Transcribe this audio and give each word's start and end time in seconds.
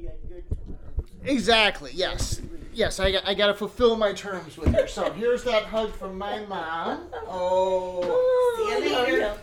be 0.00 0.08
on 0.08 0.14
good 0.28 0.44
terms. 0.48 1.10
Exactly. 1.24 1.90
Yes. 1.94 2.40
Yes. 2.72 3.00
I 3.00 3.10
got. 3.12 3.26
I 3.26 3.34
got 3.34 3.48
to 3.48 3.54
fulfill 3.54 3.96
my 3.96 4.12
terms 4.12 4.56
with 4.56 4.72
her. 4.74 4.86
So 4.86 5.10
here's 5.12 5.42
that 5.44 5.64
hug 5.64 5.92
from 5.94 6.16
my 6.16 6.44
mom. 6.46 7.08
Oh. 7.26 8.74
See 8.78 8.88
you 8.88 8.94
later. 8.94 9.34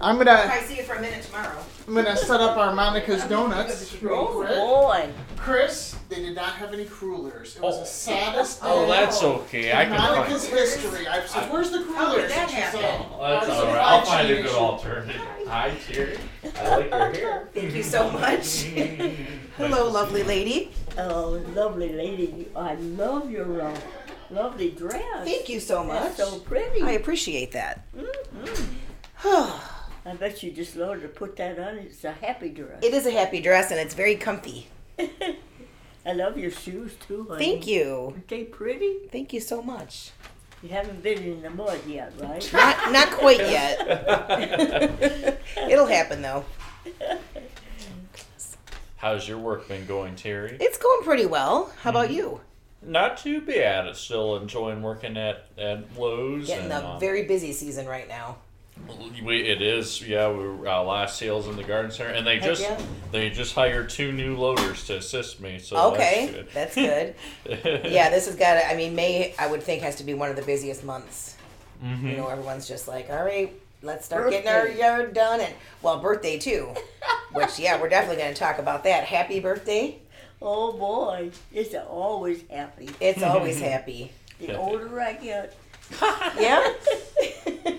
I'm 0.00 0.16
gonna. 0.18 0.32
I 0.50 0.60
see 0.60 0.76
you 0.78 0.82
for 0.82 0.94
a 0.94 1.00
minute 1.00 1.22
tomorrow. 1.24 1.58
I'm 1.86 1.94
gonna 1.94 2.16
set 2.16 2.40
up 2.40 2.56
our 2.56 2.74
Monica's 2.74 3.24
Donuts 3.24 3.94
real 4.02 4.14
Oh 4.14 4.26
quick. 4.26 4.48
boy. 4.50 5.10
Chris, 5.36 5.96
they 6.08 6.16
did 6.16 6.34
not 6.34 6.52
have 6.54 6.72
any 6.74 6.84
crullers. 6.84 7.56
It 7.56 7.62
was 7.62 7.76
Oh. 7.76 7.80
the 7.80 7.86
saddest 7.86 8.60
oh, 8.62 8.66
day. 8.66 8.84
Oh, 8.84 8.86
that's 8.88 9.22
okay. 9.22 9.72
I 9.72 9.82
in 9.84 9.88
can 9.90 9.98
Monica's 9.98 10.46
find. 10.48 10.58
history. 10.60 11.06
I 11.06 11.24
said, 11.26 11.50
"Where's 11.52 11.70
the 11.70 11.78
How 11.78 11.84
crullers?" 11.84 12.22
did 12.22 12.30
that 12.30 12.38
And 12.40 12.50
she 12.50 12.56
said, 12.56 12.64
happen? 12.84 13.06
Oh, 13.14 13.28
that's 13.30 13.46
"Oh, 13.46 13.50
it's 13.52 13.60
all 13.60 13.66
right. 13.66 13.72
supply 13.72 13.80
I'll 13.80 14.04
find 14.04 14.30
a 14.30 14.34
chain 14.34 14.42
good 14.44 14.54
alternative. 14.54 15.22
Hi, 15.48 15.74
Terry. 15.90 16.18
I 16.60 16.76
like 16.76 16.90
your 16.90 17.12
hair. 17.12 17.48
Thank 17.54 17.74
you 17.74 17.82
so 17.82 18.10
much. 18.10 18.62
Hello, 19.56 19.90
lovely 19.90 20.22
lady. 20.22 20.70
Oh, 20.98 21.42
lovely 21.54 21.90
lady. 21.92 22.48
I 22.54 22.74
love 22.74 23.30
your 23.30 23.62
uh, 23.62 23.80
lovely 24.30 24.72
dress. 24.72 25.24
Thank 25.24 25.48
you 25.48 25.58
so 25.58 25.82
much. 25.82 26.16
That's 26.16 26.30
so 26.30 26.38
pretty. 26.40 26.82
I 26.82 26.90
appreciate 26.92 27.52
that. 27.52 27.86
I 29.24 30.14
bet 30.20 30.42
you 30.42 30.52
just 30.52 30.76
learned 30.76 31.00
to 31.00 31.08
put 31.08 31.36
that 31.36 31.58
on. 31.58 31.78
It's 31.78 32.04
a 32.04 32.12
happy 32.12 32.50
dress. 32.50 32.82
It 32.82 32.92
is 32.92 33.06
a 33.06 33.10
happy 33.10 33.40
dress 33.40 33.70
and 33.70 33.80
it's 33.80 33.94
very 33.94 34.16
comfy. 34.16 34.66
I 34.98 36.12
love 36.12 36.36
your 36.36 36.50
shoes 36.50 36.94
too, 37.06 37.26
honey. 37.28 37.44
Thank 37.44 37.66
you. 37.66 38.12
Aren't 38.12 38.28
they 38.28 38.44
pretty? 38.44 39.08
Thank 39.10 39.32
you 39.32 39.40
so 39.40 39.62
much. 39.62 40.10
You 40.62 40.70
haven't 40.70 41.02
been 41.02 41.22
in 41.22 41.42
the 41.42 41.50
mud 41.50 41.78
yet, 41.86 42.12
right? 42.18 42.50
Not 42.52 42.92
not 42.92 43.10
quite 43.12 43.38
yet. 43.38 45.40
It'll 45.70 45.86
happen 45.86 46.20
though. 46.20 46.44
How's 48.96 49.28
your 49.28 49.38
work 49.38 49.68
been 49.68 49.86
going, 49.86 50.16
Terry? 50.16 50.56
It's 50.60 50.78
going 50.78 51.04
pretty 51.04 51.26
well. 51.26 51.72
How 51.82 51.90
about 51.90 52.10
you? 52.10 52.40
Not 52.82 53.18
too 53.18 53.40
bad. 53.40 53.86
It's 53.86 54.00
still 54.00 54.36
enjoying 54.36 54.82
working 54.82 55.16
at 55.16 55.46
at 55.56 55.96
Lowe's. 55.96 56.48
Getting 56.48 56.64
and, 56.64 56.72
a 56.72 56.88
um, 56.88 57.00
very 57.00 57.24
busy 57.24 57.52
season 57.52 57.86
right 57.86 58.08
now. 58.08 58.38
We, 59.22 59.42
it 59.42 59.60
is, 59.60 60.06
yeah. 60.06 60.30
We 60.30 60.46
were 60.46 60.68
uh, 60.68 60.82
last 60.82 61.18
sales 61.18 61.46
in 61.48 61.56
the 61.56 61.64
garden 61.64 61.90
center, 61.90 62.10
and 62.10 62.26
they 62.26 62.38
just 62.38 62.62
yeah. 62.62 62.80
they 63.12 63.30
just 63.30 63.54
hired 63.54 63.90
two 63.90 64.12
new 64.12 64.36
loaders 64.36 64.84
to 64.86 64.96
assist 64.96 65.40
me. 65.40 65.58
So 65.58 65.92
Okay, 65.92 66.46
that's 66.54 66.74
that's 66.74 67.14
good. 67.46 67.90
Yeah, 67.90 68.10
this 68.10 68.26
has 68.26 68.36
got. 68.36 68.54
to 68.54 68.66
I 68.68 68.76
mean, 68.76 68.94
May 68.94 69.34
I 69.38 69.46
would 69.46 69.62
think 69.62 69.82
has 69.82 69.96
to 69.96 70.04
be 70.04 70.14
one 70.14 70.30
of 70.30 70.36
the 70.36 70.42
busiest 70.42 70.84
months. 70.84 71.36
hmm 71.80 72.08
You 72.08 72.16
know, 72.16 72.28
everyone's 72.28 72.68
just 72.68 72.88
like, 72.88 73.10
all 73.10 73.24
right, 73.24 73.52
let's 73.82 74.06
start 74.06 74.30
getting 74.30 74.48
our 74.48 74.68
yard 74.68 75.14
done, 75.14 75.40
and 75.40 75.54
well, 75.82 76.00
birthday 76.00 76.38
too. 76.38 76.74
Which 77.32 77.58
yeah, 77.58 77.80
we're 77.80 77.88
definitely 77.88 78.22
going 78.22 78.32
to 78.32 78.38
talk 78.38 78.58
about 78.58 78.84
that. 78.84 79.04
Happy 79.04 79.40
birthday! 79.40 79.98
Oh 80.40 80.72
boy, 80.72 81.30
it's 81.52 81.74
always 81.74 82.44
happy. 82.48 82.88
It's 83.00 83.22
always 83.22 83.60
happy. 83.72 84.12
The 84.40 84.56
older 84.56 85.00
I 85.00 85.14
get, 85.14 85.56
Yeah. 86.38 86.72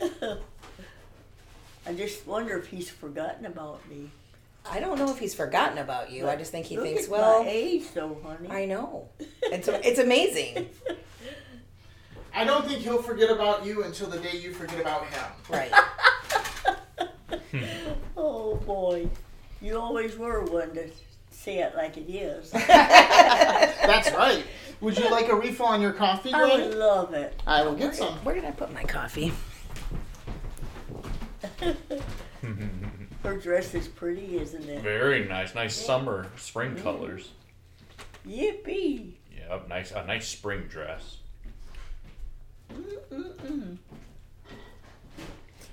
I 0.00 1.92
just 1.96 2.26
wonder 2.26 2.56
if 2.58 2.66
he's 2.68 2.90
forgotten 2.90 3.46
about 3.46 3.88
me. 3.88 4.10
I 4.70 4.80
don't 4.80 4.98
know 4.98 5.10
if 5.10 5.18
he's 5.18 5.34
forgotten 5.34 5.78
about 5.78 6.10
you. 6.12 6.28
I 6.28 6.36
just 6.36 6.52
think 6.52 6.66
he 6.66 6.76
Look 6.76 6.84
thinks, 6.86 7.04
at 7.04 7.10
well, 7.10 7.42
my 7.42 7.48
age, 7.48 7.84
though, 7.94 8.18
honey. 8.22 8.50
I 8.50 8.66
know. 8.66 9.08
It's 9.50 9.66
it's 9.68 9.98
amazing, 9.98 10.68
I 12.34 12.44
don't 12.44 12.66
think 12.66 12.80
he'll 12.80 13.00
forget 13.02 13.30
about 13.30 13.64
you 13.64 13.82
until 13.84 14.08
the 14.08 14.18
day 14.18 14.36
you 14.36 14.52
forget 14.52 14.78
about 14.80 15.06
him. 15.06 15.24
right? 15.48 15.72
Oh 18.16 18.56
boy, 18.56 19.08
you 19.62 19.78
always 19.78 20.16
were 20.18 20.42
one 20.44 20.74
to 20.74 20.90
say 21.30 21.58
it 21.60 21.74
like 21.74 21.96
it 21.96 22.10
is. 22.10 22.50
That's 22.50 24.10
right. 24.12 24.44
Would 24.82 24.98
you 24.98 25.10
like 25.10 25.28
a 25.28 25.34
refill 25.34 25.66
on 25.66 25.80
your 25.80 25.92
coffee, 25.92 26.32
I 26.32 26.44
would 26.44 26.74
love 26.74 27.14
it. 27.14 27.40
I 27.46 27.62
will 27.64 27.74
get 27.74 27.94
some. 27.94 28.14
Where 28.24 28.34
did 28.34 28.44
I 28.44 28.50
put 28.50 28.72
my 28.74 28.82
coffee? 28.84 29.32
Her 33.22 33.36
dress 33.36 33.74
is 33.74 33.88
pretty, 33.88 34.38
isn't 34.38 34.68
it? 34.68 34.82
Very 34.82 35.24
nice, 35.24 35.54
nice 35.54 35.74
summer 35.74 36.26
spring 36.36 36.74
mm. 36.74 36.82
colors. 36.82 37.30
Yippee! 38.26 39.14
Yeah, 39.36 39.58
nice 39.68 39.90
a 39.92 40.04
nice 40.06 40.28
spring 40.28 40.62
dress. 40.68 41.18
Mm-mm-mm. 42.72 43.78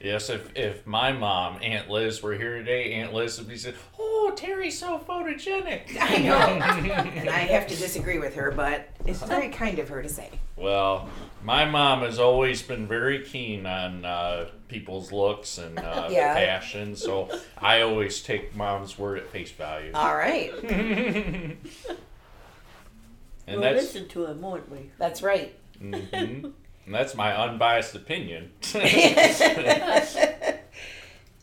Yes, 0.01 0.29
if 0.29 0.55
if 0.55 0.85
my 0.85 1.11
mom, 1.13 1.57
Aunt 1.63 1.89
Liz, 1.89 2.21
were 2.21 2.33
here 2.35 2.57
today, 2.57 2.93
Aunt 2.93 3.13
Liz 3.13 3.39
would 3.39 3.47
be 3.47 3.57
saying, 3.57 3.75
"Oh, 3.97 4.33
Terry's 4.35 4.77
so 4.77 4.99
photogenic." 4.99 5.97
I 5.99 6.17
know, 6.17 6.35
and 6.37 7.29
I 7.29 7.39
have 7.39 7.65
to 7.67 7.75
disagree 7.75 8.19
with 8.19 8.35
her, 8.35 8.51
but 8.51 8.89
it's 9.05 9.23
very 9.23 9.49
kind 9.49 9.79
of 9.79 9.89
her 9.89 10.03
to 10.03 10.09
say. 10.09 10.29
Well, 10.57 11.09
my 11.43 11.65
mom 11.65 12.01
has 12.01 12.19
always 12.19 12.61
been 12.61 12.87
very 12.87 13.23
keen 13.23 13.65
on 13.65 14.05
uh, 14.05 14.49
people's 14.67 15.11
looks 15.11 15.57
and 15.57 15.79
uh, 15.79 16.07
Yeah. 16.11 16.33
fashion, 16.35 16.95
so 16.95 17.29
I 17.57 17.81
always 17.81 18.21
take 18.21 18.55
mom's 18.55 18.99
word 18.99 19.17
at 19.19 19.27
face 19.29 19.51
value. 19.51 19.91
All 19.93 20.15
right, 20.15 20.53
and 20.63 21.57
We'll 23.47 23.61
that's 23.61 23.81
listen 23.83 24.07
to 24.09 24.25
him, 24.25 24.41
won't 24.41 24.69
we? 24.69 24.91
that's 24.99 25.21
right. 25.23 25.55
mhm. 25.81 26.51
And 26.85 26.93
that's 26.93 27.15
my 27.15 27.35
unbiased 27.35 27.95
opinion. 27.95 28.51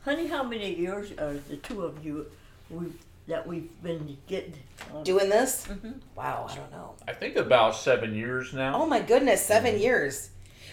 Honey, 0.04 0.26
how 0.26 0.42
many 0.42 0.74
years 0.74 1.12
are 1.12 1.34
the 1.48 1.56
two 1.62 1.82
of 1.84 2.04
you 2.04 2.26
we 2.70 2.86
that 3.28 3.46
we've 3.46 3.68
been 3.82 4.16
getting? 4.26 4.54
on- 4.92 5.04
Doing 5.04 5.28
this? 5.28 5.66
Mhm. 5.68 6.00
Wow, 6.16 6.48
I 6.50 6.56
don't 6.56 6.72
know. 6.72 6.94
I 7.06 7.12
think 7.12 7.36
about 7.36 7.76
seven 7.76 8.16
years 8.16 8.52
now. 8.52 8.82
Oh 8.82 8.86
my 8.86 9.00
goodness, 9.00 9.46
7 9.46 9.78
years. 9.78 10.30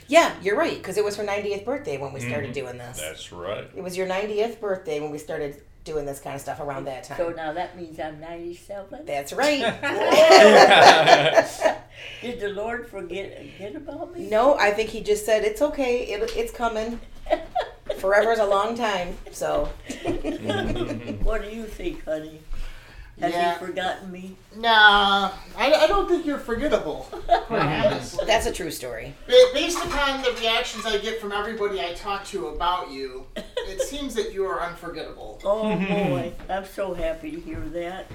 Yeah, 0.08 0.34
you're 0.41 0.58
right, 0.58 0.75
because 0.75 0.97
it 0.97 1.03
was 1.06 1.16
her 1.18 1.24
90th 1.24 1.63
birthday 1.63 2.00
when 2.00 2.12
we 2.12 2.19
started 2.19 2.50
Mhm. 2.50 2.53
doing 2.56 2.78
this. 2.79 3.00
That's 3.00 3.31
right. 3.31 3.69
It 3.75 3.84
was 3.84 3.96
your 3.96 4.08
90th 4.08 4.59
birthday 4.59 5.00
when 5.00 5.12
we 5.12 5.19
started 5.19 5.62
doing 5.84 6.06
this 6.08 6.19
kind 6.19 6.35
of 6.35 6.41
stuff 6.41 6.59
around 6.59 6.85
that 6.85 7.03
time. 7.03 7.18
So 7.18 7.29
now 7.29 7.53
that 7.53 7.78
means 7.78 8.00
I'm 8.00 8.19
97. 8.19 9.06
That's 9.06 9.31
right. 9.34 9.62
Did 12.22 12.40
the 12.40 12.50
Lord 12.50 12.88
forget 12.90 13.38
forget 13.58 13.76
about 13.76 14.16
me? 14.18 14.30
no, 14.30 14.58
I 14.58 14.72
think 14.72 14.90
he 14.90 15.02
just 15.02 15.26
said 15.26 15.44
it's 15.44 15.62
okay. 15.62 16.04
It, 16.04 16.32
it's 16.36 16.52
coming. 16.52 17.00
Forever 18.00 18.32
is 18.32 18.40
a 18.40 18.46
long 18.46 18.76
time. 18.76 19.18
So 19.32 19.66
What 21.24 21.42
do 21.44 21.50
you 21.50 21.66
think, 21.66 22.04
honey? 22.06 22.40
Has 23.20 23.34
Yeah. 23.34 23.59
he 23.59 23.66
forgotten 23.66 24.12
me? 24.12 24.38
Nah, 24.56 25.32
I, 25.58 25.74
I 25.74 25.88
don't 25.88 26.08
think 26.08 26.26
you're 26.26 26.38
forgettable. 26.40 27.06
Honestly. 27.50 28.26
that's 28.26 28.46
a 28.46 28.52
true 28.52 28.72
story. 28.72 29.14
Based 29.54 29.78
upon 29.84 30.22
the 30.24 30.32
reactions 30.40 30.86
I 30.86 30.98
get 31.00 31.20
from 31.20 31.34
everybody 31.34 31.82
I 31.82 31.94
talk 31.94 32.24
to 32.28 32.48
about 32.48 32.90
you, 32.92 33.26
it 33.36 33.82
seems 33.82 34.16
that 34.16 34.34
you 34.34 34.46
are 34.46 34.62
unforgettable. 34.62 35.42
Oh 35.44 35.76
boy, 35.76 36.32
I'm 36.50 36.66
so 36.66 36.94
happy 36.94 37.32
to 37.32 37.40
hear 37.42 37.59
that. 37.59 38.06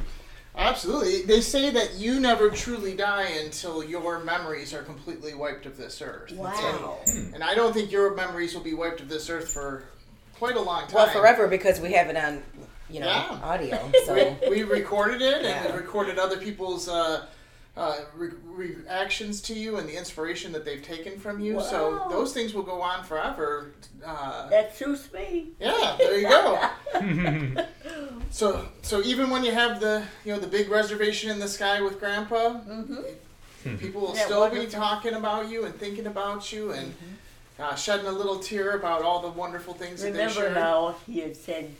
Absolutely. 0.56 1.22
They 1.22 1.40
say 1.40 1.70
that 1.70 1.94
you 1.94 2.20
never 2.20 2.48
truly 2.50 2.94
die 2.94 3.26
until 3.44 3.82
your 3.82 4.20
memories 4.20 4.72
are 4.72 4.82
completely 4.82 5.34
wiped 5.34 5.66
of 5.66 5.76
this 5.76 6.00
earth. 6.00 6.32
Wow. 6.32 6.98
And 7.34 7.42
I 7.42 7.54
don't 7.54 7.72
think 7.72 7.90
your 7.90 8.14
memories 8.14 8.54
will 8.54 8.62
be 8.62 8.74
wiped 8.74 9.00
of 9.00 9.08
this 9.08 9.28
earth 9.28 9.48
for 9.48 9.84
quite 10.38 10.54
a 10.56 10.60
long 10.60 10.82
time. 10.82 10.94
Well, 10.94 11.08
forever 11.08 11.48
because 11.48 11.80
we 11.80 11.92
have 11.92 12.08
it 12.08 12.16
on, 12.16 12.42
you 12.88 13.00
know, 13.00 13.06
Yeah. 13.06 13.40
audio. 13.42 13.90
So 14.06 14.14
We, 14.48 14.62
we 14.62 14.62
recorded 14.62 15.22
it 15.22 15.36
and 15.38 15.44
Yeah. 15.46 15.72
we 15.72 15.76
recorded 15.78 16.18
other 16.18 16.36
people's 16.36 16.88
uh, 16.88 17.26
uh, 17.76 17.96
re- 18.16 18.30
reactions 18.46 19.40
to 19.42 19.54
you 19.54 19.76
and 19.78 19.88
the 19.88 19.96
inspiration 19.96 20.52
that 20.52 20.64
they've 20.64 20.82
taken 20.82 21.18
from 21.18 21.40
you. 21.40 21.60
So 21.60 22.06
those 22.10 22.32
things 22.32 22.54
will 22.54 22.62
go 22.62 22.80
on 22.82 23.04
forever. 23.04 23.72
Uh, 24.04 24.48
That 24.48 24.76
suits 24.76 25.12
me. 25.12 25.48
yeah, 25.60 25.96
there 25.98 26.18
you 26.18 26.28
go. 26.28 27.64
So, 28.30 28.66
so 28.82 29.00
even 29.02 29.30
when 29.30 29.44
you 29.44 29.52
have 29.52 29.78
the, 29.80 30.02
you 30.24 30.32
know, 30.32 30.40
the 30.40 30.46
big 30.48 30.68
reservation 30.68 31.30
in 31.30 31.38
the 31.38 31.46
sky 31.48 31.80
with 31.80 32.00
Grandpa, 32.00 32.60
Mm-hmm. 32.68 33.76
people 33.76 34.00
will 34.00 34.12
that 34.14 34.24
still 34.24 34.48
be 34.50 34.66
talking 34.66 35.14
about 35.14 35.48
you 35.48 35.64
and 35.64 35.74
thinking 35.76 36.06
about 36.06 36.52
you 36.52 36.72
and 36.72 36.92
Mm-hmm. 36.92 37.62
uh, 37.62 37.74
shedding 37.76 38.06
a 38.06 38.10
little 38.12 38.38
tear 38.40 38.72
about 38.72 39.02
all 39.02 39.20
the 39.22 39.28
wonderful 39.30 39.74
things 39.74 40.00
that 40.02 40.12
they 40.12 40.18
Remember 40.18 40.34
shared. 40.40 40.56
how 40.56 40.96
he 41.06 41.20
had 41.20 41.36
said 41.36 41.70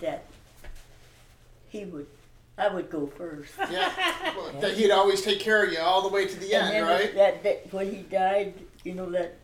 that 0.00 0.24
he 1.68 1.84
would, 1.84 2.06
I 2.58 2.68
would 2.74 2.90
go 2.90 3.06
first. 3.06 3.52
Yeah, 3.70 3.92
well, 4.36 4.52
that 4.60 4.74
he'd 4.74 4.90
always 4.90 5.22
take 5.22 5.40
care 5.40 5.64
of 5.64 5.72
you 5.72 5.78
all 5.78 6.02
the 6.02 6.08
way 6.14 6.26
to 6.26 6.36
the 6.40 6.52
And 6.54 6.64
end, 6.66 6.74
then 6.74 6.84
right? 6.84 7.14
That, 7.14 7.42
that 7.44 7.72
when 7.72 7.90
he 7.94 8.02
died, 8.02 8.54
you 8.84 8.94
know 8.94 9.10
that 9.10 9.36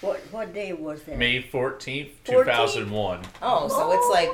what 0.00 0.20
what 0.30 0.54
day 0.54 0.72
was 0.72 1.02
that? 1.04 1.18
May 1.18 1.42
14th, 1.42 2.10
14th? 2.24 2.24
2001. 2.24 3.20
oh, 3.42 3.68
so 3.68 3.92
it's 3.92 4.08
like 4.10 4.30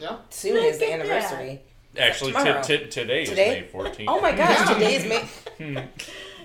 Yeah. 0.00 0.18
soon 0.30 0.56
is 0.58 0.78
the 0.78 0.84
Look 0.86 0.94
at 0.94 1.06
that. 1.06 1.10
anniversary. 1.32 1.62
Actually, 1.98 2.32
t- 2.32 2.78
t- 2.78 2.86
today, 2.88 3.24
Today? 3.24 3.58
is 3.60 3.72
May 3.74 3.80
14th. 3.80 4.04
Oh 4.08 4.20
my 4.20 4.32
gosh, 4.32 4.58
Yeah. 4.68 4.74
today 4.74 4.94
is 4.96 5.04
May. 5.06 5.24
Hmm. 5.58 5.74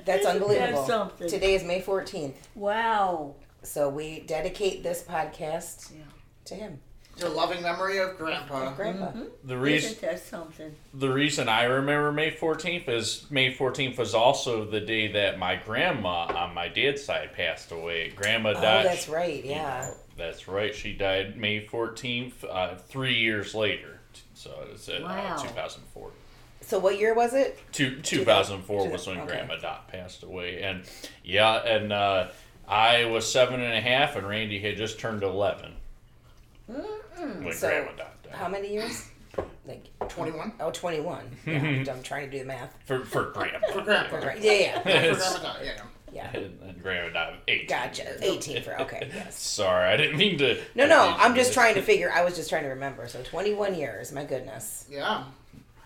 That's 0.05 0.21
Isn't 0.25 0.39
that 0.39 0.41
unbelievable. 0.43 0.85
something? 0.85 1.27
Today 1.29 1.55
is 1.55 1.63
May 1.63 1.81
14th. 1.81 2.33
Wow. 2.55 3.35
So 3.63 3.89
we 3.89 4.21
dedicate 4.21 4.81
this 4.83 5.01
podcast 5.03 5.91
Yeah. 5.91 6.03
to 6.45 6.55
him. 6.55 6.79
The 7.19 7.29
loving 7.29 7.61
memory 7.61 7.97
of 7.99 8.17
Grandpa. 8.17 8.73
Grandpa. 8.73 9.11
The 9.43 9.57
reason 9.57 9.91
Isn't 9.91 10.01
that 10.01 10.19
something? 10.19 10.75
the 10.93 11.09
reason 11.09 11.49
I 11.49 11.63
remember 11.63 12.11
May 12.11 12.31
14th 12.31 12.87
is 12.87 13.25
May 13.29 13.53
14th 13.53 13.97
was 13.97 14.13
also 14.15 14.63
the 14.65 14.79
day 14.79 15.11
that 15.11 15.37
my 15.37 15.55
grandma 15.57 16.27
on 16.33 16.53
my 16.53 16.67
dad's 16.69 17.03
side 17.03 17.33
passed 17.33 17.71
away. 17.71 18.11
Grandma 18.15 18.51
Oh, 18.51 18.53
died. 18.61 18.85
that's 18.85 19.09
right. 19.09 19.43
Yeah. 19.43 19.91
That's 20.17 20.47
right. 20.47 20.73
She 20.73 20.93
died 20.93 21.37
May 21.37 21.65
14th, 21.65 22.43
uh, 22.49 22.75
three 22.75 23.15
years 23.15 23.53
later. 23.53 23.99
So 24.33 24.51
it's 24.71 24.87
in 24.87 25.03
Wow. 25.03 25.35
uh, 25.37 25.41
2004. 25.41 26.11
So 26.61 26.79
what 26.79 26.99
year 26.99 27.13
was 27.13 27.33
it? 27.33 27.57
Two, 27.71 27.99
2004 28.01 28.85
Two- 28.85 28.91
was 28.91 29.07
when 29.07 29.17
okay. 29.19 29.27
Grandma 29.27 29.55
Dot 29.57 29.87
passed 29.89 30.23
away. 30.23 30.61
And 30.61 30.83
yeah, 31.23 31.55
and 31.65 31.91
uh, 31.91 32.27
I 32.67 33.05
was 33.05 33.29
seven 33.29 33.59
and 33.61 33.73
a 33.73 33.81
half, 33.81 34.15
and 34.15 34.27
Randy 34.27 34.59
had 34.59 34.77
just 34.77 34.99
turned 34.99 35.23
11 36.69 37.43
when 37.43 37.53
So, 37.53 37.67
Grandma 37.69 37.91
died. 37.97 38.07
How 38.31 38.47
many 38.47 38.73
years? 38.73 39.07
Like 39.65 39.85
21? 40.09 40.53
oh, 40.59 40.71
21. 40.71 41.23
Yeah, 41.45 41.93
I'm 41.93 42.01
trying 42.01 42.25
to 42.25 42.31
do 42.31 42.39
the 42.39 42.45
math. 42.45 42.75
For, 42.85 43.05
for 43.05 43.25
Grandma. 43.31 43.59
For 43.71 43.81
Grandpa. 43.83 44.15
Right. 44.17 44.41
Yeah, 44.41 44.51
yeah, 44.53 44.81
For 44.81 44.89
It's- 44.89 45.31
Grandma, 45.39 45.55
yeah, 45.63 45.71
yeah. 46.11 46.31
yeah. 46.33 46.39
and, 46.41 46.59
and 46.63 46.81
Grandma 46.83 47.13
died 47.13 47.33
at 47.33 47.39
18. 47.47 47.67
Gotcha. 47.67 48.25
18 48.25 48.63
for 48.63 48.81
okay. 48.81 49.11
Yes. 49.13 49.39
Sorry, 49.39 49.87
I 49.87 49.95
didn't 49.97 50.17
mean 50.17 50.39
to. 50.39 50.59
No, 50.73 50.87
no. 50.87 51.15
I'm 51.19 51.35
just 51.35 51.53
trying 51.53 51.75
to 51.75 51.83
figure. 51.83 52.11
I 52.11 52.23
was 52.23 52.35
just 52.35 52.49
trying 52.49 52.63
to 52.63 52.69
remember. 52.69 53.07
So 53.07 53.21
21 53.21 53.75
years. 53.75 54.11
My 54.11 54.23
goodness. 54.25 54.85
Yeah. 54.89 55.25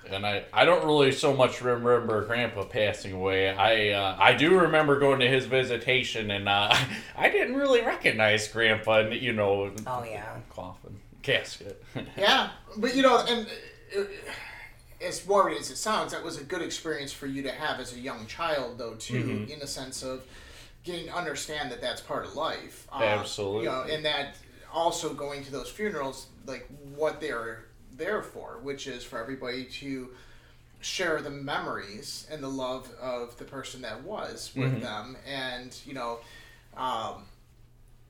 And 0.10 0.26
I, 0.26 0.46
I 0.52 0.66
don't 0.66 0.86
really 0.86 1.12
so 1.12 1.34
much 1.34 1.62
remember 1.62 2.26
Grandpa 2.26 2.66
passing 2.66 3.14
away. 3.14 3.50
I 3.50 3.90
uh, 3.92 4.18
I 4.20 4.34
do 4.34 4.60
remember 4.60 5.00
going 5.00 5.20
to 5.22 5.28
his 5.28 5.46
visitation, 5.46 6.32
and 6.32 6.50
uh, 6.50 6.76
I 7.18 7.30
didn't 7.30 7.56
really 7.56 7.82
recognize 7.82 8.48
Grandpa. 8.48 9.00
And 9.00 9.14
you 9.14 9.34
know, 9.34 9.72
Oh 9.88 10.04
yeah. 10.04 10.38
coffin 10.50 11.00
casket. 11.24 11.82
Yeah. 12.18 12.52
But, 12.78 12.96
you 12.96 13.02
know, 13.02 13.20
and 13.28 13.48
uh, 13.98 14.04
as 15.02 15.26
morbid 15.28 15.58
as 15.60 15.72
it 15.72 15.78
sounds, 15.78 16.12
that 16.12 16.24
was 16.24 16.40
a 16.40 16.44
good 16.44 16.62
experience 16.62 17.12
for 17.12 17.28
you 17.28 17.42
to 17.44 17.52
have 17.52 17.80
as 17.80 17.94
a 17.94 18.00
young 18.00 18.26
child, 18.28 18.78
though, 18.78 18.96
too, 18.96 19.48
in 19.50 19.62
a 19.62 19.68
sense 19.68 20.04
of 20.04 20.24
getting 20.84 21.06
to 21.08 21.16
understand 21.16 21.72
that 21.72 21.82
that's 21.82 22.02
part 22.02 22.26
of 22.26 22.36
life. 22.36 22.88
Uh, 22.92 23.04
Absolutely. 23.04 23.64
You 23.64 23.70
know, 23.70 23.82
and 23.84 24.06
that 24.06 24.36
also 24.74 25.14
going 25.14 25.44
to 25.46 25.52
those 25.52 25.70
funerals, 25.70 26.28
like 26.46 26.68
what 26.96 27.22
they're 27.22 27.66
there 27.98 28.22
for, 28.22 28.60
which 28.62 28.88
is 28.88 29.04
for 29.04 29.20
everybody 29.20 29.66
to 29.66 30.10
share 30.82 31.22
the 31.22 31.30
memories 31.30 32.28
and 32.30 32.44
the 32.44 32.48
love 32.50 32.90
of 33.02 33.38
the 33.38 33.46
person 33.46 33.82
that 33.82 34.04
was 34.04 34.52
with 34.56 34.82
them, 34.82 35.16
and 35.28 35.78
you 35.86 35.94
know, 35.94 36.20
um, 36.76 37.24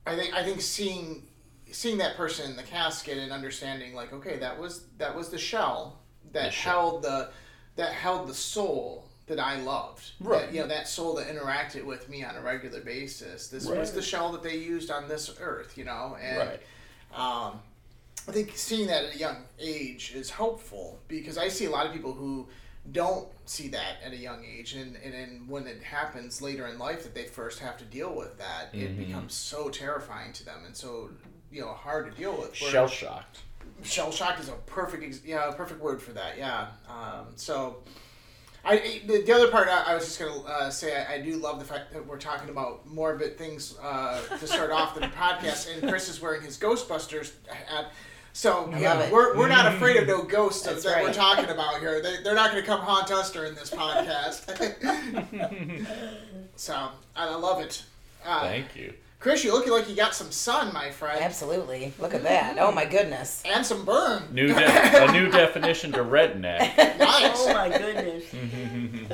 I 0.06 0.16
think 0.16 0.34
I 0.34 0.42
think 0.42 0.60
seeing 0.60 1.22
seeing 1.70 1.98
that 1.98 2.16
person 2.16 2.50
in 2.50 2.56
the 2.56 2.62
casket 2.62 3.18
and 3.18 3.32
understanding 3.32 3.94
like 3.94 4.12
okay 4.12 4.38
that 4.38 4.58
was 4.58 4.84
that 4.98 5.14
was 5.16 5.28
the 5.30 5.38
shell 5.38 5.98
that 6.32 6.46
The 6.46 6.50
shell. 6.50 6.72
held 6.90 7.02
the 7.02 7.30
that 7.76 7.92
held 7.92 8.28
the 8.28 8.34
soul 8.34 9.06
that 9.26 9.40
I 9.40 9.56
loved 9.60 10.12
Right. 10.20 10.42
that, 10.42 10.52
you 10.54 10.60
know 10.60 10.68
that 10.68 10.86
soul 10.86 11.14
that 11.14 11.26
interacted 11.28 11.84
with 11.84 12.08
me 12.08 12.22
on 12.22 12.36
a 12.36 12.40
regular 12.42 12.80
basis 12.80 13.48
this 13.48 13.66
was 13.66 13.90
the 13.92 14.02
shell 14.02 14.30
that 14.32 14.42
they 14.42 14.56
used 14.56 14.90
on 14.90 15.08
this 15.08 15.34
earth 15.40 15.76
you 15.76 15.84
know 15.84 16.16
and 16.22 16.36
Right. 16.38 16.60
um, 17.12 17.60
I 18.28 18.32
think 18.32 18.52
seeing 18.54 18.86
that 18.86 19.04
at 19.04 19.14
a 19.14 19.18
young 19.18 19.36
age 19.58 20.12
is 20.14 20.30
helpful 20.30 20.98
because 21.08 21.36
I 21.36 21.48
see 21.48 21.66
a 21.66 21.70
lot 21.70 21.86
of 21.86 21.92
people 21.92 22.12
who 22.12 22.48
don't 22.92 23.28
see 23.46 23.68
that 23.68 23.96
at 24.04 24.12
a 24.12 24.16
young 24.16 24.44
age 24.44 24.74
and, 24.74 24.96
and 25.02 25.12
then 25.14 25.44
when 25.46 25.66
it 25.66 25.82
happens 25.82 26.42
later 26.42 26.66
in 26.66 26.78
life 26.78 27.02
that 27.02 27.14
they 27.14 27.24
first 27.24 27.58
have 27.58 27.76
to 27.78 27.84
deal 27.84 28.14
with 28.14 28.36
that 28.38 28.68
it 28.74 28.98
becomes 28.98 29.32
so 29.34 29.68
terrifying 29.70 30.32
to 30.34 30.44
them 30.44 30.60
and 30.66 30.76
so 30.76 31.08
you 31.50 31.60
know 31.62 31.72
hard 31.72 32.10
to 32.10 32.18
deal 32.18 32.32
with 32.36 32.54
Shell 32.54 32.88
shocked. 32.88 33.40
shell 33.82 34.10
shocked 34.12 34.40
is 34.40 34.48
a 34.50 34.52
perfect 34.66 35.02
ex- 35.02 35.22
yeah 35.24 35.48
a 35.48 35.52
perfect 35.54 35.80
word 35.80 36.00
for 36.02 36.12
that 36.12 36.36
yeah 36.36 36.68
um, 36.88 37.26
so 37.36 37.78
I 38.66 39.00
the, 39.06 39.22
the 39.22 39.32
other 39.32 39.48
part 39.48 39.68
I, 39.68 39.92
I 39.92 39.94
was 39.94 40.04
just 40.04 40.18
gonna 40.18 40.40
uh, 40.42 40.68
say 40.70 40.94
I, 41.06 41.14
I 41.14 41.20
do 41.20 41.36
love 41.36 41.58
the 41.58 41.64
fact 41.66 41.90
that 41.92 42.06
we're 42.06 42.18
talking 42.18 42.50
about 42.50 42.86
morbid 42.86 43.38
things 43.38 43.76
uh, 43.82 44.20
to 44.38 44.46
start 44.46 44.70
off 44.70 44.94
the 44.94 45.00
podcast 45.08 45.72
and 45.72 45.88
Chris 45.88 46.08
is 46.10 46.20
wearing 46.20 46.42
his 46.42 46.58
Ghostbusters 46.58 47.32
hat. 47.48 47.92
So 48.36 48.68
I 48.74 48.80
yeah, 48.80 48.94
love 48.94 49.02
it. 49.06 49.12
we're, 49.12 49.36
we're 49.36 49.48
not 49.48 49.72
afraid 49.72 49.96
of 49.96 50.08
no 50.08 50.22
ghosts 50.24 50.66
That's 50.66 50.82
that 50.82 51.00
we're 51.04 51.12
talking 51.12 51.48
about 51.50 51.78
here. 51.78 52.02
They, 52.02 52.16
they're 52.24 52.34
not 52.34 52.50
going 52.50 52.60
to 52.62 52.66
come 52.66 52.80
haunt 52.80 53.12
us 53.12 53.30
during 53.30 53.54
this 53.54 53.70
podcast. 53.70 54.42
so 56.56 56.88
I 57.14 57.32
love 57.36 57.60
it. 57.62 57.84
Uh, 58.26 58.40
Thank 58.40 58.74
you. 58.74 58.92
Chris, 59.20 59.44
you're 59.44 59.54
looking 59.54 59.72
like 59.72 59.88
you 59.88 59.94
got 59.96 60.14
some 60.14 60.30
sun, 60.32 60.74
my 60.74 60.90
friend, 60.90 61.18
Absolutely. 61.22 61.94
Look 61.98 62.12
at 62.12 62.24
that. 62.24 62.56
Oh 62.58 62.72
my 62.72 62.84
goodness. 62.84 63.42
and 63.46 63.64
some 63.64 63.84
burn. 63.84 64.24
New 64.32 64.48
de- 64.48 65.04
a 65.08 65.12
new 65.12 65.30
definition 65.30 65.92
to 65.92 66.00
redneck. 66.04 66.76
Nice. 66.98 67.36
Oh 67.38 67.54
my 67.54 67.68
goodness. 67.70 68.24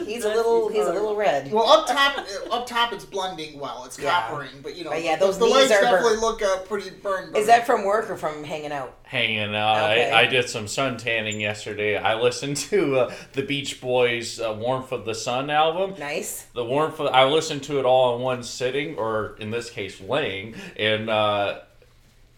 He's 0.04 0.25
a 0.25 0.28
little. 0.28 0.69
He's 0.69 0.87
a 0.87 0.92
little 0.92 1.16
red. 1.16 1.50
Well, 1.52 1.66
up 1.69 1.87
top, 1.87 2.19
uh, 2.19 2.54
up 2.54 2.66
top, 2.66 2.92
it's 2.92 3.04
blending 3.04 3.58
well. 3.58 3.84
It's 3.87 3.98
Yeah. 3.98 4.22
coppering, 4.22 4.62
but 4.62 4.76
you 4.76 4.84
know, 4.84 4.90
But 4.90 5.02
yeah, 5.02 5.16
those 5.16 5.38
the, 5.38 5.46
knees 5.46 5.54
legs 5.54 5.72
are 5.72 5.81
burnt. 5.81 5.92
definitely 5.92 6.19
look 6.19 6.42
uh, 6.42 6.58
pretty 6.60 6.90
burned. 6.90 7.37
Is 7.37 7.46
that 7.46 7.66
from 7.66 7.84
work 7.84 8.10
or 8.10 8.16
from 8.16 8.44
hanging 8.44 8.72
out? 8.72 8.96
Hanging 9.04 9.54
out. 9.54 9.76
Okay. 9.90 10.10
I, 10.10 10.20
I 10.22 10.26
did 10.26 10.48
some 10.48 10.69
sun 10.69 10.96
tanning 10.96 11.40
yesterday. 11.40 11.96
I 11.96 12.14
listened 12.20 12.56
to 12.70 13.00
uh, 13.00 13.14
the 13.32 13.42
Beach 13.42 13.81
Boys' 13.81 14.40
uh, 14.40 14.52
"Warmth 14.58 14.92
of 14.92 15.04
the 15.04 15.14
Sun" 15.14 15.50
album. 15.50 15.94
Nice. 15.98 16.46
The 16.54 16.64
warmth. 16.64 17.00
Of, 17.00 17.08
I 17.08 17.25
listened 17.25 17.62
to 17.64 17.78
it 17.78 17.84
all 17.84 18.16
in 18.16 18.22
one 18.22 18.42
sitting, 18.42 18.96
or 18.96 19.37
in 19.40 19.50
this 19.50 19.70
case, 19.70 20.00
laying, 20.00 20.54
and 20.76 21.10
uh, 21.10 21.60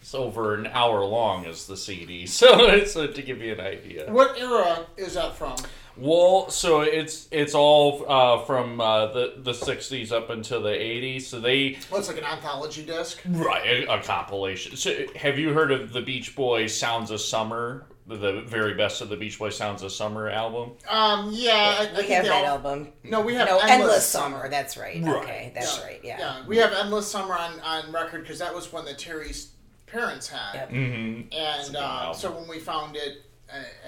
it's 0.01 0.13
over 0.15 0.55
an 0.55 0.67
hour 0.67 1.05
long 1.05 1.45
is 1.45 1.65
the 1.67 1.77
CD. 1.77 2.25
So 2.27 2.65
it's 2.65 2.95
uh, 2.97 3.07
to 3.07 3.21
give 3.21 3.41
you 3.41 3.53
an 3.53 3.61
idea. 3.61 4.11
What 4.11 4.37
era 4.37 4.85
is 4.97 5.13
that 5.13 5.35
from? 5.35 5.55
Well, 5.95 6.49
so 6.49 6.81
it's 6.81 7.27
it's 7.31 7.53
all 7.53 8.05
uh, 8.07 8.43
from 8.45 8.81
uh, 8.81 9.07
the 9.13 9.33
the 9.37 9.51
'60s 9.51 10.11
up 10.11 10.29
until 10.29 10.61
the 10.61 10.69
'80s. 10.69 11.23
So 11.23 11.39
they 11.39 11.77
Well, 11.91 11.99
it's 11.99 12.07
like 12.09 12.17
an 12.17 12.23
anthology 12.25 12.83
disc. 12.83 13.19
right 13.29 13.65
a, 13.65 13.93
a 13.93 14.01
compilation. 14.01 14.75
So 14.75 15.05
have 15.15 15.37
you 15.37 15.53
heard 15.53 15.71
of 15.71 15.93
the 15.93 16.01
Beach 16.01 16.35
Boys 16.35 16.75
"Sounds 16.77 17.11
of 17.11 17.21
Summer"? 17.21 17.85
The, 18.05 18.17
the 18.17 18.41
very 18.41 18.73
best 18.73 18.99
of 18.99 19.07
the 19.07 19.15
Beach 19.15 19.37
Boys 19.39 19.55
"Sounds 19.55 19.81
of 19.83 19.91
Summer" 19.91 20.29
album. 20.29 20.71
Um, 20.89 21.29
yeah, 21.31 21.77
I, 21.79 21.85
I 21.85 21.91
We 21.91 21.97
think 21.99 22.09
have 22.09 22.25
that 22.25 22.33
all- 22.33 22.45
album. 22.57 22.91
No, 23.03 23.21
we 23.21 23.35
have 23.35 23.47
No, 23.47 23.59
endless, 23.59 23.71
endless, 23.71 24.05
summer. 24.07 24.49
That's 24.49 24.75
right. 24.75 25.01
Right. 25.01 25.15
Okay, 25.23 25.51
that's 25.55 25.79
right. 25.81 26.01
Yeah. 26.03 26.17
Yeah, 26.19 26.47
we 26.47 26.57
have 26.57 26.73
endless 26.73 27.09
summer 27.09 27.35
on 27.35 27.59
on 27.61 27.91
record 27.93 28.23
because 28.23 28.39
that 28.39 28.53
was 28.53 28.73
one 28.73 28.83
that 28.85 28.97
Terry's 28.97 29.51
parents 29.85 30.27
had, 30.27 30.55
Yep. 30.55 30.69
Mm-hmm. 30.71 31.33
and 31.33 31.75
uh, 31.77 32.13
so 32.13 32.31
when 32.31 32.47
we 32.49 32.57
found 32.59 32.95
it 32.95 33.21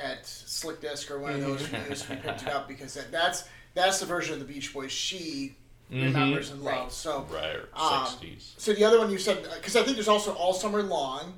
at 0.02 0.26
Slick 0.26 0.82
Disc 0.82 1.10
or 1.12 1.20
one 1.20 1.34
of 1.34 1.42
those 1.42 1.62
reviews, 1.72 2.08
we 2.10 2.16
picked 2.18 2.44
it 2.44 2.50
up 2.50 2.68
because 2.68 2.94
that, 2.96 3.12
that's 3.12 3.48
that's 3.74 4.00
the 4.00 4.06
version 4.06 4.34
of 4.34 4.40
the 4.40 4.46
Beach 4.46 4.74
Boys 4.74 4.92
she 4.92 5.56
remembers 5.92 6.52
and 6.52 6.62
loves. 6.64 6.96
So 6.96 7.26
Right, 7.32 7.58
Um, 7.74 8.06
'60s. 8.06 8.54
So 8.58 8.74
the 8.74 8.84
other 8.84 8.98
one 9.00 9.12
you 9.12 9.18
said, 9.18 9.44
because 9.56 9.76
I 9.76 9.84
think 9.84 9.96
there's 9.98 10.08
also 10.08 10.34
All 10.34 10.54
Summer 10.54 10.82
Long, 10.82 11.34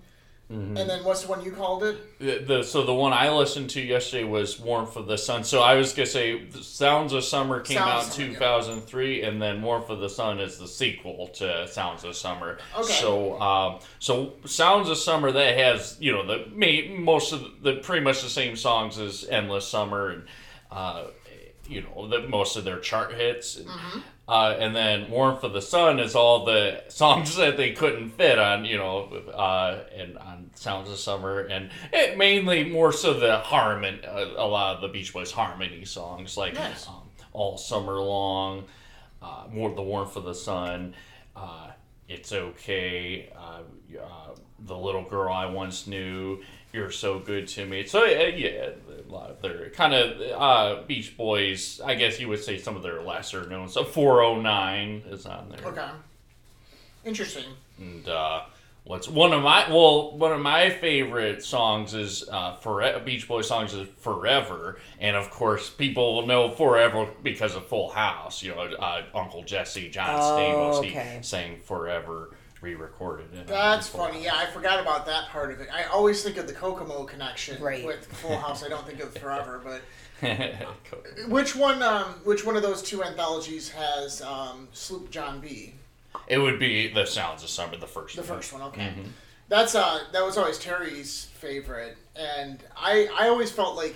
Mm-hmm. 0.51 0.77
and 0.77 0.89
then 0.89 1.03
what's 1.03 1.23
the 1.23 1.27
one 1.27 1.43
you 1.43 1.51
called 1.51 1.83
it? 1.83 2.19
The, 2.19 2.37
the 2.39 2.63
so 2.63 2.85
the 2.85 2.93
one 2.93 3.11
I 3.11 3.29
listened 3.31 3.69
to 3.71 3.81
yesterday 3.81 4.23
was 4.23 4.57
"Warmth 4.57 4.95
of 4.95 5.05
the 5.05 5.17
Sun." 5.17 5.43
So 5.43 5.61
I 5.61 5.75
was 5.75 5.91
gonna 5.91 6.05
say 6.05 6.49
"Sounds 6.51 7.11
of 7.11 7.25
Summer" 7.25 7.59
came 7.59 7.77
Sounds 7.77 7.89
out 7.89 8.05
in 8.05 8.11
Summer, 8.11 8.27
yeah. 8.27 8.33
2003, 8.61 9.23
and 9.23 9.41
then 9.41 9.61
"Warmth 9.61 9.89
of 9.89 9.99
the 9.99 10.07
Sun" 10.09 10.39
is 10.39 10.57
the 10.57 10.67
sequel 10.67 11.27
to 11.33 11.67
"Sounds 11.67 12.05
of 12.05 12.15
Summer." 12.15 12.59
Okay. 12.77 12.93
So 12.93 13.41
um, 13.41 13.79
so 13.99 14.35
"Sounds 14.45 14.87
of 14.89 14.97
Summer" 14.97 15.33
that 15.33 15.57
has 15.57 15.97
you 15.99 16.13
know 16.13 16.25
the 16.25 16.45
ma- 16.53 16.95
most 16.97 17.33
of 17.33 17.61
the 17.61 17.73
pretty 17.75 18.05
much 18.05 18.21
the 18.21 18.29
same 18.29 18.55
songs 18.55 18.97
as 18.99 19.25
"Endless 19.29 19.67
Summer" 19.67 20.11
and 20.11 20.23
uh, 20.71 21.07
you 21.67 21.81
know 21.81 22.07
the 22.07 22.25
most 22.25 22.55
of 22.55 22.63
their 22.63 22.79
chart 22.79 23.13
hits. 23.13 23.57
And, 23.57 23.67
uh, 24.27 24.55
and 24.59 24.75
then 24.75 25.09
"Warmth 25.09 25.43
of 25.43 25.53
the 25.53 25.61
Sun" 25.61 25.99
is 25.99 26.15
all 26.15 26.45
the 26.45 26.83
songs 26.89 27.35
that 27.37 27.55
they 27.57 27.71
couldn't 27.71 28.09
fit 28.09 28.37
on, 28.37 28.65
you 28.65 28.77
know, 28.77 29.03
uh, 29.33 29.83
and 29.95 30.17
on 30.17 30.49
"Sounds 30.55 30.89
of 30.89 30.97
Summer," 30.97 31.39
and 31.41 31.69
it 31.93 32.17
mainly 32.17 32.63
more 32.65 32.91
so 32.91 33.13
the 33.13 33.37
harmony, 33.37 34.03
uh, 34.05 34.25
a 34.37 34.45
lot 34.47 34.75
of 34.75 34.81
the 34.81 34.87
Beach 34.89 35.13
Boys 35.13 35.31
harmony 35.31 35.85
songs, 35.85 36.35
like 36.37 36.55
Nice. 36.55 36.87
um, 36.87 37.09
"All 37.33 37.57
Summer 37.57 37.99
Long," 38.01 38.65
uh, 39.21 39.45
more 39.51 39.73
the 39.73 39.81
"Warmth 39.81 40.15
of 40.17 40.25
the 40.25 40.35
Sun," 40.35 40.93
uh, 41.35 41.67
"It's 42.09 42.33
Okay," 42.33 43.31
uh, 43.35 43.61
uh, 44.01 44.35
"The 44.59 44.77
Little 44.77 45.03
Girl 45.03 45.31
I 45.31 45.45
Once 45.45 45.87
Knew," 45.87 46.41
"You're 46.73 46.91
So 46.91 47.19
Good 47.19 47.47
to 47.49 47.65
Me." 47.65 47.85
So 47.85 48.03
uh, 48.03 48.07
yeah, 48.07 48.69
a 49.07 49.11
lot 49.11 49.29
of 49.31 49.41
their 49.41 49.69
kind 49.71 49.93
of 49.93 50.21
uh, 50.39 50.83
Beach 50.87 51.15
Boys. 51.17 51.79
I 51.83 51.95
guess 51.95 52.19
you 52.19 52.27
would 52.29 52.43
say 52.43 52.57
some 52.57 52.75
of 52.75 52.83
their 52.83 53.01
lesser 53.01 53.47
known. 53.47 53.69
So 53.69 53.83
"409" 53.83 55.03
is 55.11 55.25
on 55.25 55.49
there. 55.49 55.65
Okay. 55.67 55.89
Interesting. 57.05 57.45
And 57.79 58.07
uh, 58.09 58.41
what's 58.83 59.07
one 59.07 59.31
of 59.33 59.41
my 59.43 59.69
well, 59.69 60.17
one 60.17 60.33
of 60.33 60.41
my 60.41 60.69
favorite 60.69 61.43
songs 61.43 61.93
is 61.93 62.27
uh, 62.29 62.55
for 62.57 62.99
Beach 63.05 63.27
Boys 63.27 63.47
songs 63.47 63.73
is 63.73 63.87
"Forever," 63.99 64.79
and 64.99 65.15
of 65.15 65.29
course, 65.29 65.69
people 65.69 66.15
will 66.15 66.27
know 66.27 66.49
"Forever" 66.51 67.07
because 67.23 67.55
of 67.55 67.65
Full 67.67 67.89
House. 67.89 68.43
You 68.43 68.55
know, 68.55 68.61
uh, 68.61 69.03
Uncle 69.15 69.43
Jesse, 69.43 69.89
John 69.89 70.09
Oh, 70.19 70.21
Stamos, 70.21 70.79
okay. 70.79 71.17
he 71.17 71.23
sang 71.23 71.59
"Forever." 71.63 72.31
Re-recorded 72.61 73.33
it. 73.33 73.47
That's 73.47 73.89
before. 73.89 74.07
funny. 74.09 74.23
Yeah, 74.23 74.35
I 74.35 74.45
forgot 74.47 74.79
about 74.79 75.05
that 75.05 75.29
part 75.29 75.51
of 75.51 75.59
it. 75.61 75.69
I 75.73 75.83
always 75.85 76.23
think 76.23 76.37
of 76.37 76.47
the 76.47 76.53
Kokomo 76.53 77.03
connection 77.05 77.61
Right. 77.61 77.85
with 77.85 78.05
Full 78.05 78.37
House. 78.45 78.63
I 78.63 78.69
don't 78.69 78.85
think 78.85 78.99
of 79.01 79.15
Forever, 79.17 79.61
but 79.63 79.81
which 81.27 81.55
one? 81.55 81.81
Um, 81.81 82.05
which 82.23 82.45
one 82.45 82.55
of 82.55 82.63
those 82.63 82.81
two 82.81 83.03
anthologies 83.03 83.69
has 83.69 84.21
um, 84.21 84.67
Sloop 84.73 85.09
John 85.11 85.39
B? 85.39 85.73
it 86.27 86.39
would 86.39 86.57
be 86.59 86.87
the 86.91 87.05
Sounds 87.05 87.43
of 87.43 87.49
Summer, 87.49 87.77
the 87.77 87.85
first. 87.87 88.15
The 88.15 88.21
one. 88.23 88.27
first 88.27 88.51
one, 88.53 88.61
okay. 88.63 88.93
Mhm. 88.97 89.05
That's 89.49 89.75
uh, 89.75 89.99
that 90.11 90.25
was 90.25 90.37
always 90.37 90.57
Terry's 90.57 91.25
favorite, 91.35 91.95
and 92.15 92.61
I 92.75 93.07
I 93.17 93.27
always 93.29 93.51
felt 93.51 93.75
like 93.77 93.95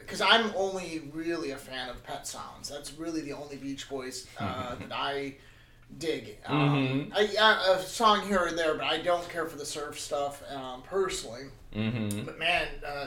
because 0.00 0.20
I'm 0.20 0.52
only 0.56 1.02
really 1.14 1.52
a 1.52 1.56
fan 1.56 1.88
of 1.88 2.02
Pet 2.04 2.26
Sounds. 2.26 2.68
That's 2.68 2.92
really 2.94 3.20
the 3.22 3.32
only 3.32 3.56
Beach 3.56 3.88
Boys 3.88 4.26
uh, 4.38 4.74
that 4.80 4.92
I 4.92 5.36
dig. 5.98 6.36
Um, 6.46 7.12
I, 7.14 7.22
yeah, 7.32 7.74
a 7.74 7.80
song 7.80 8.26
here 8.26 8.44
and 8.46 8.58
there, 8.58 8.74
but 8.74 8.84
I 8.84 8.98
don't 8.98 9.26
care 9.28 9.46
for 9.46 9.56
the 9.56 9.64
surf 9.66 9.98
stuff 9.98 10.42
um, 10.52 10.82
personally. 10.82 11.44
Mhm. 11.74 12.24
But 12.26 12.38
man, 12.38 12.66
uh, 12.86 13.06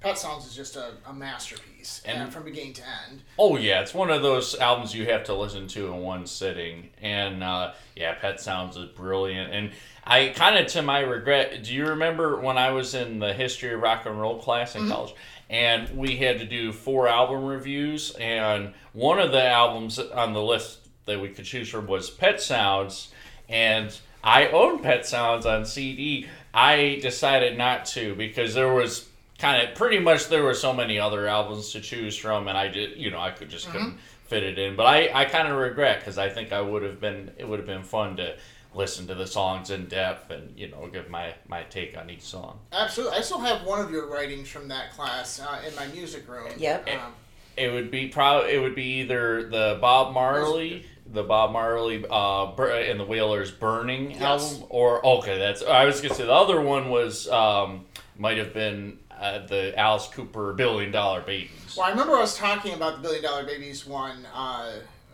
Pet 0.00 0.16
Sounds 0.18 0.46
is 0.46 0.54
just 0.56 0.76
a, 0.76 0.92
a 1.06 1.12
masterpiece, 1.12 2.00
and, 2.06 2.22
And- 2.22 2.32
from 2.32 2.44
beginning 2.44 2.72
to 2.74 2.82
end. 3.08 3.20
Oh 3.38 3.56
yeah, 3.58 3.82
it's 3.82 3.92
one 3.92 4.10
of 4.10 4.22
those 4.22 4.58
albums 4.58 4.94
you 4.94 5.04
have 5.06 5.24
to 5.24 5.34
listen 5.34 5.66
to 5.68 5.86
in 5.88 5.98
one 5.98 6.26
sitting, 6.26 6.88
and 7.02 7.42
uh, 7.44 7.72
yeah, 7.96 8.14
Pet 8.14 8.40
Sounds 8.40 8.76
is 8.78 8.86
brilliant. 8.86 9.52
And 9.52 9.72
I 10.04 10.28
kind 10.34 10.56
of, 10.58 10.66
to 10.68 10.80
my 10.82 11.00
regret, 11.00 11.62
do 11.62 11.74
you 11.74 11.86
remember 11.88 12.40
when 12.40 12.56
I 12.56 12.70
was 12.70 12.94
in 12.94 13.18
the 13.18 13.34
history 13.34 13.74
of 13.74 13.80
rock 13.82 14.06
and 14.06 14.18
roll 14.18 14.38
class 14.38 14.74
in 14.74 14.88
college, 14.88 15.14
and 15.50 15.90
we 15.96 16.16
had 16.16 16.38
to 16.38 16.46
do 16.46 16.72
four 16.72 17.06
album 17.06 17.44
reviews, 17.44 18.12
and 18.12 18.72
one 18.94 19.18
of 19.18 19.32
the 19.32 19.44
albums 19.46 19.98
on 19.98 20.32
the 20.32 20.42
list 20.42 20.78
that 21.06 21.20
we 21.20 21.28
could 21.28 21.44
choose 21.44 21.68
from 21.68 21.86
was 21.86 22.10
Pet 22.10 22.40
Sounds, 22.40 23.12
and 23.48 23.96
I 24.22 24.48
own 24.48 24.80
Pet 24.80 25.06
Sounds 25.06 25.46
on 25.46 25.64
CD. 25.64 26.26
I 26.52 26.98
decided 27.00 27.56
not 27.56 27.84
to 27.86 28.14
because 28.14 28.54
there 28.54 28.72
was 28.72 29.08
kind 29.38 29.66
of 29.66 29.74
pretty 29.74 29.98
much 29.98 30.28
there 30.28 30.42
were 30.42 30.54
so 30.54 30.72
many 30.72 30.98
other 30.98 31.26
albums 31.26 31.72
to 31.72 31.80
choose 31.80 32.16
from, 32.16 32.48
and 32.48 32.56
I 32.56 32.68
just 32.68 32.96
you 32.96 33.10
know 33.10 33.20
I 33.20 33.30
could 33.30 33.48
just 33.48 33.70
couldn't 33.70 33.98
fit 34.24 34.42
it 34.42 34.58
in. 34.58 34.76
But 34.76 34.86
I 34.86 35.10
I 35.12 35.24
kind 35.24 35.48
of 35.48 35.56
regret 35.56 36.00
because 36.00 36.18
I 36.18 36.28
think 36.28 36.52
I 36.52 36.60
would 36.60 36.82
have 36.82 37.00
been 37.00 37.30
it 37.38 37.48
would 37.48 37.58
have 37.58 37.66
been 37.66 37.82
fun 37.82 38.16
to 38.16 38.36
listen 38.74 39.06
to 39.08 39.14
the 39.14 39.26
songs 39.26 39.70
in 39.70 39.86
depth 39.86 40.30
and 40.30 40.56
you 40.56 40.68
know 40.68 40.88
give 40.92 41.10
my 41.10 41.34
my 41.48 41.62
take 41.64 41.96
on 41.96 42.10
each 42.10 42.22
song. 42.22 42.58
Absolutely, 42.72 43.18
I 43.18 43.20
still 43.22 43.40
have 43.40 43.64
one 43.64 43.80
of 43.80 43.90
your 43.90 44.06
writings 44.06 44.48
from 44.48 44.68
that 44.68 44.92
class 44.92 45.40
uh, 45.40 45.60
in 45.66 45.74
my 45.74 45.86
music 45.88 46.28
room. 46.28 46.52
Yep. 46.56 46.88
Um, 46.88 47.12
It 47.60 47.72
would 47.72 47.90
be 47.90 48.08
probably 48.08 48.52
it 48.52 48.60
would 48.60 48.74
be 48.74 49.00
either 49.00 49.48
the 49.48 49.78
Bob 49.80 50.14
Marley, 50.14 50.86
the 51.06 51.22
Bob 51.22 51.52
Marley, 51.52 52.04
uh, 52.08 52.46
and 52.56 52.98
the 52.98 53.04
Wailers 53.04 53.50
"Burning" 53.50 54.12
Yes. 54.12 54.20
album, 54.22 54.66
or 54.70 55.04
okay, 55.06 55.38
that's 55.38 55.62
I 55.62 55.84
was 55.84 56.00
gonna 56.00 56.14
say 56.14 56.24
the 56.24 56.32
other 56.32 56.60
one 56.60 56.88
was 56.88 57.28
um, 57.28 57.84
might 58.16 58.38
have 58.38 58.54
been 58.54 58.98
uh, 59.10 59.46
the 59.46 59.78
Alice 59.78 60.08
Cooper 60.08 60.54
Billion 60.54 60.90
Dollar 60.90 61.20
Babies." 61.20 61.74
Well, 61.76 61.86
I 61.86 61.90
remember 61.90 62.14
I 62.16 62.20
was 62.20 62.36
talking 62.36 62.72
about 62.72 62.96
the 62.96 63.02
Billion 63.02 63.22
Dollar 63.22 63.44
Babies 63.44 63.86
one, 63.86 64.26
uh, 64.34 64.72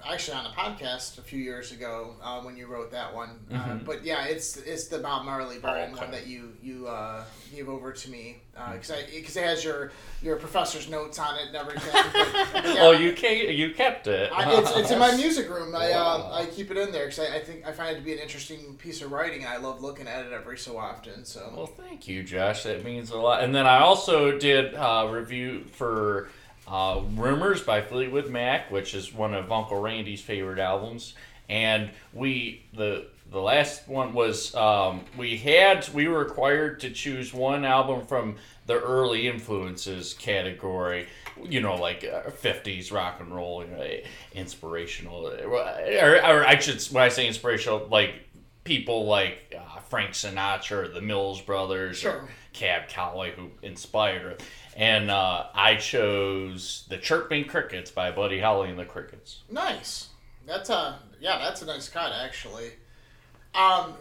actually 0.08 0.36
on 0.38 0.46
a 0.46 0.50
podcast 0.50 1.18
a 1.18 1.22
few 1.22 1.38
years 1.38 1.72
ago 1.72 2.14
uh, 2.22 2.40
when 2.40 2.56
you 2.56 2.66
wrote 2.66 2.90
that 2.92 3.14
one. 3.14 3.30
Uh, 3.50 3.54
Mhm. 3.56 3.84
but 3.84 4.04
yeah, 4.04 4.24
it's 4.24 4.56
it's 4.58 4.86
the 4.88 4.98
Bob 4.98 5.24
Marley 5.24 5.58
Burn 5.58 5.92
okay. 5.92 6.00
one 6.02 6.10
that 6.10 6.26
you 6.26 6.52
you 6.62 6.86
uh, 6.86 7.24
gave 7.54 7.68
over 7.68 7.92
to 7.92 8.10
me 8.10 8.38
because 8.72 8.90
I 8.90 9.04
because 9.14 9.36
it 9.36 9.44
has 9.44 9.64
your 9.64 9.92
your 10.22 10.36
professor's 10.36 10.88
notes 10.88 11.18
on 11.18 11.36
it 11.36 11.48
and 11.48 11.56
everything. 11.56 11.92
But, 11.92 12.48
but 12.52 12.64
yeah, 12.74 12.74
Oh, 12.82 12.92
you 12.92 13.12
ke- 13.12 13.50
you 13.50 13.72
kept 13.74 14.06
it. 14.06 14.30
I, 14.32 14.58
it's, 14.60 14.76
it's 14.76 14.90
in 14.90 14.98
my 14.98 15.14
music 15.16 15.48
room. 15.50 15.74
I, 15.74 15.92
uh, 15.92 16.18
Wow. 16.18 16.30
I 16.32 16.46
keep 16.46 16.70
it 16.70 16.76
in 16.76 16.92
there 16.92 17.06
because 17.06 17.20
I, 17.20 17.36
I 17.36 17.40
think 17.40 17.66
I 17.66 17.72
find 17.72 17.96
it 17.96 17.98
to 17.98 18.04
be 18.04 18.12
an 18.12 18.18
interesting 18.20 18.74
piece 18.76 19.02
of 19.02 19.12
writing, 19.12 19.40
and 19.44 19.48
I 19.48 19.56
love 19.58 19.82
looking 19.82 20.06
at 20.08 20.24
it 20.24 20.32
every 20.32 20.58
so 20.58 20.78
often. 20.78 21.24
So 21.24 21.52
Well, 21.56 21.66
thank 21.66 22.08
you, 22.08 22.22
Josh. 22.22 22.62
That 22.64 22.84
means 22.84 23.10
a 23.10 23.16
lot. 23.18 23.42
And 23.44 23.54
then 23.54 23.66
I 23.66 23.80
also 23.80 24.38
did 24.38 24.74
uh, 24.74 25.08
review 25.10 25.64
for 25.72 26.28
uh, 26.68 27.02
"Rumors" 27.14 27.62
by 27.62 27.80
Fleetwood 27.82 28.28
Mac, 28.28 28.70
which 28.70 28.94
is 28.94 29.12
one 29.12 29.34
of 29.34 29.50
Uncle 29.52 29.80
Randy's 29.80 30.20
favorite 30.20 30.58
albums. 30.58 31.14
And 31.48 31.90
we 32.12 32.64
the 32.74 33.06
the 33.30 33.40
last 33.40 33.88
one 33.88 34.14
was 34.14 34.54
um, 34.54 35.04
we 35.16 35.36
had 35.36 35.88
we 35.90 36.08
were 36.08 36.18
required 36.18 36.80
to 36.80 36.90
choose 36.90 37.32
one 37.32 37.64
album 37.64 38.06
from 38.06 38.36
the 38.66 38.80
early 38.80 39.28
influences 39.28 40.14
category. 40.14 41.06
You 41.42 41.60
know, 41.60 41.76
like 41.76 42.04
uh, 42.04 42.30
'50s 42.30 42.92
rock 42.92 43.20
and 43.20 43.34
roll, 43.34 43.64
you 43.64 43.70
know, 43.70 43.86
inspirational, 44.34 45.26
or, 45.26 46.16
or 46.16 46.46
I 46.46 46.58
should 46.58 46.82
when 46.92 47.02
I 47.02 47.08
say 47.08 47.26
inspirational, 47.26 47.86
like 47.90 48.14
people 48.64 49.06
like 49.06 49.54
Frank 49.88 50.10
Sinatra 50.12 50.84
or 50.84 50.88
the 50.88 51.00
Mills 51.00 51.40
Brothers 51.40 51.98
Sure. 51.98 52.12
or 52.12 52.28
Cab 52.52 52.88
Calloway 52.88 53.32
who 53.34 53.50
inspired 53.62 54.32
it. 54.32 54.42
And 54.76 55.10
uh, 55.10 55.46
I 55.54 55.76
chose 55.76 56.84
The 56.88 56.98
Chirping 56.98 57.46
Crickets 57.46 57.90
by 57.90 58.10
Buddy 58.10 58.40
Holly 58.40 58.68
and 58.70 58.78
the 58.78 58.84
Crickets. 58.84 59.42
Nice. 59.50 60.08
That's 60.46 60.70
a 60.70 60.98
yeah, 61.20 61.38
that's 61.38 61.62
a 61.62 61.66
nice 61.66 61.88
cut 61.88 62.12
actually. 62.12 62.72
Um, 63.54 63.94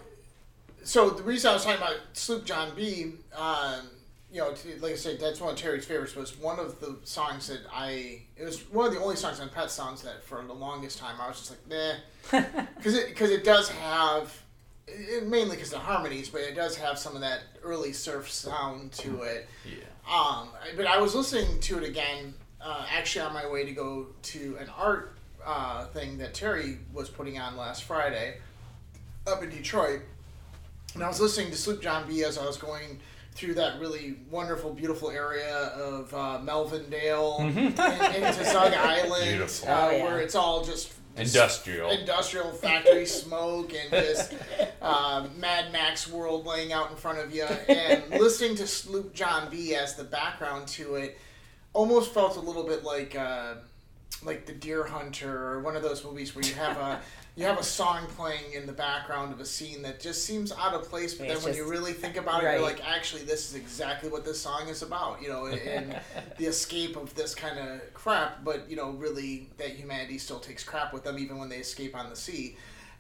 so 0.84 1.10
the 1.10 1.24
reason 1.24 1.50
I 1.50 1.54
was 1.54 1.64
talking 1.64 1.82
about 1.82 1.96
Sloop 2.14 2.46
John 2.46 2.72
B, 2.76 3.14
um, 3.36 3.88
you 4.32 4.42
know, 4.42 4.54
like 4.82 4.92
I 4.92 4.96
said, 4.96 5.20
that's 5.20 5.40
one 5.40 5.54
of 5.54 5.58
Terry's 5.60 5.86
favorites. 5.86 6.16
Was 6.16 6.38
one 6.38 6.60
of 6.60 6.80
the 6.82 6.98
songs 7.04 7.48
that 7.48 7.62
I. 7.74 8.22
It 8.36 8.44
was 8.44 8.60
one 8.70 8.86
of 8.88 8.94
the 8.94 9.00
only 9.00 9.16
songs 9.16 9.40
on 9.40 9.50
Pet 9.50 9.72
Sounds 9.72 10.02
that 10.04 10.24
for 10.24 10.44
the 10.44 10.54
longest 10.54 11.00
time 11.00 11.16
I 11.22 11.28
was 11.30 11.38
just 11.40 11.52
like, 11.52 11.70
nah, 11.70 12.42
because 12.78 12.96
it 12.96 13.08
because 13.10 13.32
it 13.32 13.44
does 13.44 13.70
have. 13.70 14.42
It, 14.88 15.28
mainly 15.28 15.56
because 15.56 15.72
the 15.72 15.80
harmonies, 15.80 16.30
but 16.30 16.42
it 16.42 16.56
does 16.56 16.78
have 16.78 17.00
some 17.00 17.16
of 17.16 17.22
that 17.22 17.42
early 17.64 17.92
surf 17.92 18.30
sound 18.32 18.92
to 18.94 19.22
it. 19.24 19.48
Yeah. 19.66 19.84
Um, 20.14 20.50
but 20.78 20.86
I 20.86 21.00
was 21.00 21.16
listening 21.16 21.60
to 21.62 21.78
it 21.80 21.84
again, 21.84 22.34
uh, 22.62 22.86
actually 22.96 23.26
on 23.26 23.34
my 23.34 23.48
way 23.50 23.66
to 23.66 23.72
go 23.72 24.08
to 24.22 24.58
an 24.60 24.70
art 24.78 25.18
uh, 25.46 25.86
thing 25.88 26.18
that 26.20 26.34
Terry 26.36 26.78
was 26.94 27.10
putting 27.10 27.40
on 27.40 27.58
last 27.58 27.84
Friday 27.84 28.38
up 29.26 29.42
in 29.42 29.50
Detroit. 29.50 30.02
And 30.94 31.04
I 31.04 31.08
was 31.08 31.20
listening 31.20 31.50
to 31.52 31.58
Sloop 31.58 31.82
John 31.82 32.08
B 32.08 32.24
as 32.24 32.38
I 32.38 32.46
was 32.46 32.58
going 32.58 33.00
through 33.34 33.56
that 33.56 33.80
really 33.82 34.16
wonderful, 34.32 34.72
beautiful 34.74 35.10
area 35.12 35.56
of 35.76 36.14
uh, 36.14 36.40
Melvindale 36.42 37.40
and, 37.42 37.58
into 37.58 38.46
Zug 38.46 38.74
Island, 38.78 39.42
uh, 39.42 39.48
Oh, 39.68 39.90
yeah. 39.92 40.04
where 40.04 40.20
it's 40.20 40.36
all 40.36 40.64
just 40.64 40.94
Industrial. 41.18 41.90
industrial 41.90 42.52
factory 42.52 43.06
smoke 43.06 43.74
and 43.74 43.90
just 43.92 44.34
um, 44.82 45.40
Mad 45.40 45.72
Max 45.72 46.10
world 46.10 46.46
laying 46.46 46.74
out 46.74 46.92
in 46.92 46.98
front 46.98 47.20
of 47.20 47.34
you, 47.34 47.44
and 47.44 48.04
listening 48.10 48.56
to 48.58 48.68
Sloop 48.68 49.14
John 49.14 49.50
B 49.50 49.76
as 49.76 49.96
the 49.96 50.04
background 50.04 50.68
to 50.70 50.96
it, 50.96 51.18
almost 51.74 52.14
felt 52.14 52.38
a 52.38 52.42
little 52.42 52.64
bit 52.64 52.84
like 52.84 53.16
uh, 53.16 53.56
like 54.24 54.46
the 54.46 54.54
Deer 54.54 54.84
Hunter 54.84 55.52
or 55.52 55.62
one 55.62 55.76
of 55.76 55.84
those 55.84 56.04
movies 56.04 56.36
where 56.36 56.46
you 56.46 56.54
have 56.56 56.78
a 56.78 57.02
you 57.36 57.44
have 57.44 57.60
a 57.60 57.64
song 57.64 58.08
playing 58.16 58.54
in 58.54 58.66
the 58.66 58.74
background 58.74 59.34
of 59.34 59.42
a 59.42 59.46
scene 59.46 59.82
that 59.82 60.00
just 60.00 60.24
seems 60.24 60.54
out 60.54 60.74
of 60.74 60.84
place, 60.84 61.14
but 61.14 61.28
then 61.28 61.36
It's 61.36 61.46
when 61.46 61.54
you 61.54 61.70
really 61.70 61.92
think 61.92 62.16
about 62.16 62.42
it, 62.42 62.46
right. 62.46 62.54
you're 62.54 62.62
like, 62.62 62.86
actually, 62.88 63.24
this 63.24 63.50
is 63.50 63.56
exactly 63.56 64.10
what 64.10 64.24
this 64.24 64.40
song 64.40 64.70
is 64.70 64.82
about, 64.82 65.22
you 65.22 65.28
know, 65.28 65.48
and 65.48 66.00
the 66.38 66.46
escape 66.46 66.96
of 66.96 67.14
this 67.16 67.36
kind 67.36 67.60
of 67.60 67.94
crap, 67.94 68.44
but 68.46 68.70
you 68.70 68.78
know, 68.78 68.92
really 68.92 69.50
that 69.58 69.72
humanity 69.72 70.18
still 70.18 70.40
takes 70.40 70.64
crap 70.64 70.94
with 70.94 71.04
them 71.04 71.20
even 71.20 71.38
when 71.38 71.50
they 71.50 71.58
escape 71.58 71.94
on 71.96 72.10
the 72.10 72.16
sea. 72.16 72.56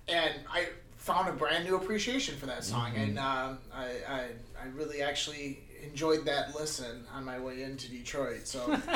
And 0.10 0.34
I 0.52 0.68
found 0.98 1.30
a 1.30 1.34
brand 1.34 1.64
new 1.64 1.78
appreciation 1.78 2.36
for 2.36 2.46
that 2.48 2.64
song, 2.66 2.92
and 2.96 3.18
um, 3.18 3.60
I, 3.74 3.86
I 4.08 4.20
I 4.62 4.68
really 4.76 5.02
actually 5.02 5.60
enjoyed 5.82 6.26
that 6.26 6.56
listen 6.56 7.06
on 7.14 7.24
my 7.24 7.40
way 7.40 7.64
into 7.64 7.90
Detroit. 7.90 8.48
So. 8.48 8.80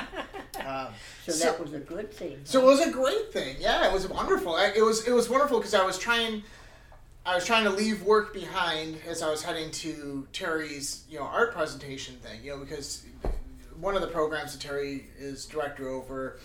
Uh, 0.60 0.90
So 1.28 1.32
that 1.46 1.60
was 1.60 1.74
a 1.74 1.80
good 1.80 2.12
thing. 2.14 2.40
so 2.44 2.62
it 2.62 2.66
was 2.66 2.80
a 2.80 2.92
great 2.92 3.32
thing. 3.32 3.58
Yeah, 3.60 3.88
it 3.88 3.94
was 3.94 4.08
wonderful. 4.08 4.56
I- 4.56 4.74
It 4.76 4.82
was 4.84 5.08
it 5.08 5.12
was 5.12 5.30
wonderful 5.30 5.60
because 5.60 5.74
I 5.74 5.84
was 5.86 5.98
trying, 6.00 6.44
I 7.26 7.36
was 7.36 7.46
trying 7.46 7.66
to 7.66 7.70
leave 7.70 8.02
work 8.04 8.34
behind 8.34 8.98
as 9.08 9.22
I 9.22 9.30
was 9.30 9.44
heading 9.44 9.70
to 9.72 10.28
Terry's 10.34 11.04
you 11.10 11.20
know 11.20 11.26
art 11.26 11.54
presentation 11.54 12.16
thing. 12.18 12.44
You 12.44 12.52
know 12.52 12.58
because 12.60 13.06
one 13.80 13.96
of 13.96 14.02
the 14.02 14.08
programs 14.08 14.54
that 14.54 14.62
Terry 14.62 15.06
is 15.20 15.46
director 15.46 15.88
over 15.90 16.40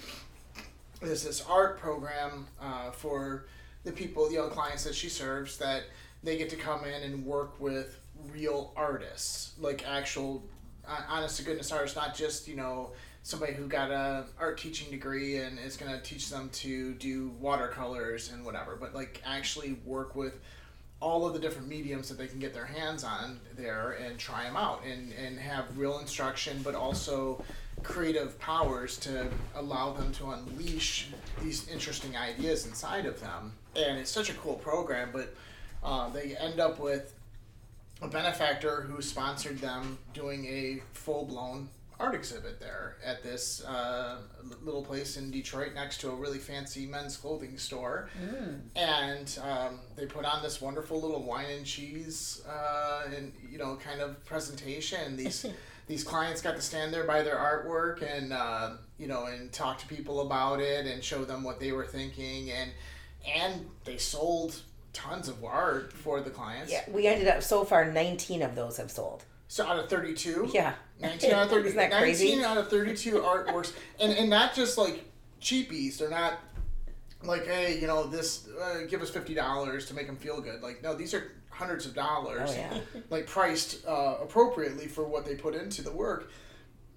is 1.02 1.24
this 1.24 1.44
art 1.48 1.78
program 1.78 2.46
uh, 2.60 2.90
for 2.90 3.46
the 3.84 3.92
people 3.92 4.30
you 4.30 4.38
know 4.38 4.48
clients 4.48 4.84
that 4.84 4.94
she 4.94 5.08
serves 5.08 5.56
that 5.58 5.84
they 6.22 6.36
get 6.38 6.48
to 6.50 6.56
come 6.56 6.84
in 6.84 7.02
and 7.02 7.24
work 7.26 7.58
with 7.60 8.00
real 8.32 8.72
artists 8.76 9.52
like 9.60 9.84
actual 9.86 10.42
uh, 10.88 11.00
honest 11.08 11.36
to 11.38 11.42
goodness 11.44 11.70
artists 11.72 11.96
not 11.96 12.14
just 12.14 12.46
you 12.48 12.56
know 12.56 12.92
somebody 13.24 13.54
who 13.54 13.66
got 13.66 13.90
a 13.90 14.26
art 14.38 14.58
teaching 14.58 14.90
degree 14.90 15.38
and 15.38 15.58
is 15.58 15.78
going 15.78 15.90
to 15.90 16.00
teach 16.02 16.28
them 16.28 16.50
to 16.50 16.92
do 16.94 17.30
watercolors 17.40 18.30
and 18.30 18.44
whatever 18.44 18.76
but 18.76 18.94
like 18.94 19.20
actually 19.24 19.78
work 19.86 20.14
with 20.14 20.38
all 21.00 21.26
of 21.26 21.32
the 21.32 21.38
different 21.38 21.66
mediums 21.66 22.08
that 22.08 22.18
they 22.18 22.26
can 22.26 22.38
get 22.38 22.52
their 22.52 22.66
hands 22.66 23.02
on 23.02 23.40
there 23.56 23.92
and 23.92 24.18
try 24.18 24.44
them 24.44 24.56
out 24.56 24.82
and, 24.84 25.12
and 25.14 25.38
have 25.38 25.64
real 25.76 25.98
instruction 25.98 26.60
but 26.62 26.74
also 26.74 27.42
creative 27.82 28.38
powers 28.38 28.98
to 28.98 29.26
allow 29.56 29.92
them 29.92 30.12
to 30.12 30.30
unleash 30.30 31.08
these 31.42 31.68
interesting 31.68 32.16
ideas 32.16 32.66
inside 32.66 33.04
of 33.04 33.20
them. 33.20 33.52
And 33.74 33.98
it's 33.98 34.10
such 34.10 34.28
a 34.28 34.34
cool 34.34 34.54
program 34.54 35.08
but 35.12 35.34
uh, 35.82 36.10
they 36.10 36.36
end 36.36 36.60
up 36.60 36.78
with 36.78 37.14
a 38.02 38.08
benefactor 38.08 38.82
who 38.82 39.00
sponsored 39.00 39.58
them 39.60 39.98
doing 40.12 40.44
a 40.44 40.82
full 40.92 41.24
blown 41.24 41.68
art 42.00 42.14
exhibit 42.14 42.60
there 42.60 42.96
at 43.04 43.22
this 43.22 43.64
uh, 43.64 44.18
little 44.62 44.82
place 44.82 45.16
in 45.16 45.30
Detroit 45.30 45.74
next 45.74 46.00
to 46.00 46.10
a 46.10 46.14
really 46.14 46.38
fancy 46.38 46.86
men's 46.86 47.16
clothing 47.16 47.56
store. 47.56 48.08
And 48.76 49.38
um, 49.42 49.80
they 49.96 50.06
put 50.06 50.24
on 50.24 50.42
this 50.42 50.60
wonderful 50.60 51.00
little 51.00 51.22
wine 51.22 51.50
and 51.50 51.66
cheese 51.66 52.42
uh, 52.48 53.04
and 53.14 53.32
you 53.50 53.58
know 53.58 53.76
kind 53.76 54.00
of 54.00 54.24
presentation. 54.24 55.16
These 55.16 55.46
these 55.86 56.02
clients 56.02 56.40
got 56.40 56.56
to 56.56 56.62
stand 56.62 56.92
there 56.92 57.04
by 57.04 57.22
their 57.22 57.36
artwork 57.36 58.02
and 58.02 58.32
uh, 58.32 58.72
you 58.98 59.06
know 59.06 59.26
and 59.26 59.52
talk 59.52 59.78
to 59.78 59.86
people 59.86 60.22
about 60.22 60.60
it 60.60 60.86
and 60.86 61.02
show 61.02 61.24
them 61.24 61.42
what 61.44 61.60
they 61.60 61.72
were 61.72 61.86
thinking 61.86 62.50
and 62.50 62.70
and 63.26 63.66
they 63.84 63.96
sold 63.96 64.60
tons 64.92 65.28
of 65.28 65.44
art 65.44 65.92
for 65.92 66.20
the 66.20 66.30
clients. 66.30 66.72
Yeah, 66.72 66.84
we 66.88 67.06
ended 67.06 67.28
up 67.28 67.42
so 67.42 67.64
far 67.64 67.84
19 67.90 68.42
of 68.42 68.54
those 68.54 68.76
have 68.78 68.90
sold. 68.90 69.24
So 69.54 69.64
out 69.64 69.78
of 69.78 69.88
32, 69.88 70.50
Yeah. 70.52 70.72
19 71.00 71.30
out 71.30 71.44
of 71.44 71.50
30, 71.50 71.68
Isn't 71.68 71.76
that 71.76 71.90
19 71.92 72.00
crazy? 72.02 72.42
out 72.42 72.58
of 72.58 72.68
32 72.70 73.12
artworks, 73.20 73.72
and 74.00 74.10
and 74.10 74.28
not 74.28 74.52
just 74.52 74.76
like 74.76 75.04
cheapies. 75.40 75.96
They're 75.96 76.10
not 76.10 76.40
like, 77.22 77.46
hey, 77.46 77.78
you 77.80 77.86
know, 77.86 78.04
this 78.04 78.48
uh, 78.60 78.80
give 78.90 79.00
us 79.00 79.10
fifty 79.10 79.32
dollars 79.32 79.86
to 79.86 79.94
make 79.94 80.08
them 80.08 80.16
feel 80.16 80.40
good. 80.40 80.60
Like, 80.60 80.82
no, 80.82 80.96
these 80.96 81.14
are 81.14 81.30
hundreds 81.50 81.86
of 81.86 81.94
dollars, 81.94 82.50
Oh, 82.52 82.56
yeah. 82.56 82.80
like 83.10 83.28
priced 83.28 83.86
uh, 83.86 84.16
appropriately 84.20 84.88
for 84.88 85.04
what 85.04 85.24
they 85.24 85.36
put 85.36 85.54
into 85.54 85.82
the 85.82 85.92
work, 85.92 86.32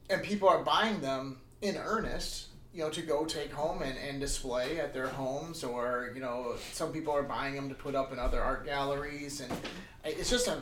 and 0.09 0.23
people 0.23 0.49
are 0.49 0.63
buying 0.63 0.99
them 0.99 1.37
in 1.61 1.77
earnest. 1.77 2.47
You 2.73 2.85
know, 2.85 2.89
to 2.89 3.03
go 3.03 3.25
take 3.25 3.51
home 3.51 3.83
and, 3.83 3.95
and 3.99 4.19
display 4.19 4.79
at 4.79 4.95
their 4.95 5.09
homes, 5.09 5.63
or 5.63 6.11
you 6.15 6.21
know, 6.21 6.55
some 6.71 6.91
people 6.91 7.13
are 7.13 7.21
buying 7.21 7.53
them 7.53 7.69
to 7.69 7.75
put 7.75 7.93
up 7.93 8.11
in 8.11 8.17
other 8.17 8.41
art 8.41 8.65
galleries, 8.65 9.41
and 9.41 9.53
it's 10.03 10.31
just 10.31 10.47
a 10.47 10.59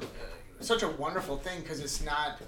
such 0.60 0.84
a 0.84 0.90
wonderful 0.90 1.38
thing 1.38 1.62
because 1.62 1.80
it's 1.80 2.04
not 2.04 2.40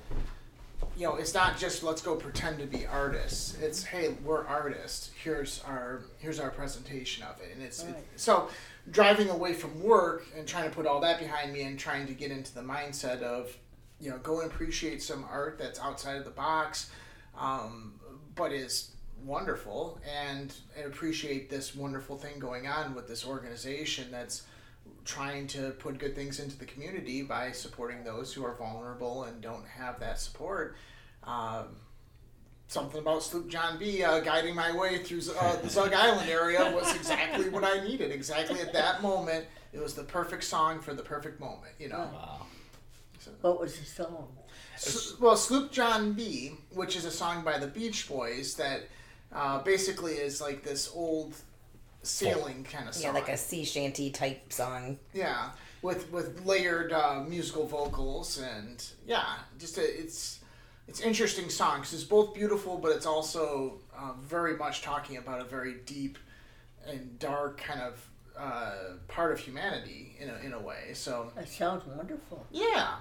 you 0.95 1.03
know, 1.03 1.15
it's 1.15 1.33
not 1.33 1.57
just 1.57 1.83
let's 1.83 2.01
go 2.01 2.15
pretend 2.15 2.57
to 2.59 2.65
be 2.65 2.85
artists. 2.87 3.55
It's 3.61 3.83
hey, 3.83 4.15
we're 4.23 4.45
artists. 4.45 5.11
Here's 5.23 5.63
our 5.65 6.01
here's 6.17 6.39
our 6.39 6.49
presentation 6.49 7.23
of 7.23 7.39
it, 7.39 7.53
and 7.53 7.63
it's 7.63 7.83
Right. 7.83 7.95
it, 7.95 8.05
so 8.15 8.49
driving 8.89 9.29
away 9.29 9.53
from 9.53 9.81
work 9.83 10.25
and 10.35 10.47
trying 10.47 10.69
to 10.69 10.75
put 10.75 10.87
all 10.87 10.99
that 11.01 11.19
behind 11.19 11.53
me 11.53 11.61
and 11.63 11.77
trying 11.77 12.07
to 12.07 12.13
get 12.13 12.31
into 12.31 12.53
the 12.53 12.61
mindset 12.61 13.21
of 13.21 13.55
you 13.99 14.09
know 14.09 14.17
go 14.19 14.41
and 14.41 14.51
appreciate 14.51 15.01
some 15.03 15.23
art 15.29 15.57
that's 15.59 15.79
outside 15.79 16.17
of 16.17 16.25
the 16.25 16.31
box, 16.31 16.89
um, 17.37 17.99
but 18.35 18.51
is 18.51 18.91
wonderful 19.23 19.99
and, 20.07 20.53
and 20.77 20.85
appreciate 20.85 21.49
this 21.49 21.75
wonderful 21.75 22.17
thing 22.17 22.39
going 22.39 22.67
on 22.67 22.93
with 22.93 23.07
this 23.07 23.25
organization 23.25 24.07
that's 24.11 24.43
trying 25.07 25.47
to 25.47 25.71
put 25.71 25.97
good 25.97 26.13
things 26.15 26.39
into 26.39 26.57
the 26.57 26.65
community 26.65 27.21
by 27.21 27.51
supporting 27.51 28.03
those 28.03 28.33
who 28.33 28.45
are 28.45 28.55
vulnerable 28.55 29.23
and 29.23 29.41
don't 29.41 29.65
have 29.65 29.99
that 30.01 30.19
support. 30.19 30.75
Um, 31.23 31.77
something 32.67 32.99
about 32.99 33.23
Sloop 33.23 33.47
John 33.47 33.79
B 33.79 34.03
uh, 34.03 34.19
guiding 34.19 34.53
my 34.53 34.75
way 34.75 34.99
through 35.03 35.21
uh, 35.39 35.55
the 35.61 35.69
Zug 35.69 35.93
Island 35.95 36.29
area 36.29 36.71
was 36.75 36.93
exactly 36.93 37.47
what 37.49 37.63
I 37.63 37.83
needed. 37.85 38.11
Exactly 38.11 38.59
at 38.59 38.73
that 38.73 39.01
moment, 39.01 39.45
it 39.71 39.79
was 39.79 39.93
the 39.93 40.03
perfect 40.03 40.43
song 40.43 40.81
for 40.81 40.93
the 40.93 41.03
perfect 41.03 41.39
moment. 41.39 41.73
You 41.79 41.89
know. 41.89 42.09
Wow. 42.13 42.45
What 43.41 43.59
was 43.59 43.79
the 43.79 43.85
song? 43.85 44.27
S- 44.75 45.15
well, 45.19 45.35
Sloop 45.35 45.71
John 45.71 46.13
B, 46.13 46.53
which 46.73 46.95
is 46.95 47.05
a 47.05 47.11
song 47.11 47.43
by 47.43 47.57
the 47.57 47.67
Beach 47.67 48.07
Boys 48.07 48.55
that 48.55 48.83
uh, 49.33 49.61
basically 49.63 50.13
is 50.13 50.39
like 50.41 50.63
this 50.63 50.91
old 50.93 51.35
sailing 52.07 52.63
kind 52.63 52.87
of 52.89 52.95
song. 52.95 53.03
Yeah, 53.03 53.11
like 53.19 53.29
a 53.29 53.37
sea 53.37 53.63
shanty 53.65 54.09
type 54.09 54.51
song. 54.51 54.97
Yeah, 55.13 55.49
with 55.81 56.11
with 56.11 56.45
layered 56.45 56.91
uh, 56.93 57.23
musical 57.27 57.65
vocals 57.67 58.37
and 58.39 58.83
yeah, 59.05 59.23
just 59.59 59.77
a, 59.77 59.83
it's 59.83 60.39
it's 60.87 61.01
interesting 61.01 61.49
song 61.49 61.79
'cause 61.79 61.93
it's 61.93 62.03
both 62.03 62.33
beautiful, 62.33 62.77
but 62.77 62.91
it's 62.91 63.05
also 63.05 63.79
uh, 63.97 64.13
very 64.23 64.55
much 64.57 64.81
talking 64.81 65.17
about 65.17 65.41
a 65.41 65.43
very 65.43 65.75
deep 65.85 66.17
and 66.85 67.19
dark 67.19 67.57
kind 67.61 67.81
of 67.81 68.07
uh, 68.37 68.71
part 69.07 69.31
of 69.33 69.39
humanity 69.39 70.15
in 70.19 70.29
a 70.29 70.35
in 70.45 70.53
a 70.53 70.59
way. 70.59 70.91
So 70.93 71.31
That 71.35 71.49
sounds 71.49 71.85
wonderful. 71.85 72.45
yeah, 72.51 72.95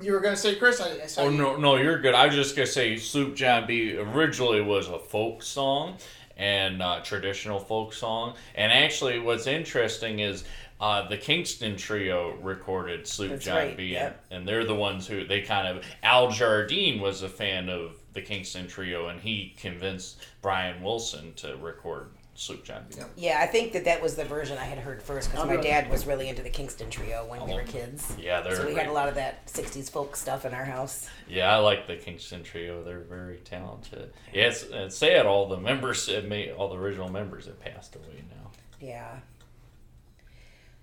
you 0.00 0.12
were 0.12 0.20
gonna 0.20 0.36
say, 0.36 0.56
Chris? 0.56 0.80
I, 0.80 1.02
I 1.02 1.06
saw 1.06 1.22
Oh 1.22 1.28
you- 1.28 1.38
no, 1.38 1.56
no, 1.56 1.76
you're 1.76 1.98
good. 2.00 2.14
I 2.14 2.26
was 2.26 2.34
just 2.34 2.56
gonna 2.56 2.66
say, 2.66 2.96
Sloop 2.96 3.36
John 3.36 3.66
B 3.66 3.96
originally 3.96 4.60
was 4.62 4.88
a 4.88 4.98
folk 4.98 5.42
song 5.42 5.98
and 6.38 6.80
uh, 6.80 7.00
traditional 7.00 7.58
folk 7.58 7.92
song. 7.92 8.34
And 8.54 8.72
actually, 8.72 9.18
what's 9.18 9.46
interesting 9.46 10.20
is 10.20 10.44
uh, 10.80 11.08
the 11.08 11.16
Kingston 11.16 11.76
Trio 11.76 12.36
recorded 12.36 13.06
Sloop 13.06 13.30
That's 13.30 13.44
John 13.44 13.56
right, 13.56 13.76
B, 13.76 13.86
yep. 13.86 14.24
and, 14.30 14.38
and 14.38 14.48
they're 14.48 14.64
the 14.64 14.74
ones 14.74 15.06
who 15.06 15.26
they 15.26 15.42
kind 15.42 15.66
of. 15.66 15.84
Al 16.02 16.30
Jardine 16.30 17.00
was 17.00 17.22
a 17.22 17.28
fan 17.28 17.68
of 17.68 17.96
the 18.12 18.22
Kingston 18.22 18.68
Trio, 18.68 19.08
and 19.08 19.20
he 19.20 19.54
convinced 19.58 20.24
Brian 20.40 20.82
Wilson 20.82 21.34
to 21.34 21.56
record 21.56 22.10
Sloop 22.38 22.62
John 22.64 22.84
B. 22.88 22.94
Yeah, 23.16 23.40
I 23.42 23.46
think 23.46 23.72
that 23.72 23.84
that 23.86 24.00
was 24.00 24.14
the 24.14 24.24
version 24.24 24.58
I 24.58 24.64
had 24.64 24.78
heard 24.78 25.02
first 25.02 25.28
because 25.28 25.42
Oh, 25.42 25.46
my 25.46 25.54
really? 25.54 25.66
dad 25.68 25.90
was 25.90 26.06
really 26.06 26.28
into 26.28 26.40
the 26.40 26.50
Kingston 26.50 26.88
Trio 26.88 27.26
when 27.26 27.44
we 27.44 27.52
were 27.52 27.64
kids. 27.64 28.14
Yeah, 28.16 28.40
they're 28.42 28.54
So 28.54 28.60
we 28.64 28.74
great. 28.74 28.84
had 28.84 28.86
a 28.90 28.92
lot 28.92 29.08
of 29.08 29.16
that 29.16 29.44
60s 29.48 29.90
folk 29.90 30.14
stuff 30.14 30.44
in 30.44 30.54
our 30.54 30.64
house. 30.64 31.08
Yeah, 31.28 31.52
I 31.52 31.58
like 31.58 31.88
the 31.88 31.96
Kingston 31.96 32.44
Trio. 32.44 32.84
They're 32.84 33.00
very 33.00 33.38
talented. 33.38 34.12
Yeah, 34.32 34.44
it's, 34.44 34.62
it's 34.62 34.96
sad 34.96 35.26
all 35.26 35.48
the 35.48 35.56
members, 35.58 36.08
it 36.08 36.28
may, 36.28 36.52
all 36.52 36.68
the 36.68 36.76
original 36.76 37.08
members 37.08 37.46
have 37.46 37.58
passed 37.60 37.96
away 37.96 38.22
now. 38.30 38.50
Yeah. 38.80 39.16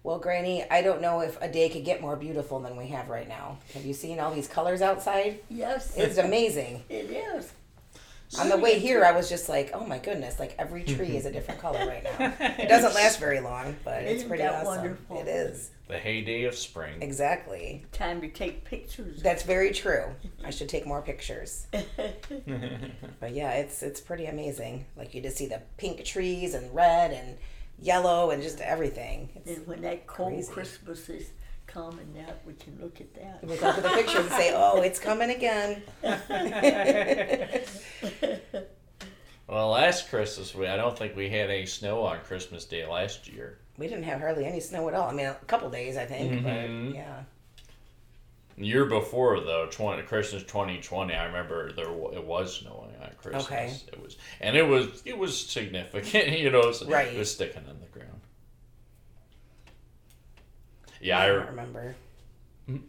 Well, 0.03 0.19
Granny, 0.19 0.65
I 0.69 0.81
don't 0.81 1.01
know 1.01 1.21
if 1.21 1.41
a 1.41 1.47
day 1.49 1.69
could 1.69 1.85
get 1.85 2.01
more 2.01 2.17
beautiful 2.17 2.59
than 2.59 2.75
we 2.75 2.87
have 2.87 3.07
right 3.07 3.29
now. 3.29 3.59
Have 3.73 3.85
you 3.85 3.93
seen 3.93 4.19
all 4.19 4.31
these 4.35 4.49
colors 4.49 4.81
outside? 4.81 5.39
Yes, 5.49 5.95
It's 5.95 6.17
amazing. 6.17 6.83
it 6.89 7.09
is. 7.09 7.53
On 8.39 8.49
the 8.49 8.57
way 8.57 8.79
here, 8.79 9.05
I 9.05 9.11
was 9.11 9.29
just 9.29 9.49
like, 9.49 9.71
oh 9.73 9.85
my 9.85 9.97
goodness, 9.97 10.39
like 10.39 10.55
every 10.57 10.83
tree 10.83 11.07
mm-hmm. 11.07 11.15
is 11.15 11.25
a 11.25 11.31
different 11.31 11.59
color 11.61 11.85
right 11.85 12.03
now. 12.03 12.33
It 12.57 12.67
doesn't 12.67 12.95
last 12.95 13.19
very 13.19 13.39
long, 13.39 13.75
but 13.83 14.03
it's 14.03 14.17
Isn't 14.17 14.29
pretty 14.29 14.43
that 14.43 14.65
awesome. 14.65 14.77
wonderful? 14.77 15.19
It 15.19 15.27
is. 15.27 15.71
The 15.87 15.97
heyday 15.97 16.43
of 16.45 16.55
spring. 16.55 17.01
Exactly. 17.01 17.85
Time 17.91 18.19
to 18.21 18.27
take 18.27 18.65
pictures. 18.65 19.21
That's 19.21 19.43
very 19.43 19.71
true. 19.71 20.05
I 20.43 20.49
should 20.49 20.69
take 20.69 20.85
more 20.87 21.01
pictures. 21.01 21.67
But 23.19 23.33
yeah, 23.33 23.53
it's 23.53 23.81
it's 23.81 24.01
pretty 24.01 24.25
amazing. 24.25 24.85
Like 24.97 25.13
you 25.13 25.21
just 25.21 25.37
see 25.37 25.47
the 25.47 25.61
pink 25.77 26.03
trees 26.03 26.53
and 26.53 26.73
red 26.75 27.11
and 27.11 27.37
yellow 27.79 28.31
and 28.31 28.41
just 28.41 28.59
everything. 28.61 29.29
It's, 29.35 29.57
and 29.57 29.67
when 29.67 29.81
that 29.81 30.07
cold 30.07 30.33
crazy. 30.33 30.51
Christmas 30.51 31.09
is 31.09 31.29
coming 31.67 31.99
and 31.99 32.15
that, 32.27 32.41
we 32.45 32.53
can 32.53 32.77
look 32.81 33.01
at 33.01 33.13
that. 33.15 33.43
we 33.43 33.49
look 33.49 33.63
at 33.63 33.83
the 33.83 33.89
pictures 33.89 34.25
and 34.25 34.29
say, 34.31 34.53
"Oh, 34.55 34.81
it's 34.81 34.99
coming 34.99 35.29
again." 35.29 35.81
Well, 39.65 39.73
last 39.73 40.09
Christmas, 40.11 40.53
we 40.53 40.67
I 40.67 40.77
don't 40.77 40.95
think 40.95 41.15
we 41.15 41.27
had 41.27 41.49
any 41.49 41.65
snow 41.65 42.03
on 42.03 42.19
Christmas 42.19 42.65
Day 42.65 42.85
last 42.85 43.27
year. 43.27 43.57
we 43.79 43.87
didn't 43.87 44.03
have 44.03 44.19
hardly 44.19 44.45
any 44.45 44.59
snow 44.59 44.87
at 44.89 44.93
all. 44.93 45.09
I 45.09 45.11
mean, 45.13 45.25
a 45.25 45.33
couple 45.47 45.71
days, 45.71 45.97
I 45.97 46.05
think, 46.05 46.31
Mhm. 46.45 46.89
but 46.91 46.95
yeah. 46.95 47.23
Year 48.57 48.85
before, 48.85 49.39
though, 49.39 49.65
20, 49.65 50.03
Christmas 50.03 50.43
2020, 50.43 51.15
I 51.15 51.25
remember 51.25 51.71
there 51.71 51.89
it 51.89 52.23
was 52.23 52.57
snowing 52.57 52.95
on 53.01 53.09
Christmas. 53.17 53.45
Okay. 53.47 53.73
It 53.91 53.99
was, 53.99 54.17
and 54.39 54.55
it 54.55 54.67
was 54.67 55.01
it 55.03 55.17
was 55.17 55.35
significant. 55.35 56.27
You 56.39 56.51
know, 56.51 56.71
so 56.71 56.85
Right. 56.85 57.07
It 57.11 57.17
was 57.17 57.31
sticking 57.33 57.63
in 57.67 57.79
the 57.79 57.87
ground. 57.87 58.21
Yeah, 61.01 61.17
I 61.19 61.23
I, 61.23 61.27
don't 61.29 61.47
remember. 61.47 61.95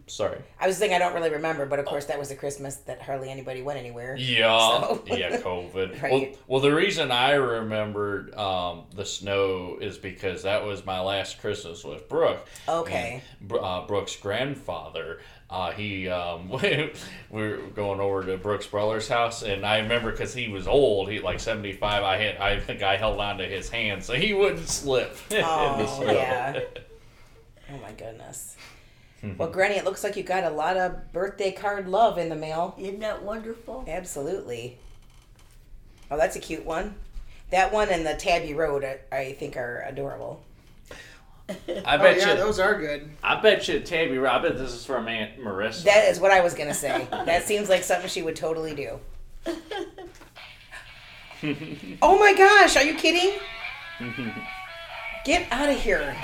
Sorry. 0.07 0.39
I 0.59 0.67
was 0.67 0.77
saying 0.79 0.95
I 0.95 0.99
don't 0.99 1.15
really 1.15 1.31
remember, 1.31 1.67
but 1.67 1.79
of 1.79 1.85
course 1.85 2.07
that 2.07 2.19
was 2.19 2.29
the 2.31 2.35
Christmas 2.35 2.77
that 2.87 3.03
hardly 3.03 3.31
anybody 3.31 3.63
went 3.63 3.79
anywhere. 3.79 4.17
Yeah, 4.17 4.59
So- 4.59 5.03
yeah, 5.07 5.37
COVID. 5.41 6.03
Right. 6.03 6.13
Well, 6.13 6.27
well, 6.47 6.61
the 6.61 6.75
reason 6.75 7.11
I 7.11 7.33
remembered 7.33 8.35
um, 8.35 8.85
the 8.95 9.05
snow 9.05 9.77
is 9.81 9.99
because 9.99 10.43
that 10.45 10.65
was 10.65 10.85
my 10.87 11.01
last 11.01 11.41
Christmas 11.41 11.85
with 11.85 12.09
Brooke. 12.09 12.47
Okay. 12.69 13.23
And, 13.41 13.53
uh, 13.53 13.85
Brooke's 13.87 14.17
grandfather. 14.17 15.21
Uh, 15.49 15.71
he 15.71 16.09
um, 16.09 16.49
we 16.51 16.91
were 17.31 17.59
going 17.75 18.01
over 18.01 18.25
to 18.25 18.37
Brooks' 18.37 18.67
brother's 18.67 19.07
house, 19.09 19.43
and 19.43 19.65
I 19.65 19.79
remember 19.79 20.11
because 20.11 20.35
he 20.35 20.49
was 20.49 20.67
old, 20.67 21.09
he 21.09 21.21
like 21.21 21.39
seventy 21.39 21.73
five. 21.73 22.03
I 22.03 22.17
had 22.17 22.37
I 22.39 22.59
think 22.59 22.83
I 22.83 22.97
held 22.97 23.21
on 23.21 23.39
to 23.39 23.45
his 23.47 23.69
hand 23.69 24.03
so 24.03 24.15
he 24.15 24.35
wouldn't 24.35 24.69
slip 24.69 25.17
in 25.31 25.37
the 25.39 25.45
Oh, 25.47 26.03
yeah. 26.11 26.61
Oh 27.73 27.79
my 27.79 27.93
goodness. 27.93 28.56
Mm-hmm. 29.23 29.39
Well, 29.39 29.51
Granny, 29.51 29.77
it 29.77 29.85
looks 29.85 30.05
like 30.05 30.17
you 30.17 30.23
got 30.23 30.45
a 30.45 30.51
lot 30.51 30.77
of 30.77 31.13
birthday 31.13 31.51
card 31.53 31.89
love 31.89 32.19
in 32.19 32.29
the 32.29 32.37
mail. 32.37 32.75
Isn't 32.79 33.01
that 33.01 33.23
wonderful? 33.23 33.85
Absolutely. 33.89 34.79
Oh, 36.11 36.17
that's 36.17 36.37
a 36.37 36.41
cute 36.41 36.65
one. 36.65 36.95
That 37.51 37.73
one 37.73 37.89
and 37.89 38.05
the 38.07 38.15
Tabby 38.15 38.55
Road, 38.55 38.85
I, 38.85 38.99
I 39.17 39.33
think, 39.33 39.57
are 39.57 39.85
adorable. 39.89 40.43
I 41.49 41.55
Oh 41.69 41.99
bet 41.99 42.19
yeah, 42.19 42.33
you. 42.33 42.37
those 42.37 42.59
are 42.59 42.79
good. 42.79 43.09
I 43.23 43.41
bet 43.41 43.69
you, 43.69 43.81
Tabby. 43.81 44.19
Road. 44.19 44.31
I 44.31 44.43
bet 44.43 44.59
this 44.59 44.73
is 44.73 44.85
from 44.85 45.07
Aunt 45.09 45.39
Marissa. 45.41 45.85
That 45.85 46.09
is 46.09 46.19
what 46.21 46.33
I 46.33 46.41
was 46.41 46.55
gonna 46.55 46.75
say. 46.75 47.07
that 47.11 47.45
seems 47.45 47.69
like 47.69 47.85
something 47.85 48.09
she 48.09 48.23
would 48.23 48.37
totally 48.37 48.75
do. 48.75 48.99
oh 52.03 52.19
my 52.19 52.35
gosh, 52.35 52.77
are 52.77 52.83
you 52.83 52.95
kidding? 52.95 53.39
Get 55.25 55.47
out 55.51 55.69
of 55.69 55.81
here. 55.81 56.17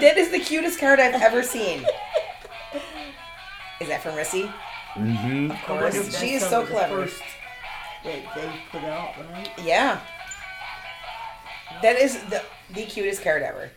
That 0.00 0.16
is 0.16 0.30
the 0.30 0.38
cutest 0.38 0.78
card 0.78 1.00
I've 1.00 1.20
ever 1.20 1.42
seen. 1.42 1.84
Is 3.80 3.88
that 3.88 4.02
from 4.02 4.14
Rissy? 4.14 4.52
Mm-hmm. 4.94 5.50
Of 5.50 5.56
I 5.68 5.72
wonder 5.72 5.86
if 5.86 5.94
course. 5.94 6.18
She 6.20 6.34
is 6.34 6.42
so 6.46 6.62
of 6.62 6.68
the 6.68 6.74
clever. 6.74 7.06
first 7.06 7.22
That 8.04 8.34
they 8.34 8.52
put 8.70 8.84
out, 8.84 9.14
right? 9.32 9.50
Yeah. 9.62 10.00
That 11.82 11.98
is 11.98 12.18
the 12.24 12.42
the 12.74 12.82
cutest 12.84 13.22
card 13.22 13.42
ever. 13.42 13.70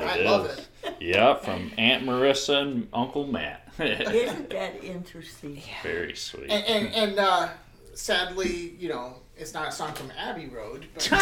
I 0.00 0.20
love 0.22 0.46
it. 0.46 0.68
Yeah, 1.00 1.34
from 1.36 1.72
Aunt 1.78 2.04
Marissa 2.04 2.62
and 2.62 2.88
Uncle 2.92 3.26
Matt. 3.26 3.68
Isn't 3.78 4.50
that 4.50 4.84
interesting? 4.84 5.60
Very 5.82 6.14
sweet. 6.14 6.50
And 6.50 6.64
and, 6.64 6.94
and 6.94 7.18
uh, 7.18 7.48
sadly, 7.94 8.76
you 8.78 8.88
know, 8.88 9.14
it's 9.36 9.52
not 9.54 9.68
a 9.68 9.72
song 9.72 9.92
from 9.92 10.10
Abbey 10.18 10.46
Road. 10.46 10.86
But 10.94 11.08
Yeah, 11.10 11.20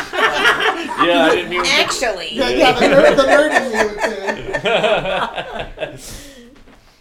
I 1.30 1.34
didn't 1.34 1.52
even. 1.52 1.66
Actually, 1.66 2.28
yeah, 2.34 2.48
yeah, 2.50 2.72
the 2.72 2.86
nerd, 2.86 3.16
the 3.16 3.22
nerd 3.22 3.50
in 5.86 5.88
you. 5.90 5.96
too. 5.96 6.02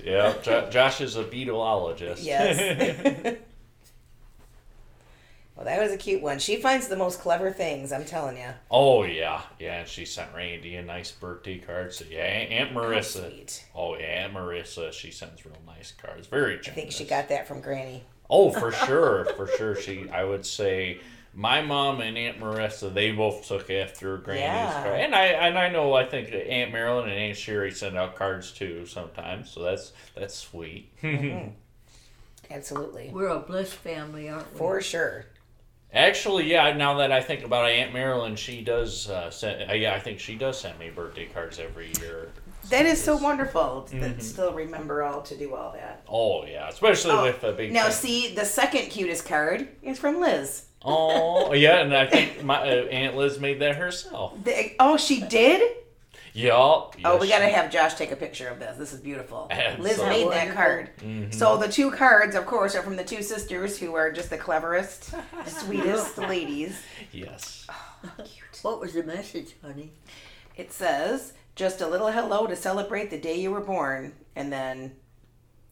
Yeah, 0.03 0.33
Jo- 0.41 0.67
Josh 0.71 0.99
is 1.01 1.15
a 1.15 1.23
beetleologist. 1.23 2.23
yes. 2.25 2.57
well, 5.55 5.65
that 5.65 5.79
was 5.79 5.91
a 5.91 5.97
cute 5.97 6.23
one. 6.23 6.39
She 6.39 6.55
finds 6.55 6.87
the 6.87 6.95
most 6.97 7.19
clever 7.19 7.51
things. 7.51 7.91
I'm 7.91 8.03
telling 8.05 8.35
you. 8.37 8.47
oh 8.71 9.03
yeah, 9.03 9.41
yeah. 9.59 9.81
And 9.81 9.87
she 9.87 10.05
sent 10.05 10.33
Randy 10.35 10.75
a 10.75 10.81
nice 10.81 11.11
birthday 11.11 11.59
card. 11.59 11.93
So 11.93 12.05
yeah, 12.09 12.23
Aunt 12.23 12.73
Marissa. 12.73 13.29
Sweet. 13.29 13.63
Oh 13.75 13.95
yeah, 13.95 14.23
Aunt 14.23 14.33
Marissa. 14.33 14.91
She 14.91 15.11
sends 15.11 15.45
real 15.45 15.55
nice 15.67 15.91
cards. 15.91 16.25
Very. 16.25 16.57
I 16.57 16.71
think 16.71 16.91
she 16.91 17.05
got 17.05 17.29
that 17.29 17.47
from 17.47 17.61
Granny. 17.61 18.03
Oh, 18.33 18.49
for 18.51 18.71
sure, 18.71 19.25
for 19.35 19.45
sure. 19.45 19.75
She, 19.75 20.09
I 20.09 20.23
would 20.23 20.45
say, 20.45 21.01
my 21.33 21.61
mom 21.61 21.99
and 22.01 22.17
Aunt 22.17 22.39
Marissa, 22.39 22.93
they 22.93 23.11
both 23.11 23.45
took 23.47 23.69
after 23.69 24.17
Granny's 24.17 24.41
Yeah. 24.43 24.83
card, 24.83 24.99
and 25.01 25.13
I 25.13 25.25
and 25.25 25.57
I 25.59 25.69
know 25.69 25.93
I 25.93 26.05
think 26.05 26.31
Aunt 26.33 26.71
Marilyn 26.71 27.09
and 27.09 27.17
Aunt 27.19 27.37
Sherry 27.37 27.71
send 27.71 27.97
out 27.97 28.15
cards 28.15 28.51
too 28.51 28.85
sometimes, 28.85 29.49
so 29.49 29.61
that's 29.61 29.91
that's 30.15 30.33
sweet. 30.35 30.89
Absolutely. 32.49 33.09
We're 33.13 33.27
a 33.29 33.39
blessed 33.39 33.75
family, 33.75 34.29
aren't 34.29 34.51
we? 34.53 34.57
For 34.57 34.81
sure. 34.81 35.25
Actually, 35.93 36.49
yeah. 36.49 36.73
Now 36.73 36.95
that 36.99 37.11
I 37.11 37.21
think 37.21 37.43
about 37.43 37.69
it, 37.69 37.73
Aunt 37.73 37.93
Marilyn, 37.93 38.35
she 38.35 38.61
does 38.61 39.09
uh, 39.09 39.29
send. 39.29 39.69
Uh, 39.69 39.73
yeah, 39.73 39.93
I 39.93 39.99
think 39.99 40.19
she 40.19 40.35
does 40.35 40.59
send 40.59 40.79
me 40.79 40.89
birthday 40.89 41.25
cards 41.27 41.59
every 41.59 41.91
year. 41.99 42.29
That 42.71 42.85
is 42.85 43.01
so 43.01 43.17
wonderful 43.17 43.83
to 43.89 43.95
Mm-hmm. 43.95 44.19
still 44.19 44.53
remember 44.53 45.03
all 45.03 45.21
to 45.23 45.37
do 45.37 45.53
all 45.55 45.73
that. 45.73 46.03
Oh 46.09 46.45
yeah, 46.45 46.67
especially 46.69 47.11
Oh, 47.11 47.23
with 47.23 47.43
a 47.43 47.51
big. 47.51 47.71
Now, 47.71 47.83
fam- 47.83 47.91
see, 47.91 48.33
the 48.33 48.45
second 48.45 48.89
cutest 48.89 49.25
card 49.25 49.67
is 49.83 49.99
from 49.99 50.19
Liz. 50.19 50.65
Oh 50.83 51.53
yeah, 51.65 51.81
and 51.81 51.93
I 51.95 52.07
think 52.07 52.43
my 52.43 52.57
uh, 52.57 52.85
Aunt 52.85 53.15
Liz 53.17 53.39
made 53.39 53.59
that 53.59 53.75
herself. 53.75 54.33
The, 54.43 54.73
oh, 54.79 54.97
she 54.97 55.21
did? 55.21 55.77
Yup. 56.33 56.95
Oh, 57.03 57.17
we 57.17 57.27
gotta 57.27 57.45
she- 57.47 57.51
have 57.51 57.69
Josh 57.71 57.95
take 57.95 58.11
a 58.13 58.15
picture 58.15 58.47
of 58.47 58.57
this. 58.59 58.77
This 58.77 58.93
is 58.93 59.01
beautiful. 59.01 59.51
Liz 59.77 59.97
made 59.99 60.27
that 60.31 60.47
Wonderful. 60.47 60.53
card. 60.55 60.89
Mhm. 61.01 61.33
So 61.33 61.57
the 61.57 61.67
two 61.67 61.91
cards, 61.91 62.35
of 62.37 62.45
course, 62.45 62.73
are 62.73 62.81
from 62.81 62.95
the 62.95 63.03
two 63.03 63.21
sisters 63.21 63.77
who 63.77 63.95
are 63.95 64.11
just 64.13 64.29
the 64.29 64.37
cleverest, 64.37 65.13
sweetest 65.45 66.17
ladies. 66.33 66.79
Yes. 67.11 67.67
Cute. 68.15 68.59
What 68.61 68.79
was 68.79 68.93
the 68.93 69.03
message, 69.03 69.55
honey? 69.61 69.91
It 70.55 70.71
says, 70.71 71.33
"Just 71.55 71.81
a 71.81 71.87
little 71.87 72.11
hello 72.11 72.47
to 72.47 72.55
celebrate 72.55 73.09
the 73.09 73.19
day 73.19 73.35
you 73.35 73.51
were 73.51 73.61
born," 73.61 74.13
and 74.35 74.51
then 74.51 74.95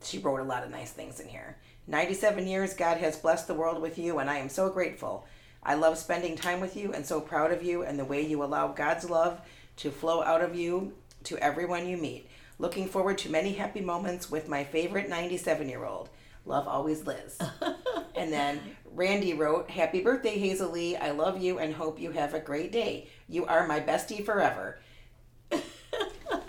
she 0.04 0.18
wrote 0.18 0.40
a 0.40 0.44
lot 0.44 0.64
of 0.64 0.72
nice 0.72 0.92
things 0.92 1.20
in 1.20 1.28
here. 1.28 1.58
97 1.88 2.48
years, 2.48 2.74
God 2.74 2.98
has 2.98 3.18
blessed 3.18 3.48
the 3.48 3.54
world 3.54 3.82
with 3.82 3.98
you, 3.98 4.20
and 4.20 4.30
I 4.30 4.38
am 4.38 4.50
so 4.50 4.70
grateful. 4.70 5.26
I 5.64 5.74
love 5.74 5.98
spending 5.98 6.36
time 6.36 6.62
with 6.62 6.78
you 6.78 6.94
and 6.94 7.06
so 7.06 7.20
proud 7.20 7.52
of 7.52 7.64
you 7.64 7.84
and 7.84 8.00
the 8.00 8.06
way 8.06 8.22
you 8.26 8.44
allow 8.44 8.70
God's 8.70 9.10
love 9.10 9.42
to 9.78 9.92
flow 9.92 10.24
out 10.24 10.42
of 10.42 10.56
you 10.56 10.94
to 11.24 11.38
everyone 11.38 11.88
you 11.88 11.98
meet. 11.98 12.30
Looking 12.60 12.88
forward 12.88 13.18
to 13.20 13.32
many 13.32 13.54
happy 13.54 13.82
moments 13.82 14.30
with 14.30 14.48
my 14.48 14.64
favorite 14.64 15.10
97 15.10 15.68
year 15.68 15.86
old. 15.86 16.10
Love 16.46 16.68
always 16.68 17.06
Liz. 17.06 17.38
and 18.16 18.32
then 18.32 18.60
Randy 18.94 19.34
wrote, 19.34 19.70
Happy 19.70 20.02
birthday, 20.02 20.38
Hazel 20.38 20.72
Lee. 20.72 20.96
I 20.96 21.12
love 21.12 21.42
you 21.42 21.60
and 21.60 21.74
hope 21.74 22.00
you 22.00 22.12
have 22.12 22.34
a 22.34 22.40
great 22.40 22.72
day. 22.72 23.10
You 23.30 23.46
are 23.46 23.68
my 23.68 23.80
bestie 23.80 24.26
forever. 24.26 24.80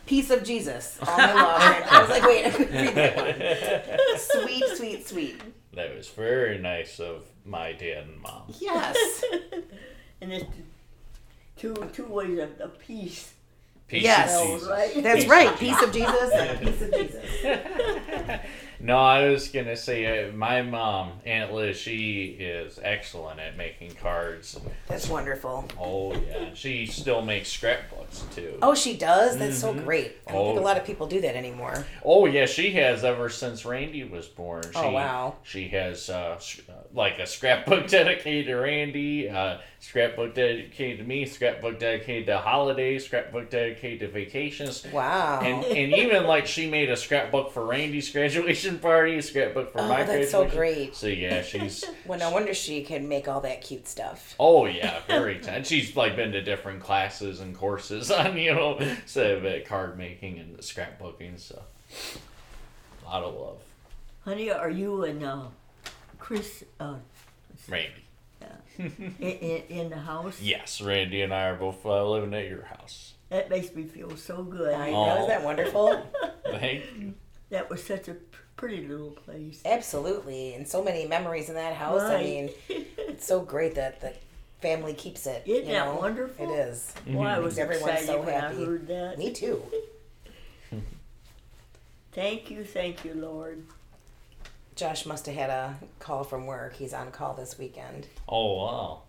Peace 0.06 0.30
of 0.30 0.42
Jesus. 0.42 0.98
All 1.06 1.16
my 1.16 1.32
love. 1.32 1.60
I 1.90 2.00
was 2.00 2.10
like, 2.10 2.22
wait, 2.24 2.46
I 2.46 2.50
couldn't 2.50 2.72
read 2.74 2.94
that 2.96 3.16
one. 3.98 4.18
Sweet, 4.18 4.64
sweet, 4.76 5.06
sweet. 5.08 5.40
That 5.74 5.94
was 5.96 6.08
very 6.08 6.58
nice 6.58 6.98
of 6.98 7.22
my 7.44 7.72
dad 7.72 8.04
and 8.08 8.20
mom. 8.20 8.52
Yes. 8.58 9.22
And 10.20 10.32
it's 10.32 10.44
two 11.56 11.74
two 11.92 12.06
ways 12.06 12.38
of, 12.38 12.60
of 12.60 12.78
peace. 12.78 13.34
Peace 13.86 14.02
Yes. 14.02 14.36
of 14.40 14.46
Jesus. 14.48 14.68
That's 15.02 15.20
Peace 15.22 15.30
right. 15.30 15.58
Peace 15.58 15.82
of 15.82 15.92
Jesus 15.92 16.30
and 16.32 16.50
a 16.50 16.70
piece 16.70 16.82
of 16.82 16.92
Jesus. 16.92 18.40
No, 18.82 18.96
I 18.96 19.28
was 19.28 19.48
gonna 19.48 19.76
say 19.76 20.28
uh, 20.28 20.32
my 20.32 20.62
mom, 20.62 21.12
Aunt 21.26 21.52
Liz, 21.52 21.76
she 21.76 22.36
is 22.40 22.78
excellent 22.82 23.38
at 23.38 23.56
making 23.56 23.90
cards. 23.96 24.58
That's 24.88 25.06
wonderful. 25.06 25.68
Oh 25.78 26.14
yeah, 26.14 26.54
she 26.54 26.86
still 26.86 27.20
makes 27.20 27.50
scrapbooks 27.50 28.24
too. 28.34 28.58
Oh, 28.62 28.74
she 28.74 28.96
does? 28.96 29.36
That's 29.36 29.58
so 29.58 29.74
great. 29.74 30.16
I 30.26 30.32
don't 30.32 30.46
think 30.46 30.58
Oh. 30.58 30.62
a 30.62 30.64
lot 30.64 30.78
of 30.78 30.84
people 30.84 31.06
do 31.06 31.20
that 31.20 31.36
anymore. 31.36 31.84
Oh 32.04 32.24
yeah, 32.24 32.46
she 32.46 32.70
has 32.72 33.04
ever 33.04 33.28
since 33.28 33.66
Randy 33.66 34.04
was 34.04 34.26
born. 34.28 34.62
She, 34.62 34.78
Oh, 34.78 34.90
wow. 34.92 35.34
She 35.42 35.68
has 35.68 36.08
uh, 36.08 36.40
uh, 36.68 36.72
like 36.94 37.18
a 37.18 37.26
scrapbook 37.26 37.86
dedicated 37.88 38.46
to 38.46 38.54
Randy, 38.56 39.28
uh, 39.28 39.58
scrapbook 39.80 40.34
dedicated 40.34 40.98
to 40.98 41.04
me, 41.04 41.24
scrapbook 41.24 41.78
dedicated 41.80 42.26
to 42.26 42.36
holidays, 42.38 43.06
scrapbook 43.06 43.48
dedicated 43.50 44.00
to 44.00 44.08
vacations. 44.08 44.86
Wow. 44.92 45.40
And, 45.40 45.64
and 45.64 45.92
even 45.94 46.26
like 46.26 46.46
she 46.46 46.68
made 46.70 46.90
a 46.90 46.96
scrapbook 46.96 47.52
for 47.52 47.64
Randy's 47.66 48.10
graduation 48.12 48.78
party, 48.78 49.16
a 49.16 49.22
scrapbook 49.22 49.72
for 49.72 49.80
Oh, 49.80 49.88
my 49.88 50.02
that's 50.04 50.30
so 50.30 50.44
graduation. 50.44 50.58
great. 50.84 50.96
So 50.96 51.06
yeah, 51.06 51.42
she's 51.42 51.82
well, 52.06 52.18
no 52.18 52.30
wonder 52.30 52.52
she 52.54 52.82
can 52.82 53.08
make 53.08 53.26
all 53.26 53.40
that 53.40 53.62
cute 53.62 53.88
stuff. 53.88 54.34
oh 54.38 54.66
yeah, 54.66 55.00
very 55.08 55.38
talented. 55.38 55.66
She's 55.66 55.96
like 55.96 56.14
been 56.14 56.32
to 56.32 56.42
different 56.42 56.80
classes 56.80 57.40
and 57.40 57.56
courses 57.56 58.10
on 58.10 58.36
you 58.36 58.54
know 58.54 58.78
so 59.06 59.38
uh, 59.38 59.66
card 59.66 59.96
making 59.96 60.38
and 60.38 60.58
scrapbooking. 60.58 61.38
So 61.40 61.62
a 63.02 63.08
lot 63.08 63.22
of 63.24 63.34
love, 63.34 63.58
Honey, 64.26 64.50
are 64.50 64.70
you 64.70 65.04
and 65.04 65.24
uh, 65.24 65.42
Chris 66.18 66.64
uh, 66.78 66.96
Randy. 67.68 68.04
In, 68.78 69.14
in, 69.20 69.62
in 69.68 69.90
the 69.90 69.98
house? 69.98 70.40
Yes, 70.40 70.80
Randy 70.80 71.22
and 71.22 71.32
I 71.34 71.44
are 71.44 71.56
both 71.56 71.84
uh, 71.84 72.08
living 72.08 72.34
at 72.34 72.48
your 72.48 72.64
house. 72.64 73.14
That 73.28 73.48
makes 73.50 73.74
me 73.74 73.84
feel 73.84 74.16
so 74.16 74.42
good. 74.42 74.74
I 74.74 74.90
know. 74.90 75.14
Isn't 75.16 75.28
that 75.28 75.44
wonderful? 75.44 76.02
Thank 76.46 76.84
you. 76.98 77.14
That 77.50 77.70
was 77.70 77.82
such 77.82 78.08
a 78.08 78.16
pretty 78.56 78.86
little 78.86 79.10
place. 79.10 79.62
Absolutely. 79.64 80.54
And 80.54 80.66
so 80.66 80.82
many 80.82 81.06
memories 81.06 81.48
in 81.48 81.54
that 81.54 81.74
house. 81.74 82.02
I 82.02 82.22
mean, 82.22 82.50
it's 82.68 83.26
so 83.26 83.40
great 83.40 83.74
that 83.76 84.00
the 84.00 84.12
family 84.60 84.94
keeps 84.94 85.26
it. 85.26 85.42
it. 85.46 85.50
Isn't 85.50 85.66
you 85.66 85.72
that 85.72 85.86
know? 85.86 85.94
wonderful? 86.00 86.50
It 86.50 86.54
is. 86.54 86.92
Well, 87.06 87.28
I 87.28 87.38
was 87.38 87.58
Everyone's 87.58 87.86
excited 87.86 88.06
so 88.06 88.20
when 88.20 88.34
happy. 88.34 88.62
I 88.62 88.66
heard 88.66 88.86
that. 88.88 89.18
Me 89.18 89.32
too. 89.32 89.62
Thank 92.12 92.50
you, 92.50 92.64
thank 92.64 93.04
you, 93.04 93.14
Lord. 93.14 93.64
Josh 94.80 95.04
must 95.04 95.26
have 95.26 95.34
had 95.34 95.50
a 95.50 95.76
call 95.98 96.24
from 96.24 96.46
work. 96.46 96.74
He's 96.74 96.94
on 96.94 97.10
call 97.10 97.34
this 97.34 97.58
weekend. 97.58 98.06
Oh 98.26 98.54
wow, 98.56 99.02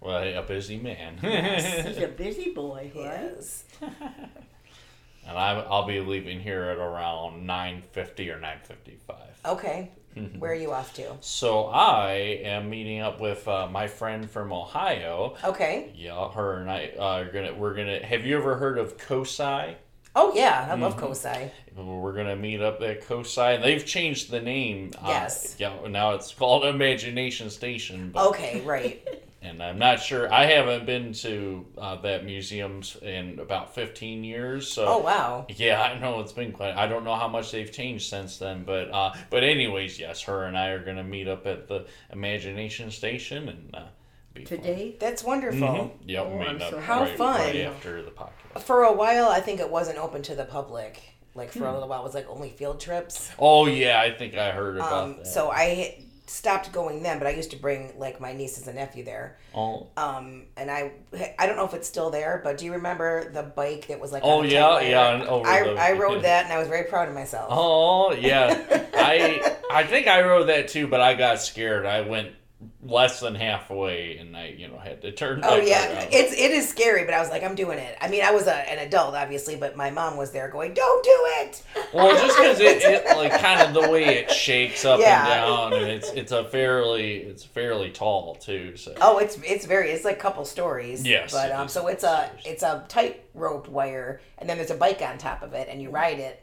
well 0.00 0.22
a 0.22 0.42
busy 0.42 0.78
man. 0.78 1.18
He's 1.18 1.98
a 1.98 2.06
busy 2.16 2.52
boy, 2.52 2.92
He 2.94 3.04
right? 3.04 3.20
is. 3.20 3.64
and 3.80 5.36
I, 5.36 5.54
I'll 5.68 5.84
be 5.84 5.98
leaving 5.98 6.38
here 6.38 6.62
at 6.62 6.78
around 6.78 7.44
nine 7.44 7.82
fifty 7.90 8.30
or 8.30 8.38
nine 8.38 8.58
fifty 8.62 8.98
five. 9.04 9.36
Okay. 9.44 9.90
Where 10.38 10.52
are 10.52 10.54
you 10.54 10.70
off 10.70 10.94
to? 10.94 11.16
So 11.20 11.64
I 11.66 12.12
am 12.44 12.70
meeting 12.70 13.00
up 13.00 13.20
with 13.20 13.48
uh, 13.48 13.66
my 13.66 13.88
friend 13.88 14.30
from 14.30 14.52
Ohio. 14.52 15.34
Okay. 15.42 15.92
Yeah, 15.96 16.30
her 16.30 16.58
and 16.58 16.70
I 16.70 16.92
uh, 16.96 17.02
are 17.02 17.32
gonna. 17.32 17.52
We're 17.52 17.74
gonna. 17.74 18.06
Have 18.06 18.24
you 18.24 18.36
ever 18.36 18.56
heard 18.58 18.78
of 18.78 18.96
COSI? 18.96 19.74
Oh 20.14 20.32
yeah, 20.36 20.68
I 20.70 20.74
love 20.74 20.92
Mm-hmm. 20.96 21.00
COSI. 21.84 22.00
We're 22.00 22.12
gonna 22.12 22.36
meet 22.36 22.60
up 22.60 22.80
at 22.82 23.06
COSI. 23.06 23.54
and 23.56 23.64
They've 23.64 23.84
changed 23.84 24.30
the 24.30 24.40
name. 24.40 24.92
Yes. 25.04 25.52
Uh, 25.54 25.56
yeah. 25.82 25.88
Now 25.88 26.12
it's 26.12 26.32
called 26.34 26.64
Imagination 26.64 27.50
Station. 27.50 28.10
But, 28.12 28.28
Okay, 28.28 28.60
right. 28.62 29.06
And 29.42 29.62
I'm 29.62 29.78
not 29.78 30.02
sure. 30.02 30.30
I 30.30 30.44
haven't 30.44 30.84
been 30.84 31.14
to 31.14 31.66
uh, 31.78 31.96
that 32.02 32.26
museum 32.26 32.82
in 33.00 33.38
about 33.38 33.74
15 33.74 34.22
years. 34.22 34.70
So. 34.70 34.84
Oh 34.86 34.98
wow. 34.98 35.46
Yeah, 35.48 35.80
I 35.80 35.98
know 35.98 36.20
it's 36.20 36.32
been 36.32 36.52
quite. 36.52 36.76
I 36.76 36.86
don't 36.86 37.04
know 37.04 37.14
how 37.14 37.26
much 37.26 37.50
they've 37.50 37.72
changed 37.72 38.10
since 38.10 38.36
then, 38.36 38.64
but 38.64 38.90
uh, 38.92 39.14
but 39.30 39.42
anyways, 39.42 39.98
yes, 39.98 40.20
her 40.24 40.44
and 40.44 40.58
I 40.58 40.68
are 40.68 40.84
gonna 40.84 41.02
meet 41.02 41.26
up 41.26 41.46
at 41.46 41.68
the 41.68 41.86
Imagination 42.12 42.90
Station 42.90 43.48
and 43.48 43.74
uh, 43.74 43.82
be 44.34 44.44
fun. 44.44 44.58
Today? 44.58 44.96
That's 45.00 45.24
wonderful. 45.24 45.58
Mhm. 45.68 45.90
Yep, 46.04 46.26
Oh, 46.26 46.38
meeting 46.38 46.62
I'm 46.62 46.70
so 46.70 46.78
How 46.78 47.00
right, 47.04 47.16
fun. 47.16 47.40
right 47.40 47.56
after 47.62 48.02
the 48.02 48.10
podcast. 48.10 48.60
For 48.60 48.82
a 48.82 48.92
while, 48.92 49.30
I 49.30 49.40
think 49.40 49.58
it 49.58 49.70
wasn't 49.70 49.96
open 49.98 50.20
to 50.24 50.34
the 50.34 50.44
public. 50.44 51.00
Like 51.34 51.52
Hmm. 51.52 51.60
for 51.60 51.66
a 51.66 51.72
little 51.72 51.88
while, 51.88 52.00
it 52.00 52.04
was 52.04 52.14
like 52.14 52.28
only 52.28 52.50
field 52.50 52.80
trips. 52.80 53.30
Oh 53.38 53.66
yeah, 53.66 54.00
I 54.00 54.10
think 54.12 54.34
I 54.36 54.50
heard 54.50 54.76
about 54.76 54.92
Um, 54.92 55.16
that. 55.18 55.26
so 55.26 55.50
I 55.50 56.04
stopped 56.26 56.70
going 56.72 57.02
then, 57.02 57.18
but 57.18 57.26
I 57.26 57.30
used 57.30 57.50
to 57.50 57.56
bring 57.56 57.92
like 57.98 58.20
my 58.20 58.32
nieces 58.32 58.66
and 58.68 58.76
nephew 58.76 59.04
there. 59.04 59.36
Oh, 59.54 59.88
Um, 59.96 60.46
and 60.56 60.70
I 60.70 60.92
I 61.38 61.46
don't 61.46 61.56
know 61.56 61.64
if 61.64 61.74
it's 61.74 61.88
still 61.88 62.10
there, 62.10 62.40
but 62.44 62.58
do 62.58 62.64
you 62.64 62.72
remember 62.72 63.30
the 63.32 63.42
bike 63.42 63.86
that 63.88 63.98
was 64.00 64.12
like? 64.12 64.22
Oh, 64.24 64.40
on 64.40 64.48
yeah, 64.48 64.80
yeah, 64.80 65.24
I 65.44 65.62
the- 65.64 65.74
I 65.76 65.92
rode 65.92 66.22
that, 66.22 66.44
and 66.44 66.52
I 66.52 66.58
was 66.58 66.68
very 66.68 66.84
proud 66.84 67.08
of 67.08 67.14
myself. 67.14 67.48
oh 67.50 68.12
yeah. 68.12 68.86
I 68.94 69.56
I 69.70 69.84
think 69.84 70.06
I 70.08 70.22
rode 70.22 70.48
that 70.48 70.68
too, 70.68 70.86
but 70.88 71.00
I 71.00 71.14
got 71.14 71.40
scared. 71.40 71.86
I 71.86 72.00
went 72.02 72.32
less 72.82 73.20
than 73.20 73.34
halfway, 73.34 74.18
and 74.18 74.36
I 74.36 74.48
you 74.56 74.68
know 74.68 74.78
had 74.78 75.00
to 75.02 75.12
turn. 75.12 75.40
Oh 75.44 75.56
yeah, 75.56 75.92
around. 75.92 76.08
it's 76.12 76.32
it 76.32 76.50
is 76.50 76.68
scary, 76.68 77.04
but 77.04 77.14
I 77.14 77.20
was 77.20 77.30
like, 77.30 77.42
I'm 77.42 77.54
doing 77.54 77.78
it. 77.78 77.96
I 78.00 78.08
mean, 78.08 78.22
I 78.22 78.30
was 78.32 78.46
a, 78.46 78.54
an 78.54 78.78
adult, 78.86 79.14
obviously, 79.14 79.56
but 79.56 79.76
my 79.76 79.90
mom 79.90 80.16
was 80.16 80.30
there 80.32 80.48
going, 80.48 80.74
"Don't 80.74 81.02
do 81.04 81.18
it." 81.40 81.62
Well, 81.94 82.14
just 82.16 82.36
because 82.36 82.60
it, 82.60 82.82
it 82.82 83.16
like 83.16 83.40
kind 83.40 83.60
of 83.62 83.74
the 83.74 83.90
way 83.90 84.04
it 84.18 84.30
shakes 84.30 84.84
up 84.84 85.00
Yeah. 85.00 85.20
and 85.20 85.28
down, 85.28 85.72
and 85.82 85.90
it's 85.90 86.10
it's 86.10 86.32
a 86.32 86.44
fairly 86.44 87.16
it's 87.18 87.44
fairly 87.44 87.90
tall 87.90 88.34
too. 88.36 88.76
So 88.76 88.94
Oh, 89.00 89.18
it's 89.18 89.38
it's 89.44 89.64
very 89.66 89.90
it's 89.90 90.04
like 90.04 90.16
a 90.16 90.20
couple 90.20 90.44
stories. 90.44 91.06
Yes, 91.06 91.32
but 91.32 91.52
um, 91.52 91.68
so 91.68 91.86
it's 91.86 92.04
a 92.04 92.30
it's 92.44 92.62
a 92.62 92.84
tight 92.88 93.24
rope 93.34 93.68
wire, 93.68 94.20
and 94.38 94.48
then 94.48 94.56
there's 94.58 94.70
a 94.70 94.74
bike 94.76 95.02
on 95.02 95.18
top 95.18 95.42
of 95.42 95.54
it, 95.54 95.68
and 95.70 95.80
you 95.80 95.90
ride 95.90 96.18
it. 96.18 96.42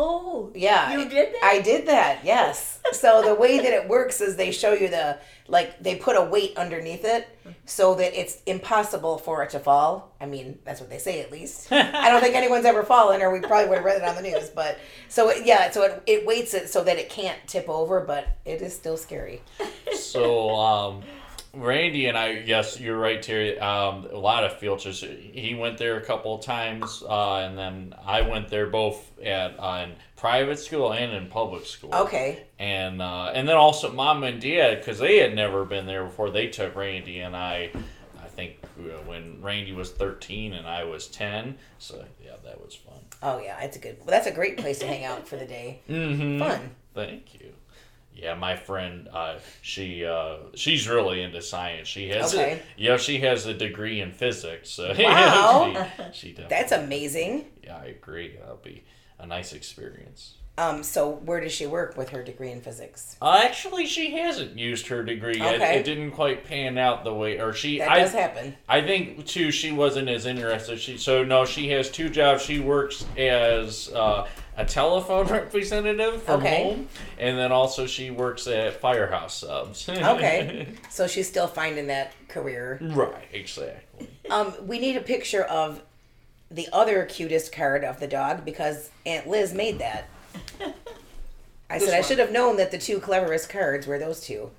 Oh, 0.00 0.52
Yeah, 0.54 0.92
You 0.96 1.08
did 1.08 1.34
that? 1.34 1.40
I 1.42 1.60
did 1.60 1.86
that. 1.88 2.20
Yes. 2.24 2.78
So 2.92 3.20
the 3.22 3.34
way 3.34 3.58
that 3.58 3.72
it 3.72 3.88
works 3.88 4.20
is 4.20 4.36
they 4.36 4.52
show 4.52 4.72
you 4.72 4.88
the 4.88 5.18
like 5.48 5.82
they 5.82 5.96
put 5.96 6.14
a 6.16 6.22
weight 6.22 6.56
underneath 6.56 7.04
it 7.04 7.26
so 7.64 7.94
that 7.96 8.18
it's 8.18 8.40
impossible 8.46 9.18
for 9.18 9.42
it 9.42 9.50
to 9.50 9.58
fall. 9.58 10.14
I 10.20 10.26
mean, 10.26 10.58
that's 10.64 10.80
what 10.80 10.88
they 10.88 10.98
say 10.98 11.20
at 11.20 11.32
least. 11.32 11.72
I 11.72 12.10
don't 12.10 12.20
think 12.20 12.34
anyone's 12.36 12.64
ever 12.64 12.82
fallen, 12.84 13.20
or 13.22 13.30
we 13.32 13.40
probably 13.40 13.68
would 13.68 13.76
have 13.78 13.84
read 13.84 13.96
it 14.00 14.04
on 14.04 14.14
the 14.14 14.22
news. 14.22 14.50
But 14.50 14.78
so 15.08 15.30
it, 15.30 15.44
yeah, 15.44 15.70
so 15.70 15.82
it, 15.82 16.02
it 16.06 16.26
weights 16.26 16.54
it 16.54 16.68
so 16.68 16.84
that 16.84 16.96
it 16.98 17.08
can't 17.10 17.38
tip 17.46 17.68
over, 17.68 18.00
but 18.00 18.28
it 18.44 18.62
is 18.62 18.74
still 18.74 18.96
scary. 18.96 19.42
so 19.94 20.54
um, 20.54 21.02
Randy 21.60 22.06
and 22.06 22.16
I, 22.16 22.42
yes, 22.46 22.78
you're 22.80 22.98
right, 22.98 23.22
Terry. 23.22 23.58
Um, 23.58 24.06
a 24.10 24.16
lot 24.16 24.44
of 24.44 24.58
field 24.58 24.80
trips. 24.80 25.00
He 25.00 25.54
went 25.58 25.78
there 25.78 25.96
a 25.96 26.04
couple 26.04 26.34
of 26.34 26.44
times, 26.44 27.02
uh, 27.08 27.36
and 27.36 27.58
then 27.58 27.94
I 28.04 28.22
went 28.22 28.48
there 28.48 28.66
both 28.66 29.18
at 29.20 29.58
uh, 29.58 29.86
in 29.86 29.94
private 30.16 30.58
school 30.58 30.92
and 30.92 31.12
in 31.12 31.26
public 31.28 31.66
school. 31.66 31.94
Okay. 31.94 32.44
and 32.58 33.02
uh, 33.02 33.32
and 33.34 33.48
then 33.48 33.56
also 33.56 33.92
mom 33.92 34.24
and 34.24 34.40
dad 34.40 34.78
because 34.78 34.98
they 34.98 35.18
had 35.18 35.34
never 35.34 35.64
been 35.64 35.86
there 35.86 36.04
before. 36.04 36.30
They 36.30 36.48
took 36.48 36.74
Randy 36.76 37.20
and 37.20 37.36
I. 37.36 37.70
I 38.22 38.26
think 38.28 38.58
uh, 38.78 39.02
when 39.06 39.42
Randy 39.42 39.72
was 39.72 39.90
thirteen 39.90 40.52
and 40.52 40.66
I 40.66 40.84
was 40.84 41.08
ten. 41.08 41.56
So 41.78 42.04
yeah, 42.24 42.32
that 42.44 42.60
was 42.60 42.74
fun. 42.74 42.98
Oh 43.22 43.40
yeah, 43.40 43.60
it's 43.62 43.76
a 43.76 43.80
good. 43.80 43.96
Well, 43.98 44.06
that's 44.06 44.28
a 44.28 44.32
great 44.32 44.58
place 44.58 44.78
to 44.78 44.86
hang 44.86 45.04
out 45.04 45.26
for 45.26 45.36
the 45.36 45.46
day. 45.46 45.80
Mm-hmm. 45.88 46.38
Fun. 46.38 46.70
Thank 46.94 47.34
you. 47.34 47.52
Yeah, 48.20 48.34
my 48.34 48.56
friend, 48.56 49.08
uh, 49.12 49.38
she 49.62 50.04
uh, 50.04 50.38
she's 50.54 50.88
really 50.88 51.22
into 51.22 51.40
science. 51.40 51.86
She 51.86 52.08
has 52.08 52.34
Okay. 52.34 52.54
a, 52.54 52.62
yeah, 52.76 52.96
she 52.96 53.18
has 53.20 53.46
a 53.46 53.54
degree 53.54 54.00
in 54.00 54.10
physics. 54.10 54.70
So 54.70 54.92
Wow. 54.98 55.86
she, 56.12 56.32
she 56.32 56.36
That's 56.48 56.72
amazing. 56.72 57.46
Yeah, 57.62 57.76
I 57.76 57.86
agree. 57.86 58.36
That'll 58.40 58.56
be 58.56 58.82
a 59.20 59.26
nice 59.26 59.52
experience. 59.52 60.34
Um, 60.58 60.82
so 60.82 61.08
where 61.08 61.38
does 61.38 61.52
she 61.52 61.66
work 61.68 61.96
with 61.96 62.08
her 62.08 62.24
degree 62.24 62.50
in 62.50 62.60
physics? 62.60 63.16
Uh, 63.22 63.42
actually, 63.44 63.86
she 63.86 64.16
hasn't 64.16 64.58
used 64.58 64.88
her 64.88 65.04
degree 65.04 65.36
yet. 65.38 65.54
Okay. 65.54 65.78
It 65.78 65.84
didn't 65.84 66.10
quite 66.10 66.44
pan 66.44 66.76
out 66.78 67.04
the 67.04 67.14
way, 67.14 67.38
or 67.38 67.52
she. 67.52 67.78
That 67.78 67.88
I, 67.92 68.00
does 68.00 68.12
happen. 68.12 68.56
I 68.68 68.80
think 68.80 69.24
too. 69.24 69.52
She 69.52 69.70
wasn't 69.70 70.08
as 70.08 70.26
interested. 70.26 70.80
She 70.80 70.96
so 70.98 71.22
no. 71.22 71.44
She 71.44 71.68
has 71.70 71.88
two 71.88 72.08
jobs. 72.08 72.42
She 72.42 72.58
works 72.58 73.06
as 73.16 73.88
uh, 73.94 74.26
a 74.58 74.64
telephone 74.64 75.26
representative 75.32 76.22
from 76.22 76.40
Okay. 76.40 76.64
home, 76.64 76.88
and 77.18 77.38
then 77.38 77.52
also 77.52 77.86
she 77.86 78.10
works 78.10 78.46
at 78.46 78.80
Firehouse 78.80 79.38
Subs. 79.38 79.88
Okay. 79.88 80.68
so 80.90 81.06
she's 81.06 81.26
still 81.28 81.46
finding 81.46 81.86
that 81.86 82.12
career. 82.28 82.78
right. 82.82 83.24
Exactly. 83.32 84.08
Um, 84.28 84.52
we 84.66 84.78
need 84.78 84.96
a 84.96 85.00
picture 85.00 85.44
of 85.44 85.80
the 86.50 86.68
other 86.72 87.04
cutest 87.06 87.52
card 87.52 87.84
of 87.84 88.00
the 88.00 88.06
dog 88.08 88.44
because 88.44 88.90
Aunt 89.06 89.28
Liz 89.28 89.54
made 89.54 89.78
that. 89.78 90.08
I 91.70 91.78
This 91.78 91.88
said 91.88 91.98
I 91.98 92.02
should 92.02 92.18
have 92.18 92.32
known 92.32 92.56
that 92.56 92.70
the 92.70 92.78
two 92.78 92.98
cleverest 93.00 93.48
cards 93.50 93.86
were 93.86 93.98
those 93.98 94.20
two. 94.20 94.50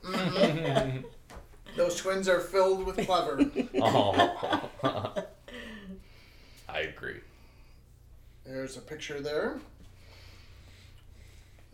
Those 1.75 1.95
twins 1.97 2.27
are 2.27 2.39
filled 2.39 2.85
with 2.85 3.05
clever. 3.05 3.39
Oh. 3.81 5.23
I 6.69 6.79
agree. 6.81 7.19
There's 8.45 8.77
a 8.77 8.81
picture 8.81 9.19
there. 9.19 9.59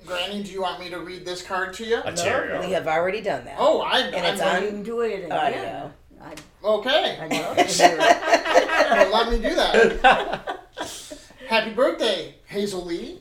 Granny, 0.05 0.43
do 0.43 0.51
you 0.51 0.61
want 0.61 0.79
me 0.79 0.89
to 0.89 0.99
read 0.99 1.25
this 1.25 1.41
card 1.41 1.73
to 1.75 1.85
you? 1.85 1.97
A 1.97 2.11
Terrio. 2.11 2.65
We 2.65 2.71
have 2.73 2.87
already 2.87 3.21
done 3.21 3.45
that. 3.45 3.55
Oh, 3.59 3.81
I, 3.81 3.99
And 4.01 4.15
I'm 4.15 4.33
it's 4.33 4.41
ready. 4.41 4.65
You 4.65 4.71
can 4.71 4.83
do 4.83 5.01
it 5.01 5.25
again. 5.25 5.31
Oh, 5.31 5.37
Audio. 5.37 5.91
I, 6.21 6.33
Okay. 6.63 7.17
I 7.21 7.27
love 7.27 7.57
to 7.57 7.63
hear 7.63 7.97
it. 7.99 7.99
Well, 7.99 9.11
let 9.13 9.31
me 9.31 9.37
do 9.47 9.55
that. 9.55 10.59
Happy 11.47 11.71
birthday, 11.73 12.35
Hazel 12.47 12.83
Lee. 12.83 13.19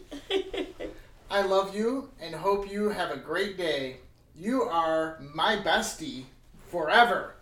I 1.31 1.42
love 1.42 1.75
you 1.75 2.09
and 2.20 2.35
hope 2.35 2.70
you 2.70 2.88
have 2.88 3.11
a 3.11 3.16
great 3.18 3.59
day. 3.59 3.99
You 4.35 4.62
are 4.62 5.20
my 5.35 5.57
bestie 5.57 6.25
forever. 6.68 7.35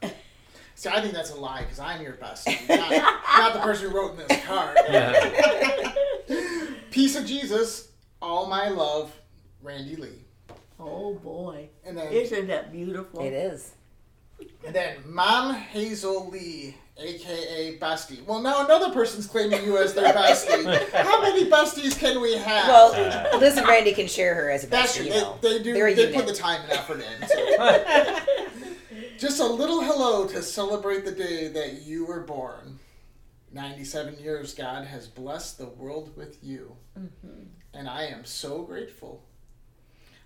See, 0.74 0.88
I 0.88 1.00
think 1.00 1.14
that's 1.14 1.30
a 1.30 1.36
lie 1.36 1.60
because 1.62 1.78
I'm 1.78 2.02
your 2.02 2.14
bestie, 2.14 2.68
not, 2.68 2.90
not 3.38 3.52
the 3.52 3.60
person 3.60 3.90
who 3.90 3.96
wrote 3.96 4.16
this 4.16 4.44
card. 4.44 4.76
Yeah. 4.88 5.92
Peace 6.90 7.14
of 7.14 7.24
Jesus, 7.24 7.88
all 8.20 8.46
my 8.46 8.68
love, 8.68 9.12
Randy 9.62 9.96
Lee. 9.96 10.24
Oh 10.80 11.14
boy. 11.14 11.68
And 11.84 11.96
then, 11.96 12.12
Isn't 12.12 12.48
that 12.48 12.72
beautiful? 12.72 13.20
It 13.22 13.32
is. 13.32 13.72
and 14.66 14.74
then 14.74 14.96
Mom 15.06 15.54
Hazel 15.54 16.28
Lee, 16.30 16.76
aka 16.98 17.78
Bestie. 17.78 18.24
Well, 18.24 18.40
now 18.42 18.64
another 18.64 18.92
person's 18.92 19.26
claiming 19.26 19.64
you 19.64 19.78
as 19.78 19.94
their 19.94 20.12
bestie. 20.14 20.90
How 20.90 21.22
many 21.22 21.48
besties 21.48 21.96
can 21.98 22.20
we 22.20 22.36
have? 22.36 22.66
Well, 22.68 22.92
uh, 23.34 23.38
Liz 23.38 23.56
and 23.56 23.68
Randy 23.68 23.92
can 23.92 24.08
share 24.08 24.34
her 24.34 24.50
as 24.50 24.64
a 24.64 24.66
That's 24.66 24.92
bestie. 24.92 24.96
true. 24.96 25.04
You 25.06 25.12
They, 25.12 25.20
know. 25.20 25.38
they 25.42 25.62
do. 25.62 25.72
They're 25.74 25.88
a 25.88 25.94
they 25.94 26.02
unit. 26.08 26.16
put 26.16 26.26
the 26.26 26.34
time 26.34 26.60
and 26.62 26.72
effort 26.72 27.00
in. 27.00 27.28
so. 27.28 28.18
Just 29.18 29.38
a 29.40 29.46
little 29.46 29.82
hello 29.82 30.26
to 30.26 30.42
celebrate 30.42 31.04
the 31.04 31.12
day 31.12 31.46
that 31.48 31.82
you 31.82 32.04
were 32.06 32.20
born. 32.22 32.80
97 33.52 34.18
years, 34.18 34.52
God 34.54 34.84
has 34.86 35.06
blessed 35.06 35.58
the 35.58 35.66
world 35.68 36.16
with 36.16 36.42
you. 36.42 36.74
Mm-hmm. 36.98 37.44
And 37.74 37.88
I 37.88 38.06
am 38.06 38.24
so 38.24 38.62
grateful. 38.62 39.22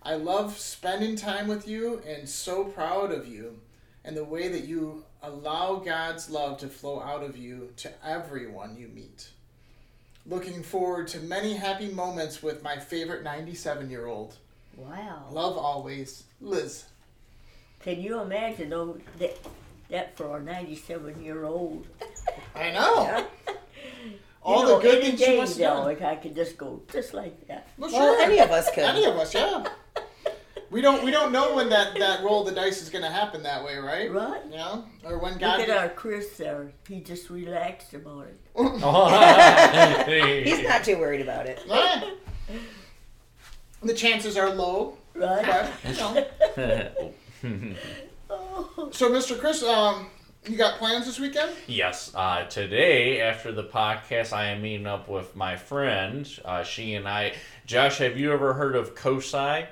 I 0.06 0.14
love 0.14 0.56
spending 0.56 1.16
time 1.16 1.48
with 1.48 1.66
you 1.66 2.00
and 2.06 2.28
so 2.28 2.62
proud 2.62 3.10
of 3.10 3.26
you 3.26 3.58
and 4.04 4.16
the 4.16 4.22
way 4.22 4.46
that 4.46 4.62
you 4.64 5.02
allow 5.20 5.82
God's 5.84 6.30
love 6.30 6.58
to 6.58 6.68
flow 6.68 7.00
out 7.00 7.24
of 7.24 7.36
you 7.36 7.72
to 7.78 7.90
everyone 8.06 8.76
you 8.76 8.86
meet. 8.86 9.30
Looking 10.24 10.62
forward 10.62 11.08
to 11.08 11.18
many 11.18 11.54
happy 11.54 11.88
moments 11.88 12.40
with 12.40 12.62
my 12.62 12.76
favorite 12.78 13.24
97 13.24 13.90
year 13.90 14.06
old. 14.06 14.36
Wow. 14.76 15.24
Love 15.32 15.58
always, 15.58 16.22
Liz. 16.40 16.84
Can 17.80 18.00
you 18.00 18.20
imagine 18.20 18.70
though 18.70 18.98
that 19.18 19.36
that 19.90 20.16
for 20.16 20.36
a 20.38 20.40
97 20.40 21.20
year 21.20 21.42
old? 21.44 21.84
I 22.54 22.70
know. 22.70 23.26
All 24.40 24.60
you 24.62 24.68
know, 24.68 24.76
the 24.76 24.82
good 24.82 25.02
any 25.02 25.16
things 25.16 25.20
she 25.24 25.36
must 25.36 25.58
have 25.58 25.76
though, 25.78 25.82
done. 25.84 25.92
if 25.96 26.02
I 26.02 26.14
could 26.14 26.36
just 26.36 26.56
go 26.56 26.80
just 26.92 27.12
like 27.12 27.48
that. 27.48 27.66
Well, 27.76 27.90
Well, 27.90 28.14
sure. 28.14 28.22
any 28.24 28.38
of 28.38 28.52
us 28.52 28.70
could. 28.70 28.84
Any 28.84 29.04
of 29.04 29.16
us, 29.16 29.34
yeah. 29.34 29.64
We 30.70 30.80
don't 30.80 31.04
we 31.04 31.10
don't 31.10 31.32
know 31.32 31.54
when 31.54 31.68
that, 31.68 31.98
that 31.98 32.22
roll 32.24 32.40
of 32.40 32.54
the 32.54 32.60
dice 32.60 32.82
is 32.82 32.90
gonna 32.90 33.10
happen 33.10 33.42
that 33.44 33.64
way, 33.64 33.76
right? 33.78 34.12
Right? 34.12 34.42
Yeah. 34.50 34.82
Or 35.04 35.18
when 35.18 35.38
God. 35.38 35.60
Look 35.60 35.68
at 35.68 35.76
our 35.76 35.88
Chris 35.88 36.36
there. 36.36 36.72
He 36.88 37.00
just 37.00 37.30
relaxed 37.30 37.94
about 37.94 38.26
it. 38.26 38.40
He's 40.46 40.62
not 40.66 40.84
too 40.84 40.98
worried 40.98 41.20
about 41.20 41.46
it. 41.46 41.60
Yeah. 41.66 42.10
The 43.82 43.94
chances 43.94 44.36
are 44.36 44.50
low. 44.50 44.98
Right? 45.14 45.46
But, 45.46 45.70
you 45.84 45.94
know. 45.96 47.06
So 48.92 49.10
Mr. 49.10 49.38
Chris, 49.38 49.62
um, 49.62 50.08
you 50.46 50.56
got 50.56 50.78
plans 50.78 51.06
this 51.06 51.18
weekend? 51.18 51.52
Yes, 51.66 52.12
uh, 52.14 52.44
today 52.44 53.20
after 53.20 53.52
the 53.52 53.64
podcast, 53.64 54.32
I 54.32 54.46
am 54.46 54.62
meeting 54.62 54.86
up 54.86 55.08
with 55.08 55.34
my 55.34 55.56
friend. 55.56 56.28
Uh, 56.44 56.62
she 56.62 56.94
and 56.94 57.08
I. 57.08 57.34
Josh, 57.66 57.98
have 57.98 58.16
you 58.16 58.32
ever 58.32 58.54
heard 58.54 58.76
of 58.76 58.94
COSI? 58.94 59.66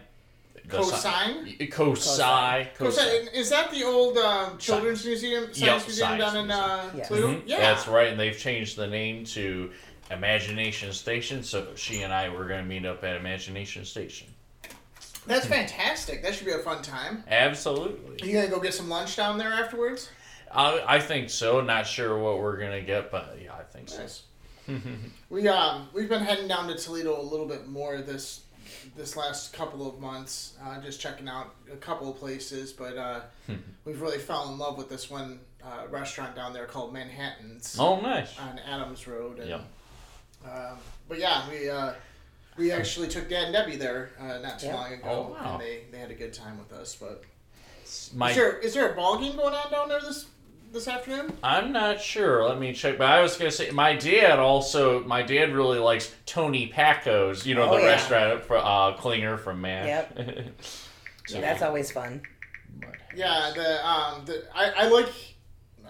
The 0.68 0.82
sci- 0.82 0.96
Cosine? 1.68 1.70
COSI. 1.70 2.68
Cosine. 2.76 3.28
Is 3.34 3.50
that 3.50 3.70
the 3.70 3.84
old 3.84 4.16
um, 4.18 4.56
children's 4.58 5.04
museum, 5.04 5.44
science 5.52 5.60
Yep, 5.60 5.86
museum 5.86 6.08
science 6.08 6.22
down 6.24 6.36
in 6.44 6.50
uh, 6.50 6.90
Yes. 6.96 7.08
Toledo? 7.08 7.28
Mhm, 7.28 7.42
Yeah. 7.46 7.58
That's 7.60 7.86
right, 7.86 8.08
and 8.08 8.18
they've 8.18 8.36
changed 8.38 8.76
the 8.76 8.86
name 8.86 9.24
to 9.26 9.70
Imagination 10.10 10.92
Station. 10.92 11.42
So 11.42 11.74
she 11.74 12.00
and 12.02 12.12
I 12.12 12.28
were 12.30 12.46
going 12.46 12.62
to 12.62 12.68
meet 12.68 12.86
up 12.86 13.04
at 13.04 13.16
Imagination 13.16 13.84
Station. 13.84 14.28
That's 15.26 15.46
fantastic. 15.46 16.22
That 16.22 16.34
should 16.34 16.46
be 16.46 16.52
a 16.52 16.58
fun 16.58 16.82
time. 16.82 17.24
Absolutely. 17.28 18.26
You 18.28 18.34
gonna 18.34 18.48
go 18.48 18.60
get 18.60 18.74
some 18.74 18.90
lunch 18.90 19.16
down 19.16 19.38
there 19.38 19.52
afterwards? 19.52 20.10
I, 20.52 20.82
I 20.86 21.00
think 21.00 21.30
so. 21.30 21.60
Not 21.62 21.86
sure 21.86 22.18
what 22.18 22.38
we're 22.40 22.58
going 22.58 22.72
to 22.72 22.82
get, 22.82 23.10
but 23.10 23.38
yeah, 23.42 23.54
I 23.54 23.62
think 23.62 23.88
so. 23.88 24.00
Nice. 24.02 24.22
we 25.30 25.46
um 25.48 25.88
we've 25.92 26.08
been 26.08 26.22
heading 26.22 26.48
down 26.48 26.68
to 26.68 26.74
Toledo 26.74 27.20
a 27.20 27.22
little 27.22 27.46
bit 27.46 27.68
more 27.68 27.98
this 28.00 28.43
this 28.96 29.16
last 29.16 29.52
couple 29.52 29.88
of 29.88 30.00
months, 30.00 30.54
uh, 30.64 30.80
just 30.80 31.00
checking 31.00 31.28
out 31.28 31.54
a 31.72 31.76
couple 31.76 32.10
of 32.10 32.16
places, 32.18 32.72
but 32.72 32.96
uh, 32.96 33.20
we've 33.84 34.00
really 34.00 34.18
fell 34.18 34.50
in 34.52 34.58
love 34.58 34.76
with 34.78 34.88
this 34.88 35.10
one 35.10 35.40
uh, 35.64 35.86
restaurant 35.90 36.34
down 36.36 36.52
there 36.52 36.66
called 36.66 36.92
Manhattan's 36.92 37.76
Oh, 37.78 38.00
nice. 38.00 38.38
on 38.38 38.58
Adams 38.60 39.06
Road. 39.06 39.38
And, 39.38 39.48
Yep. 39.48 39.60
um, 40.44 40.78
but 41.08 41.18
yeah, 41.18 41.48
we 41.50 41.68
uh, 41.70 41.92
we 42.56 42.70
actually 42.70 43.08
took 43.08 43.28
Dad 43.28 43.44
and 43.44 43.52
Debbie 43.52 43.76
there 43.76 44.10
uh, 44.20 44.38
not 44.38 44.58
too 44.58 44.66
Yeah. 44.66 44.74
long 44.76 44.92
ago, 44.92 45.08
Oh, 45.30 45.32
wow. 45.42 45.52
and 45.54 45.60
they, 45.62 45.80
they 45.90 45.98
had 45.98 46.10
a 46.10 46.14
good 46.14 46.32
time 46.32 46.58
with 46.58 46.72
us. 46.72 46.94
But 46.94 47.22
My, 48.14 48.30
is 48.30 48.36
there 48.36 48.58
is 48.58 48.74
there 48.74 48.92
a 48.92 48.94
ball 48.96 49.18
game 49.18 49.36
going 49.36 49.54
on 49.54 49.70
down 49.70 49.88
there 49.88 50.00
this 50.00 50.26
this 50.74 50.88
afternoon? 50.88 51.32
I'm 51.42 51.72
not 51.72 52.00
sure. 52.00 52.46
Let 52.48 52.58
me 52.58 52.72
check. 52.74 52.98
But 52.98 53.06
I 53.08 53.20
was 53.22 53.36
gonna 53.36 53.50
say, 53.50 53.70
my 53.70 53.94
dad 53.96 54.38
also. 54.38 55.02
My 55.04 55.22
dad 55.22 55.52
really 55.54 55.78
likes 55.78 56.12
Tony 56.26 56.70
Packo's. 56.70 57.46
You 57.46 57.54
know, 57.54 57.70
Oh, 57.70 57.76
the 57.76 57.82
yeah. 57.82 57.88
restaurant 57.88 58.44
for 58.44 58.58
uh, 58.58 58.92
Klinger 58.94 59.38
from 59.38 59.60
Mash. 59.62 59.86
Yep. 59.86 60.18
So- 61.26 61.40
That's 61.40 61.62
always 61.62 61.90
fun. 61.90 62.20
Yeah, 63.16 63.50
the 63.54 63.88
um 63.88 64.24
the 64.26 64.44
I, 64.54 64.72
I 64.84 64.88
like. 64.88 65.08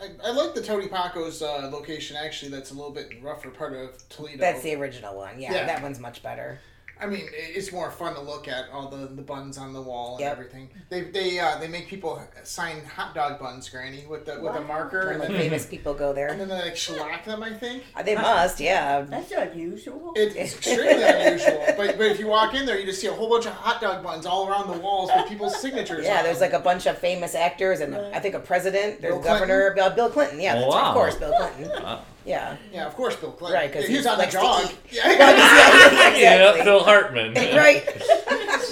I, 0.00 0.10
I 0.28 0.30
like 0.30 0.54
the 0.54 0.62
Tony 0.62 0.86
Packo's 0.88 1.40
uh, 1.42 1.68
location 1.72 2.16
actually. 2.16 2.50
That's 2.52 2.70
a 2.70 2.74
little 2.74 2.90
bit 2.92 3.10
rougher 3.22 3.50
part 3.50 3.72
of 3.72 4.08
Toledo. 4.10 4.38
That's 4.38 4.62
the 4.62 4.74
original 4.76 5.16
one. 5.16 5.40
Yeah, 5.40 5.52
Yeah. 5.52 5.66
that 5.66 5.82
one's 5.82 5.98
much 5.98 6.22
better. 6.22 6.60
I 7.04 7.06
mean, 7.06 7.28
it's 7.32 7.70
more 7.70 7.90
fun 7.90 8.14
to 8.14 8.20
look 8.20 8.48
at 8.48 8.64
all 8.72 8.88
the, 8.88 9.06
the 9.06 9.22
buns 9.22 9.58
on 9.58 9.72
the 9.72 9.82
wall 9.82 10.12
and 10.16 10.20
Yep. 10.20 10.32
everything. 10.32 10.70
They 10.88 11.02
they 11.02 11.38
uh, 11.38 11.58
they 11.58 11.68
make 11.68 11.86
people 11.86 12.20
sign 12.44 12.82
hot 12.84 13.14
dog 13.14 13.38
buns, 13.38 13.68
Granny, 13.68 14.04
with 14.08 14.24
the 14.26 14.40
with 14.40 14.54
a 14.54 14.60
marker, 14.62 15.10
and 15.10 15.20
the 15.20 15.26
famous 15.26 15.66
people 15.66 15.92
go 15.94 16.12
there, 16.12 16.28
and 16.28 16.40
then 16.40 16.48
they 16.48 16.60
like 16.62 16.76
shellac 16.76 17.24
them. 17.24 17.42
I 17.42 17.52
think 17.52 17.82
Uh, 17.94 18.02
They 18.02 18.14
must, 18.14 18.58
yeah. 18.60 19.02
That's 19.02 19.30
unusual. 19.32 20.12
it's 20.16 20.34
extremely 20.54 21.02
unusual. 21.02 21.64
But 21.76 21.98
but 21.98 22.06
if 22.06 22.18
you 22.18 22.26
walk 22.28 22.54
in 22.54 22.64
there, 22.66 22.78
you 22.78 22.86
just 22.86 23.00
see 23.00 23.08
a 23.08 23.12
whole 23.12 23.28
bunch 23.28 23.46
of 23.46 23.52
hot 23.52 23.80
dog 23.80 24.02
buns 24.02 24.24
all 24.26 24.48
around 24.48 24.66
the 24.72 24.78
walls 24.78 25.10
with 25.14 25.28
people's 25.28 25.60
signatures. 25.60 26.04
Yeah, 26.04 26.18
on 26.18 26.24
there's 26.24 26.38
them. 26.38 26.50
like 26.52 26.60
a 26.60 26.64
bunch 26.64 26.86
of 26.86 26.96
famous 26.98 27.34
actors, 27.34 27.80
and 27.80 27.92
Right. 27.94 28.14
I 28.14 28.20
think 28.20 28.34
a 28.34 28.40
president. 28.40 29.00
There's 29.02 29.14
Bill 29.14 29.22
Governor 29.22 29.72
Bill, 29.74 29.90
Bill 29.90 30.08
Clinton. 30.10 30.40
Yeah, 30.40 30.54
that's, 30.54 30.66
Wow. 30.72 30.88
of 30.90 30.94
course, 30.94 31.14
Bill 31.16 31.34
Clinton. 31.36 31.70
Uh, 31.72 32.00
Yeah. 32.24 32.56
yeah, 32.72 32.86
of 32.86 32.94
course, 32.94 33.16
Bill 33.16 33.32
Clinton. 33.32 33.60
Right, 33.60 33.72
'cause 33.72 33.86
he 33.86 33.96
was 33.96 34.04
he 34.04 34.10
on 34.10 34.16
the 34.18 34.22
likes 34.24 34.34
to 34.34 34.40
dog. 34.40 34.70
Yeah, 34.90 35.08
yeah, 36.16 36.50
exactly. 36.50 36.62
Phil 36.62 36.80
Hartman. 36.84 37.34
right. 37.56 38.02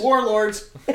warlords. 0.00 0.70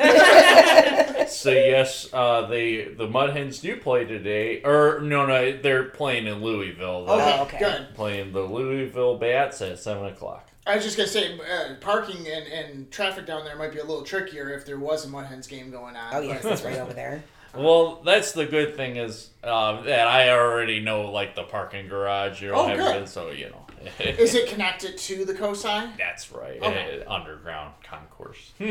So 1.28 1.50
yes, 1.50 2.08
uh, 2.12 2.46
they 2.46 2.84
the 2.96 3.06
Mud 3.06 3.36
Hens 3.36 3.58
do 3.58 3.76
play 3.76 4.04
today, 4.06 4.62
or 4.64 5.00
no, 5.02 5.26
no, 5.26 5.56
they're 5.60 5.84
playing 5.84 6.26
in 6.26 6.42
Louisville. 6.42 7.04
They're 7.04 7.16
Okay, 7.16 7.36
Oh, 7.38 7.42
okay. 7.42 7.58
good. 7.58 7.94
playing 7.94 8.32
the 8.32 8.40
Louisville 8.40 9.18
Bats 9.18 9.60
at 9.60 9.78
seven 9.78 10.06
o'clock. 10.06 10.48
I 10.66 10.76
was 10.76 10.84
just 10.84 10.96
gonna 10.96 11.08
say, 11.08 11.38
uh, 11.38 11.74
parking 11.80 12.26
and, 12.26 12.46
and 12.46 12.90
traffic 12.90 13.26
down 13.26 13.44
there 13.44 13.56
might 13.56 13.72
be 13.72 13.78
a 13.78 13.84
little 13.84 14.02
trickier 14.04 14.48
if 14.50 14.64
there 14.64 14.78
was 14.78 15.04
a 15.04 15.08
Mud 15.08 15.26
Hens 15.26 15.46
game 15.46 15.70
going 15.70 15.96
on. 15.96 16.14
Oh 16.14 16.20
yes, 16.20 16.42
but- 16.42 16.52
it's 16.52 16.62
right 16.64 16.78
over 16.78 16.94
there. 16.94 17.22
Well, 17.54 18.02
that's 18.04 18.32
the 18.32 18.46
good 18.46 18.76
thing 18.76 18.96
is 18.96 19.30
uh, 19.42 19.80
that 19.82 20.06
I 20.06 20.30
already 20.30 20.80
know 20.80 21.10
like 21.10 21.34
the 21.34 21.44
parking 21.44 21.88
garage. 21.88 22.42
You 22.42 22.48
know, 22.48 22.54
Oh, 22.56 22.66
everything, 22.66 23.00
good. 23.00 23.08
so 23.08 23.30
you 23.30 23.50
know. 23.50 23.64
Is 24.04 24.34
it 24.34 24.48
connected 24.48 24.98
to 24.98 25.24
the 25.24 25.32
COSI? 25.34 25.92
That's 25.96 26.32
right. 26.32 26.60
Okay. 26.60 27.02
uh, 27.06 27.12
underground 27.12 27.74
concourse. 27.84 28.52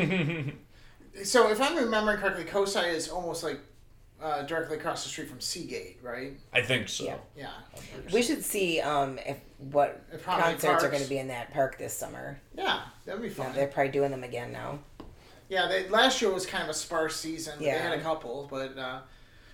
So 1.23 1.49
if 1.49 1.59
I'm 1.59 1.75
remembering 1.75 2.19
correctly, 2.19 2.43
COSI 2.43 2.89
is 2.89 3.09
almost 3.09 3.43
like 3.43 3.59
uh, 4.21 4.43
directly 4.43 4.77
across 4.77 5.01
the 5.03 5.09
street 5.09 5.27
from 5.27 5.39
Seagate, 5.39 5.97
right? 6.03 6.33
I 6.53 6.61
think 6.61 6.87
so. 6.89 7.05
Yeah. 7.05 7.15
Yeah. 7.35 7.49
We 8.13 8.21
should 8.21 8.43
see 8.45 8.79
um, 8.81 9.17
if 9.25 9.37
what 9.57 10.03
If 10.13 10.21
Promenade 10.23 10.59
concerts 10.59 10.83
are 10.83 10.89
going 10.89 11.01
to 11.01 11.09
be 11.09 11.17
in 11.17 11.29
that 11.29 11.51
park 11.51 11.79
this 11.79 11.93
summer. 11.93 12.39
Yeah, 12.55 12.81
that'd 13.05 13.19
be 13.19 13.29
Yeah, 13.29 13.33
fun. 13.33 13.55
they're 13.55 13.65
probably 13.67 13.91
doing 13.91 14.11
them 14.11 14.23
again 14.23 14.51
now. 14.51 14.77
Yeah, 15.49 15.67
they, 15.67 15.87
last 15.89 16.21
year 16.21 16.31
was 16.31 16.45
kind 16.45 16.63
of 16.63 16.69
a 16.69 16.73
sparse 16.73 17.15
season. 17.15 17.53
Yeah. 17.59 17.77
They 17.77 17.81
had 17.83 17.93
a 17.99 18.01
couple, 18.01 18.47
but 18.49 18.77
uh, 18.77 18.99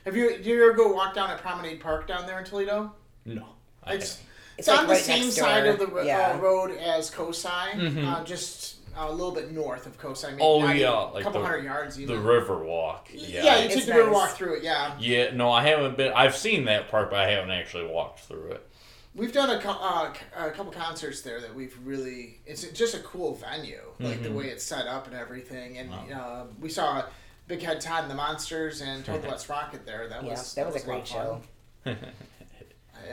have 0.05 0.15
you 0.15 0.29
did 0.31 0.45
you 0.45 0.63
ever 0.63 0.73
go 0.73 0.91
walk 0.93 1.13
down 1.13 1.29
at 1.29 1.39
Promenade 1.39 1.79
Park 1.79 2.07
down 2.07 2.25
there 2.25 2.39
in 2.39 2.45
Toledo? 2.45 2.93
No. 3.25 3.45
I 3.83 3.93
It's 3.95 4.19
It's 4.57 4.67
it's, 4.67 4.69
on 4.69 4.87
like 4.87 4.97
the 4.99 5.03
same 5.03 5.29
side 5.31 5.65
of 5.67 5.79
the 5.79 5.87
ro- 5.87 6.03
Yeah. 6.03 6.33
uh, 6.35 6.37
road 6.39 6.77
as 6.77 7.09
COSI, 7.11 7.73
Mhm. 7.75 8.05
uh, 8.11 8.23
just 8.23 8.75
a 8.95 9.11
little 9.11 9.31
bit 9.31 9.51
north 9.51 9.85
of 9.87 9.97
COSI. 9.97 10.27
Maybe 10.31 10.41
Oh, 10.43 10.59
yeah, 10.67 10.73
even 10.73 11.13
like 11.13 11.21
a 11.21 11.23
couple 11.23 11.41
the- 11.41 11.47
hundred 11.47 11.63
yards. 11.63 11.95
the 11.97 12.17
river 12.17 12.63
walk. 12.63 13.07
Yeah, 13.11 13.43
Yeah. 13.43 13.57
you 13.59 13.65
It's 13.65 13.75
take 13.75 13.85
the 13.87 13.93
river 13.95 14.11
walk 14.11 14.31
through 14.31 14.57
it. 14.57 14.63
Yeah, 14.63 14.95
Yeah, 14.99 15.31
no, 15.33 15.51
I 15.51 15.63
haven't 15.67 15.97
been. 15.97 16.13
I've 16.13 16.35
seen 16.35 16.65
that 16.65 16.89
park, 16.89 17.09
but 17.11 17.19
I 17.19 17.29
haven't 17.31 17.51
actually 17.51 17.85
walked 17.87 18.19
through 18.21 18.51
it. 18.51 18.67
We've 19.15 19.31
done 19.31 19.49
a, 19.51 19.59
co- 19.59 19.69
uh, 19.79 20.11
c- 20.13 20.19
a 20.35 20.49
couple 20.51 20.71
concerts 20.71 21.21
there 21.21 21.39
that 21.41 21.53
we've 21.53 21.77
really. 21.83 22.39
It's 22.45 22.63
just 22.69 22.95
a 22.95 22.99
cool 22.99 23.35
venue, 23.35 23.81
like 23.99 24.23
the 24.23 24.29
Mhm. 24.29 24.35
way 24.35 24.45
it's 24.47 24.63
set 24.63 24.87
up 24.87 25.05
and 25.07 25.15
everything. 25.15 25.77
And 25.77 25.91
Wow. 25.91 26.05
uh, 26.49 26.53
we 26.59 26.69
saw 26.69 27.03
Big 27.47 27.61
Head 27.61 27.79
Todd 27.79 28.03
and 28.03 28.11
the 28.11 28.15
Monsters 28.15 28.81
and 28.81 29.05
Toad 29.05 29.21
the 29.21 29.27
Wet 29.27 29.39
Sprocket 29.39 29.85
there. 29.85 30.07
That 30.07 30.23
Yeah, 30.23 30.31
was 30.31 30.53
that 30.55 30.65
was 30.65 30.81
a 30.81 30.85
great 30.85 31.07
show. 31.07 31.41
fun. 31.83 31.97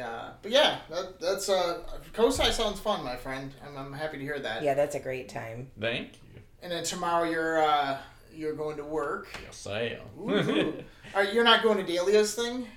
Uh, 0.01 0.31
but 0.41 0.53
yeah, 0.53 0.79
that, 0.89 1.19
that's 1.19 1.49
uh, 1.49 1.83
COSI 2.13 2.53
sounds 2.53 2.79
fun, 2.79 3.03
my 3.03 3.17
friend. 3.17 3.53
I'm, 3.67 3.77
I'm 3.77 3.93
happy 3.93 4.19
to 4.19 4.23
hear 4.25 4.39
that. 4.39 4.63
Yeah, 4.63 4.75
that's 4.75 4.95
a 4.95 5.01
great 5.01 5.29
time. 5.29 5.69
Thank 5.81 6.13
you. 6.33 6.41
And 6.63 6.71
then 6.71 6.85
tomorrow 6.85 7.29
you're 7.29 7.61
uh, 7.61 7.99
you're 8.33 8.53
going 8.55 8.77
to 8.77 8.85
work. 8.85 9.27
Yes, 9.45 9.67
I 9.67 9.81
am. 9.99 10.01
Woohoo. 10.17 10.85
Are 11.15 11.25
you're 11.25 11.43
not 11.43 11.65
going 11.65 11.85
to 11.85 11.93
Dahlia's 11.93 12.37
thing? 12.37 12.69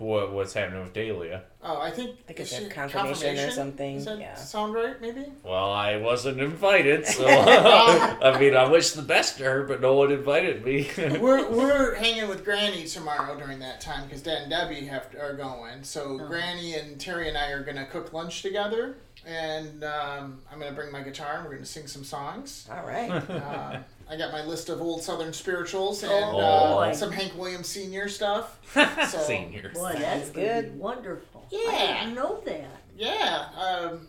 What 0.00 0.32
What's 0.32 0.52
happening 0.54 0.82
with 0.82 0.92
Dahlia? 0.92 1.42
Oh, 1.62 1.78
I 1.78 1.90
think. 1.90 2.10
I 2.10 2.22
think 2.28 2.40
it's 2.40 2.52
a 2.52 2.62
she- 2.64 2.68
confirmation 2.70 3.38
or 3.38 3.50
something, 3.50 3.96
Does 3.96 4.06
that 4.06 4.18
yeah. 4.18 4.34
sound 4.34 4.72
right? 4.74 4.98
Maybe. 5.00 5.26
Well, 5.44 5.70
I 5.70 5.98
wasn't 5.98 6.40
invited, 6.40 7.06
so 7.06 7.26
I 7.28 8.36
mean, 8.40 8.56
I 8.56 8.66
wish 8.68 8.92
the 8.92 9.02
best 9.02 9.36
to 9.38 9.44
her, 9.44 9.64
but 9.64 9.80
no 9.80 9.94
one 9.94 10.10
invited 10.10 10.64
me. 10.64 10.90
we're 10.98 11.48
we're 11.50 11.94
hanging 11.96 12.28
with 12.28 12.44
Granny 12.44 12.84
tomorrow 12.86 13.38
during 13.38 13.58
that 13.60 13.80
time 13.82 14.04
because 14.06 14.22
Dad 14.22 14.42
and 14.42 14.50
Debbie 14.50 14.86
have 14.86 15.08
are 15.20 15.34
going. 15.34 15.82
So 15.84 16.18
Oh. 16.20 16.26
Granny 16.26 16.74
and 16.74 16.98
Terry 16.98 17.28
and 17.28 17.36
I 17.36 17.50
are 17.50 17.62
gonna 17.62 17.84
cook 17.86 18.12
lunch 18.14 18.40
together, 18.42 18.96
and 19.26 19.84
um, 19.84 20.40
I'm 20.50 20.58
gonna 20.58 20.72
bring 20.72 20.90
my 20.90 21.02
guitar 21.02 21.36
and 21.36 21.44
we're 21.44 21.54
gonna 21.54 21.66
sing 21.66 21.86
some 21.86 22.04
songs. 22.04 22.66
All 22.72 22.86
right. 22.86 23.10
Uh, 23.10 23.80
I 24.10 24.16
got 24.16 24.32
my 24.32 24.44
list 24.44 24.68
of 24.68 24.80
old 24.80 25.02
Southern 25.02 25.32
spirituals 25.32 26.02
and 26.02 26.10
Oh, 26.12 26.78
uh, 26.80 26.92
some 26.92 27.12
Hank 27.12 27.36
Williams 27.36 27.68
Senior 27.68 28.08
stuff. 28.08 28.58
So, 29.08 29.18
Seniors. 29.18 29.76
Boy, 29.76 29.94
that's 29.98 30.30
good. 30.30 30.64
good. 30.64 30.78
Wonderful. 30.78 31.46
Yeah. 31.50 31.60
I 31.70 32.00
didn't 32.04 32.14
know 32.16 32.40
that. 32.44 32.80
Yeah. 32.96 33.46
Um, 33.56 34.08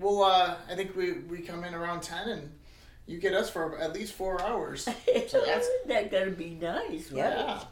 well, 0.00 0.22
uh, 0.22 0.54
I 0.70 0.74
think 0.74 0.96
we, 0.96 1.12
we 1.12 1.38
come 1.40 1.64
in 1.64 1.74
around 1.74 2.02
ten 2.02 2.28
and 2.28 2.50
you 3.06 3.18
get 3.18 3.34
us 3.34 3.50
for 3.50 3.78
at 3.78 3.92
least 3.92 4.14
four 4.14 4.40
hours. 4.42 4.88
So 5.28 5.42
that's 5.44 5.68
that 5.86 6.10
gonna 6.10 6.30
be 6.30 6.50
nice. 6.60 7.10
Yeah. 7.12 7.28
right? 7.28 7.38
yeah. 7.38 7.64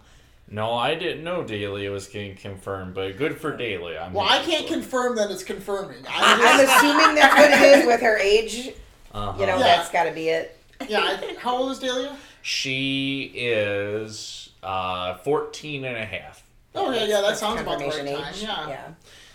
No, 0.53 0.73
I 0.75 0.95
didn't 0.97 1.23
know 1.25 1.45
Dahlia 1.45 1.91
was 1.91 2.09
getting 2.09 2.37
confirmed, 2.37 2.95
but 2.95 3.17
good 3.17 3.41
for 3.41 3.57
Dahlia. 3.57 4.01
I'm 4.01 4.13
Well, 4.13 4.27
I 4.29 4.43
can't 4.43 4.67
for 4.67 4.75
her. 4.75 4.81
confirm 4.81 5.17
that 5.17 5.31
it's 5.31 5.45
confirming. 5.45 6.05
I'm 6.11 6.41
I'm 6.43 6.67
assuming 6.67 7.15
that's 7.15 7.35
what 7.37 7.51
it 7.53 7.79
is 7.79 7.87
with 7.87 8.01
her 8.01 8.17
age. 8.19 8.73
Uh-huh. 9.13 9.39
You 9.41 9.47
know, 9.47 9.57
Yeah. 9.59 9.63
that's 9.63 9.91
got 9.91 10.05
to 10.05 10.11
be 10.13 10.29
it. 10.29 10.57
Yeah. 10.89 11.05
I, 11.05 11.17
think 11.17 11.39
how 11.39 11.57
old 11.57 11.73
is 11.73 11.79
Dahlia? 11.79 12.17
She 12.43 13.33
is 13.35 14.51
uh, 14.63 15.15
14 15.19 15.85
and 15.85 15.97
a 15.97 16.05
half. 16.05 16.43
Oh 16.75 16.91
yeah, 16.93 17.05
yeah. 17.05 17.21
That 17.21 17.37
sounds 17.37 17.61
about 17.61 17.79
the 17.79 17.85
right 17.87 17.93
confirmation 17.95 18.23
time. 18.23 18.35
age. 18.35 18.43
Yeah. 18.43 18.69
Yeah. 18.69 18.89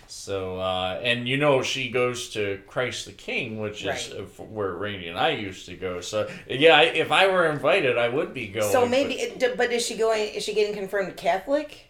So, 0.07 0.59
uh, 0.59 0.99
and 1.03 1.27
you 1.27 1.37
know, 1.37 1.61
she 1.61 1.89
goes 1.89 2.29
to 2.31 2.61
Christ 2.67 3.05
the 3.05 3.11
King, 3.11 3.59
which 3.59 3.81
is 3.81 4.11
Right. 4.11 4.21
uh, 4.21 4.43
where 4.43 4.71
Rainey 4.73 5.07
and 5.07 5.17
I 5.19 5.29
used 5.29 5.65
to 5.65 5.75
go. 5.75 5.99
So, 5.99 6.29
yeah, 6.47 6.77
I, 6.77 6.83
if 6.83 7.11
I 7.11 7.27
were 7.27 7.47
invited, 7.47 7.97
I 7.97 8.09
would 8.09 8.33
be 8.33 8.47
going. 8.47 8.71
So 8.71 8.87
maybe, 8.87 9.15
but- 9.15 9.43
it, 9.43 9.57
but 9.57 9.71
is 9.71 9.85
she 9.85 9.97
going? 9.97 10.29
Is 10.29 10.43
she 10.43 10.53
getting 10.53 10.75
confirmed 10.75 11.17
Catholic? 11.17 11.87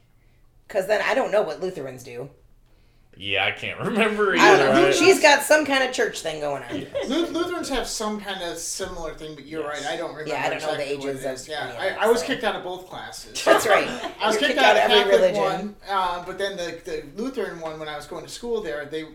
Because 0.68 0.88
then 0.88 1.02
I 1.06 1.14
don't 1.14 1.32
know 1.32 1.44
what 1.44 1.62
Lutherans 1.62 2.04
do. 2.04 2.30
Yeah, 3.18 3.46
I 3.46 3.52
can't 3.52 3.80
remember 3.82 4.34
I 4.38 4.58
don't 4.58 4.76
know. 4.76 4.88
I- 4.88 4.92
She's 4.92 5.22
got 5.22 5.44
some 5.44 5.66
kind 5.66 5.84
of 5.84 5.94
church 5.94 6.22
thing 6.22 6.42
going 6.42 6.64
on. 6.64 6.88
Lu- 7.08 7.26
Lutherans 7.28 7.70
have 7.70 7.88
some 7.88 8.20
kind 8.20 8.42
of 8.44 8.58
similar 8.58 9.14
thing, 9.14 9.36
but 9.36 9.46
you're 9.46 9.62
Yes. 9.64 9.84
right. 9.86 9.94
I 9.94 9.98
don't 9.98 10.12
remember. 10.12 10.30
Yeah, 10.32 10.44
I 10.46 10.50
don't 10.50 10.62
know 10.62 10.76
the 10.76 10.92
ages 10.92 11.26
of 11.26 11.48
Yeah, 11.48 11.62
any 11.78 11.88
of 11.94 11.98
I, 12.00 12.06
I 12.06 12.08
was 12.08 12.22
so. 12.22 12.28
kicked 12.28 12.44
out 12.44 12.56
of 12.56 12.64
both 12.64 12.88
classes. 12.88 13.44
That's 13.44 13.66
right. 13.68 13.88
I 14.22 14.28
was 14.28 14.40
You're 14.40 14.50
kicked, 14.50 14.60
out 14.60 14.76
of 14.76 14.82
every 14.84 14.96
Catholic 15.12 15.12
religion. 15.36 15.42
one, 15.42 15.76
uh, 15.90 16.24
but 16.26 16.38
then 16.38 16.58
the, 16.58 16.80
the 16.86 17.04
Lutheran 17.22 17.60
one, 17.60 17.80
when 17.80 17.88
I 17.90 17.96
was 17.96 18.06
going 18.06 18.24
to 18.26 18.32
school 18.32 18.62
there, 18.62 18.86
they 18.86 19.06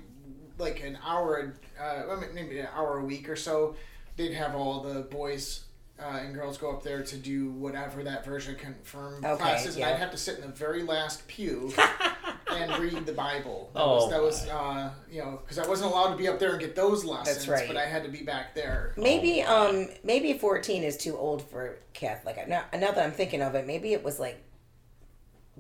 like 0.59 0.83
an 0.83 0.99
hour, 1.07 1.55
uh, 1.81 2.17
maybe 2.35 2.59
an 2.59 2.69
hour 2.75 2.99
a 2.99 3.05
week 3.05 3.29
or 3.29 3.37
so, 3.37 3.75
they'd 4.17 4.35
have 4.35 4.55
all 4.55 4.81
the 4.81 5.01
boys 5.01 5.65
uh, 5.99 6.19
and 6.23 6.35
girls 6.35 6.57
go 6.59 6.71
up 6.71 6.83
there 6.83 7.03
to 7.03 7.17
do 7.17 7.51
whatever 7.51 8.03
that 8.05 8.25
version 8.25 8.55
confirm 8.57 9.25
Okay, 9.25 9.37
classes, 9.37 9.77
yeah. 9.77 9.87
and 9.87 9.95
I'd 9.95 10.01
have 10.01 10.11
to 10.13 10.17
sit 10.17 10.37
in 10.37 10.43
the 10.43 10.49
very 10.49 10.83
last 10.83 11.27
pew 11.29 11.73
and 12.53 12.79
read 12.83 13.07
the 13.07 13.13
Bible. 13.13 13.71
That 13.75 13.81
Oh, 13.81 13.95
was, 13.97 14.11
that 14.11 14.23
was 14.23 14.47
uh, 14.49 14.91
you 15.11 15.21
know, 15.21 15.41
because 15.43 15.59
I 15.59 15.69
wasn't 15.69 15.91
allowed 15.93 16.11
to 16.11 16.17
be 16.17 16.29
up 16.29 16.39
there 16.39 16.51
and 16.51 16.61
get 16.61 16.75
those 16.77 17.05
lessons, 17.05 17.37
That's 17.39 17.49
right. 17.49 17.67
but 17.69 17.77
I 17.77 17.87
had 17.87 18.03
to 18.05 18.11
be 18.11 18.23
back 18.23 18.55
there. 18.55 18.93
Maybe 18.97 19.43
Oh, 19.47 19.69
um 19.71 19.89
maybe 20.05 20.33
fourteen 20.35 20.83
is 20.83 20.97
too 20.97 21.17
old 21.17 21.43
for 21.49 21.79
Catholic. 21.93 22.37
Now, 22.49 22.65
now 22.73 22.91
that 22.93 22.99
I'm 22.99 23.13
thinking 23.13 23.43
of 23.43 23.55
it, 23.55 23.67
maybe 23.67 23.93
it 23.93 24.03
was 24.05 24.19
like 24.21 24.43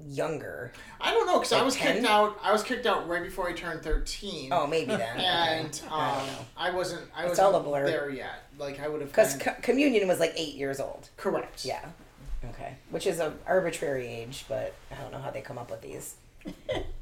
younger. 0.07 0.73
I 1.01 1.11
don't 1.13 1.27
know 1.27 1.39
because 1.39 1.53
I 1.53 1.63
was 1.63 1.75
10? 1.77 1.97
kicked 1.97 2.07
out. 2.07 2.39
I 2.43 2.53
was 2.53 2.63
kicked 2.63 2.87
out 2.87 3.07
right 3.09 3.23
before 3.23 3.49
I 3.49 3.53
turned 3.53 3.83
thirteen. 3.83 4.51
Oh, 4.53 4.67
maybe 4.67 4.95
then. 4.95 5.19
and 5.21 5.81
I 5.91 6.11
um, 6.13 6.27
don't. 6.27 6.47
I 6.57 6.71
wasn't. 6.71 7.03
I 7.15 7.23
It's 7.23 7.31
wasn't 7.31 7.49
all 7.55 7.61
a 7.61 7.63
blur. 7.63 7.87
there 7.87 8.11
yet. 8.11 8.45
Like 8.59 8.81
I 8.81 8.89
would 8.89 9.01
have. 9.01 9.11
Because 9.11 9.35
been- 9.37 9.55
co- 9.55 9.61
communion 9.63 10.09
was 10.09 10.19
like 10.21 10.33
eight 10.37 10.55
years 10.55 10.81
old. 10.81 11.09
correct. 11.17 11.65
Yeah. 11.65 11.85
Okay. 12.55 12.77
Which 12.89 13.07
is 13.07 13.21
an 13.21 13.35
arbitrary 13.47 14.07
age, 14.07 14.47
but 14.49 14.75
I 14.91 14.95
don't 15.03 15.13
know 15.13 15.19
how 15.19 15.31
they 15.31 15.43
come 15.43 15.59
up 15.59 15.71
with 15.71 15.83
these. 15.83 16.15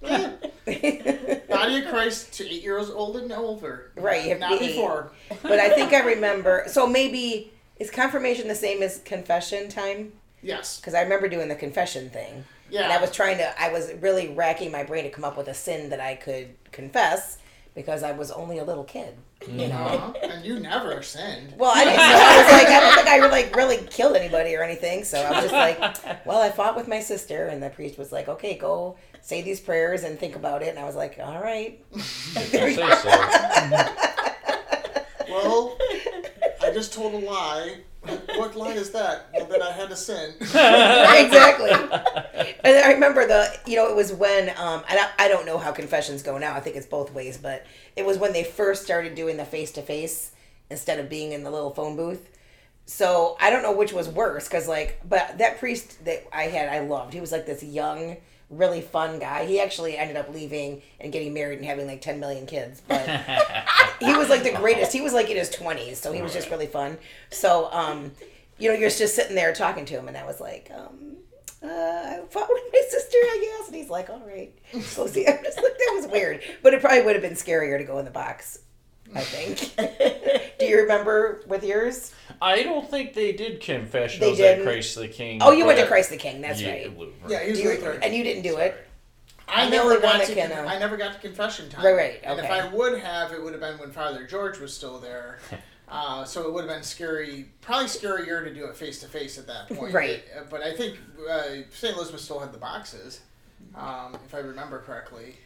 Body 0.03 1.83
of 1.83 1.89
Christ 1.89 2.33
to 2.35 2.49
eight 2.49 2.63
years 2.63 2.91
old 2.91 3.17
and 3.17 3.33
older. 3.33 3.93
Right, 3.97 4.25
you 4.25 4.31
have 4.31 4.39
to 4.39 4.49
Not 4.49 4.61
be 4.61 4.69
before. 4.69 5.13
but 5.43 5.59
I 5.59 5.71
think 5.71 5.93
I 5.93 6.01
remember. 6.01 6.65
So 6.69 6.87
maybe 6.87 7.53
is 7.79 7.91
confirmation 7.91 8.49
the 8.49 8.55
same 8.55 8.83
as 8.83 9.01
confession 9.05 9.69
time? 9.69 10.13
Yes. 10.43 10.79
Because 10.79 10.95
I 10.95 11.03
remember 11.03 11.29
doing 11.29 11.49
the 11.49 11.55
confession 11.55 12.11
thing. 12.11 12.45
Yeah. 12.71 12.83
And 12.83 12.93
I 12.93 13.01
was 13.01 13.11
trying 13.11 13.39
to. 13.39 13.61
I 13.61 13.73
was 13.73 13.93
really 14.01 14.29
racking 14.29 14.71
my 14.71 14.85
brain 14.85 15.05
to 15.05 15.11
come 15.11 15.25
up 15.25 15.37
with 15.37 15.49
a 15.49 15.55
sin 15.55 15.91
that 15.91 16.01
I 16.01 16.15
could 16.17 16.49
confess 16.71 17.39
because 17.75 18.03
I 18.03 18.13
was 18.13 18.31
only 18.31 18.59
a 18.59 18.65
little 18.65 18.85
kid. 18.85 19.15
You 19.49 19.69
know. 19.69 19.75
Uh-huh. 19.75 20.13
and 20.23 20.45
you 20.45 20.59
never 20.59 21.01
sinned. 21.01 21.55
Well, 21.57 21.71
I 21.75 21.85
didn't 21.85 21.97
know. 21.97 22.03
I 22.05 22.43
was 22.43 22.53
like, 22.53 22.67
I 22.69 22.81
don't 22.81 22.95
think 22.95 23.09
I 23.09 23.27
like 23.29 23.57
really 23.57 23.79
killed 23.89 24.17
anybody 24.17 24.55
or 24.57 24.63
anything. 24.63 25.05
So 25.05 25.21
I 25.21 25.31
was 25.31 25.51
just 25.51 25.55
like, 25.55 26.27
well, 26.27 26.41
I 26.41 26.51
fought 26.51 26.77
with 26.77 26.89
my 26.89 27.01
sister, 27.01 27.47
and 27.47 27.63
the 27.63 27.71
priest 27.71 27.99
was 27.99 28.11
like, 28.13 28.29
okay, 28.29 28.57
go 28.59 28.97
say 29.23 29.43
these 29.43 29.61
prayers 29.61 30.05
and 30.05 30.19
think 30.19 30.37
about 30.37 30.63
it. 30.63 30.69
And 30.69 30.79
I 30.79 30.85
was 30.85 30.97
like, 30.97 31.19
all 31.23 31.41
right. 31.41 31.83
Say 31.99 32.75
so. 32.75 33.95
Well, 35.29 35.77
I 36.63 36.71
just 36.73 36.93
told 36.95 37.15
a 37.15 37.19
lie. 37.19 37.77
What 38.37 38.57
lie 38.57 38.73
is 38.73 38.91
that? 38.91 39.27
Well, 39.35 39.47
that 39.47 39.61
I 39.61 39.73
had 39.73 39.91
to 39.91 39.97
sin. 39.97 40.33
exactly. 40.41 41.71
And 42.65 42.77
I 42.79 42.93
remember 42.93 43.27
the, 43.27 43.59
you 43.67 43.77
know, 43.77 43.89
it 43.89 43.97
was 43.97 44.13
when, 44.13 44.49
um, 44.57 44.83
and 44.89 44.99
I, 44.99 45.11
I 45.19 45.29
don't 45.29 45.45
know 45.45 45.59
how 45.59 45.73
confessions 45.73 46.23
go 46.23 46.39
now. 46.39 46.55
I 46.55 46.61
think 46.61 46.77
it's 46.77 46.87
both 46.87 47.13
ways, 47.13 47.37
but 47.37 47.67
it 47.97 48.07
was 48.07 48.17
when 48.17 48.33
they 48.33 48.45
first 48.45 48.85
started 48.85 49.15
doing 49.15 49.37
the 49.37 49.45
face 49.45 49.71
to 49.73 49.83
face 49.83 50.33
instead 50.71 50.99
of 50.99 51.09
being 51.09 51.33
in 51.33 51.43
the 51.43 51.51
little 51.51 51.71
phone 51.71 51.97
booth. 51.97 52.31
So 52.87 53.37
I 53.39 53.51
don't 53.51 53.63
know 53.63 53.73
which 53.73 53.93
was 53.93 54.09
worse 54.09 54.49
because, 54.49 54.67
like, 54.67 55.01
but 55.07 55.39
that 55.39 55.59
priest 55.59 56.03
that 56.07 56.25
I 56.33 56.45
had, 56.45 56.71
I 56.71 56.81
loved. 56.81 57.13
He 57.13 57.21
was 57.21 57.33
like 57.33 57.45
this 57.45 57.63
young, 57.63 58.17
really 58.51 58.81
fun 58.81 59.19
guy. 59.19 59.45
He 59.45 59.61
actually 59.61 59.97
ended 59.97 60.17
up 60.17 60.33
leaving 60.33 60.83
and 61.01 61.13
getting 61.13 61.35
married 61.35 61.59
and 61.59 61.67
having 61.67 61.87
like 61.87 62.01
10 62.01 62.21
million 62.21 62.47
kids. 62.47 62.83
But 62.87 63.07
he 64.01 64.15
was 64.17 64.29
like 64.29 64.43
the 64.43 64.53
greatest. 64.53 64.93
He 64.93 65.01
was 65.01 65.13
like 65.13 65.31
in 65.31 65.37
his 65.37 65.51
20s, 65.51 65.97
so 65.97 66.13
he 66.13 66.23
was 66.23 66.33
just 66.33 66.51
really 66.51 66.67
fun. 66.67 66.99
So, 67.31 67.71
um, 67.73 68.13
you 68.59 68.71
know, 68.71 68.79
you're 68.79 68.91
just 68.91 69.15
sitting 69.15 69.35
there 69.35 69.53
talking 69.53 69.85
to 69.87 69.95
him, 69.95 70.09
and 70.09 70.17
I 70.17 70.25
was 70.25 70.41
like, 70.41 70.71
um, 70.75 71.17
uh, 71.63 71.67
I 71.67 72.21
fought 72.31 72.49
with 72.49 72.63
my 72.73 72.83
sister, 72.89 73.17
I 73.17 73.57
guess. 73.59 73.69
And 73.69 73.77
he's 73.77 73.91
like, 73.91 74.11
all 74.11 74.23
right. 74.27 74.53
So, 74.83 75.07
see, 75.07 75.27
I'm 75.27 75.43
just 75.43 75.57
like, 75.63 75.79
that 75.79 75.93
was 75.95 76.07
weird. 76.07 76.43
But 76.63 76.75
it 76.75 76.81
probably 76.81 77.03
would 77.03 77.15
have 77.15 77.23
been 77.23 77.35
scarier 77.35 77.79
to 77.79 77.85
go 77.85 77.99
in 77.99 78.05
the 78.05 78.11
box, 78.11 78.61
I 79.15 79.21
think. 79.23 80.59
Do 80.59 80.67
you 80.67 80.79
remember 80.83 81.43
with 81.47 81.65
yours? 81.65 82.13
I 82.43 82.63
don't 82.63 82.89
think 82.89 83.15
they 83.15 83.33
did 83.33 83.61
They 84.21 84.35
didn't? 84.35 84.61
at 84.61 84.65
Christ 84.65 84.95
the 84.97 85.09
King. 85.09 85.41
Oh, 85.43 85.51
you 85.53 85.65
went 85.65 85.79
to 85.79 85.87
Christ 85.87 86.11
the 86.11 86.17
King. 86.17 86.41
That's 86.41 86.61
Yeah, 86.61 86.71
right. 86.73 86.99
Lutheran. 86.99 87.31
Yeah, 87.31 87.43
he 87.45 87.51
was 87.51 87.61
you- 87.61 87.69
Lutheran. 87.71 88.03
and 88.03 88.15
you 88.15 88.23
didn't 88.23 88.43
do 88.43 88.57
it. 88.59 88.77
I 89.49 89.65
I'm 89.65 89.71
never 89.71 89.99
got 89.99 90.23
to. 90.27 90.35
con- 90.35 90.53
I 90.53 90.79
never 90.79 90.97
got 90.99 91.15
to 91.15 91.19
confession 91.21 91.71
time. 91.71 91.85
Right, 91.85 91.97
right, 91.97 92.21
And 92.23 92.39
if. 92.39 92.51
I 92.51 92.69
would 92.69 92.99
have, 93.01 93.33
it 93.33 93.43
would 93.43 93.53
have 93.55 93.63
been 93.63 93.79
when 93.79 93.91
Father 93.93 94.27
George 94.27 94.59
was 94.59 94.75
still 94.75 94.99
there. 94.99 95.39
Uh, 95.91 96.23
so 96.23 96.47
it 96.47 96.53
would 96.53 96.67
have 96.67 96.71
been 96.77 96.83
scary, 96.83 97.47
probably 97.63 97.87
scarier 97.87 98.45
to 98.45 98.53
do 98.53 98.67
it 98.67 98.77
face 98.77 99.01
to 99.01 99.07
face 99.09 99.39
at 99.39 99.47
that 99.47 99.71
point. 99.75 99.95
Right. 99.95 100.23
Uh, 100.39 100.43
But 100.51 100.61
I 100.61 100.75
think 100.77 100.99
uh, 101.27 101.45
St. 101.73 101.97
Elizabeth 101.97 102.21
still 102.21 102.41
had 102.41 102.53
the 102.53 102.59
boxes, 102.59 103.23
um, 103.75 104.15
if 104.27 104.35
I 104.35 104.41
remember 104.41 104.81
correctly. 104.81 105.37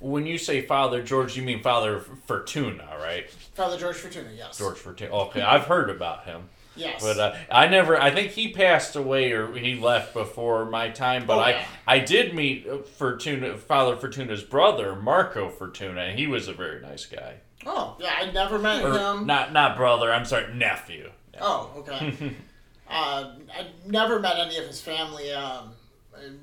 When 0.00 0.26
you 0.26 0.38
say 0.38 0.62
Father 0.62 1.02
George, 1.02 1.36
you 1.36 1.42
mean 1.42 1.62
Father 1.62 2.00
Fortuna, 2.26 2.96
right? 3.00 3.28
Father 3.54 3.76
George 3.78 3.96
Fortuna, 3.96 4.30
yes. 4.36 4.56
George 4.58 4.76
Fortuna. 4.78 5.10
Okay, 5.12 5.40
I've 5.42 5.64
heard 5.64 5.90
about 5.90 6.24
him. 6.24 6.48
Yes. 6.76 7.02
But 7.02 7.18
uh, 7.18 7.34
I 7.50 7.66
never. 7.66 8.00
I 8.00 8.12
think 8.12 8.30
he 8.30 8.52
passed 8.52 8.94
away 8.94 9.32
or 9.32 9.52
he 9.56 9.74
left 9.74 10.14
before 10.14 10.64
my 10.66 10.90
time. 10.90 11.26
But 11.26 11.38
Oh, 11.38 11.40
I, 11.40 11.50
yeah. 11.50 11.64
I 11.88 11.98
did 11.98 12.34
meet 12.34 12.68
uh, 12.68 12.78
Fortuna, 12.78 13.58
Father 13.58 13.96
Fortuna's 13.96 14.44
brother, 14.44 14.94
Marco 14.94 15.48
Fortuna, 15.50 16.02
and 16.02 16.16
he 16.18 16.28
was 16.28 16.46
a 16.46 16.52
very 16.52 16.80
nice 16.80 17.04
guy. 17.04 17.34
oh, 17.66 17.96
yeah, 17.98 18.14
I 18.16 18.30
never 18.30 18.60
met 18.60 18.84
Or 18.84 18.92
him. 18.96 19.26
not, 19.26 19.52
not 19.52 19.76
brother. 19.76 20.12
I'm 20.12 20.24
sorry, 20.24 20.54
nephew. 20.54 21.10
Oh, 21.40 21.72
okay. 21.78 22.14
uh, 22.88 23.32
I 23.52 23.66
never 23.84 24.20
met 24.20 24.36
any 24.38 24.56
of 24.58 24.64
his 24.66 24.80
family, 24.80 25.32
um, 25.32 25.70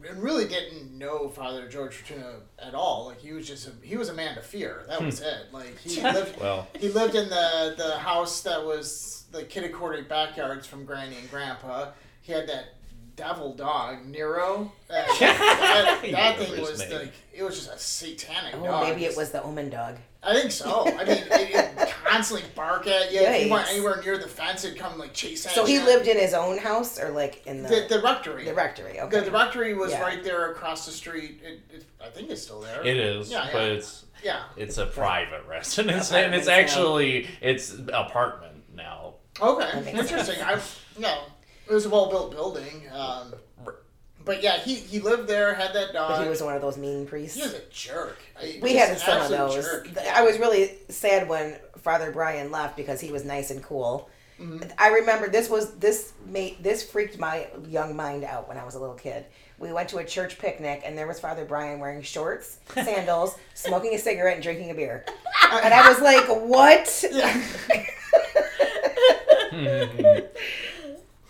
and 0.08 0.22
really 0.24 0.48
didn't 0.48 0.98
know 0.98 1.30
Father 1.30 1.68
George 1.68 1.96
Fortuna 1.96 2.36
at 2.60 2.74
all. 2.74 3.06
Like 3.08 3.20
he 3.22 3.32
was 3.34 3.48
just 3.48 3.68
a, 3.68 3.72
he 3.86 3.98
was 3.98 4.10
a 4.10 4.14
man 4.14 4.36
to 4.36 4.42
fear. 4.42 4.84
That 4.88 5.02
was 5.02 5.22
it. 5.22 5.48
Like 5.52 5.78
he 5.80 6.02
lived 6.04 6.40
Well, 6.40 6.68
he 6.80 6.90
lived 6.90 7.16
in 7.16 7.30
the 7.30 7.74
the 7.78 7.98
house 7.98 8.42
that 8.42 8.64
was 8.66 9.26
the 9.32 9.44
kitty 9.44 9.70
cornered 9.70 10.08
backyards 10.08 10.66
from 10.68 10.86
Granny 10.86 11.18
and 11.18 11.30
Grandpa. 11.30 11.92
He 12.22 12.32
had 12.32 12.48
that 12.48 12.66
devil 13.16 13.54
dog 13.54 14.06
Nero. 14.06 14.72
Uh, 14.90 14.94
that, 15.20 16.00
that 16.12 16.38
thing 16.38 16.62
was 16.62 16.80
name. 16.80 16.92
like 17.00 17.14
it 17.34 17.44
was 17.44 17.56
just 17.56 17.74
a 17.74 17.78
satanic 17.80 18.56
Oh, 18.56 18.64
dog. 18.66 18.88
maybe 18.90 19.06
it 19.06 19.16
was 19.16 19.32
the 19.32 19.42
omen 19.44 19.70
dog. 19.70 19.98
I 20.26 20.34
think 20.34 20.52
so. 20.52 20.86
I 20.88 21.04
mean, 21.04 21.18
it, 21.18 21.28
it 21.78 21.94
constantly 22.06 22.48
bark 22.56 22.88
at 22.88 23.12
you. 23.14 23.20
If 23.22 23.46
you 23.46 23.52
went 23.52 23.70
anywhere 23.70 24.02
near 24.04 24.18
the 24.18 24.28
fence, 24.28 24.64
it'd 24.66 24.78
come 24.78 24.98
like 24.98 25.14
chase 25.14 25.46
at 25.46 25.52
So 25.54 25.66
he 25.66 25.80
lived 25.80 26.08
in 26.08 26.18
his 26.18 26.34
own 26.34 26.58
house 26.58 27.00
or 27.00 27.10
like 27.12 27.46
in 27.46 27.62
the, 27.64 27.70
the, 27.70 27.98
the 27.98 28.02
rectory. 28.02 28.46
the 28.46 28.54
rectory? 28.54 29.00
Okay. 29.00 29.20
The, 29.20 29.26
the 29.26 29.32
rectory 29.32 29.74
was 29.76 29.92
Yeah. 29.92 30.02
right 30.02 30.24
there 30.24 30.52
across 30.52 30.86
the 30.86 30.92
street. 30.92 31.42
It, 31.44 31.62
it, 31.74 31.86
I 32.04 32.10
think 32.10 32.30
it's 32.30 32.42
still 32.42 32.62
there. 32.62 32.86
it 32.86 32.98
is, 32.98 33.30
Yeah, 33.32 33.48
but 33.52 33.60
yeah. 33.60 33.68
it's 33.74 34.06
Yeah. 34.24 34.44
it's 34.58 34.78
a 34.78 34.86
private 34.88 35.46
residence, 35.48 36.10
Apartment 36.10 36.26
and 36.26 36.36
it's 36.36 36.48
now. 36.48 36.54
actually 36.54 37.28
it's 37.42 37.76
apartment 37.94 38.64
now. 38.74 39.16
Okay. 39.42 39.70
That 39.74 39.86
makes 39.86 40.00
Interesting. 40.00 40.42
I 40.44 40.60
no, 40.98 41.24
it 41.70 41.74
was 41.74 41.86
a 41.86 41.90
well 41.90 42.10
built 42.10 42.32
building. 42.32 42.84
Um, 42.92 43.34
but 44.26 44.44
yeah, 44.44 44.58
he, 44.58 44.76
he 44.76 45.00
lived 45.00 45.28
there, 45.28 45.54
had 45.54 45.74
that 45.74 45.94
dog. 45.94 46.10
but 46.18 46.24
he 46.24 46.30
was 46.30 46.42
one 46.42 46.56
of 46.56 46.62
those 46.62 46.78
mean 46.78 47.06
priests. 47.06 47.38
He 47.38 47.44
was 47.44 47.54
a 47.54 47.62
jerk. 47.72 48.18
I- 48.40 48.60
we 48.62 48.76
had 48.76 48.98
some 48.98 49.22
of 49.22 49.30
those. 49.30 49.56
jerk. 49.56 49.90
I 50.14 50.24
was 50.24 50.40
really 50.40 50.72
sad 50.90 51.30
when 51.30 51.56
Father 51.78 52.12
Brian 52.12 52.52
left 52.52 52.76
because 52.76 53.00
he 53.00 53.12
was 53.12 53.24
nice 53.24 53.52
and 53.52 53.64
cool. 53.64 54.10
Mm-hmm. 54.40 54.68
I 54.78 54.90
remember 54.90 55.30
this 55.30 55.50
was 55.50 55.76
this 55.76 56.12
made 56.26 56.58
this 56.62 56.84
freaked 56.84 57.18
my 57.18 57.48
young 57.70 57.96
mind 57.96 58.26
out 58.26 58.50
when 58.50 58.58
I 58.58 58.66
was 58.66 58.76
a 58.76 58.80
little 58.80 58.96
kid. 58.96 59.26
We 59.60 59.72
went 59.72 59.88
to 59.90 60.00
a 60.00 60.04
church 60.04 60.38
picnic 60.40 60.82
and 60.86 60.98
there 60.98 61.08
was 61.08 61.22
Father 61.22 61.46
Brian 61.46 61.80
wearing 61.80 62.02
shorts, 62.02 62.58
sandals, 62.74 63.38
smoking 63.54 63.94
a 63.94 63.98
cigarette 63.98 64.34
and 64.34 64.44
drinking 64.44 64.72
a 64.72 64.74
beer. 64.74 65.06
And 65.64 65.74
I 65.74 65.88
was 65.88 66.02
like, 66.02 66.26
"What?" 66.28 67.06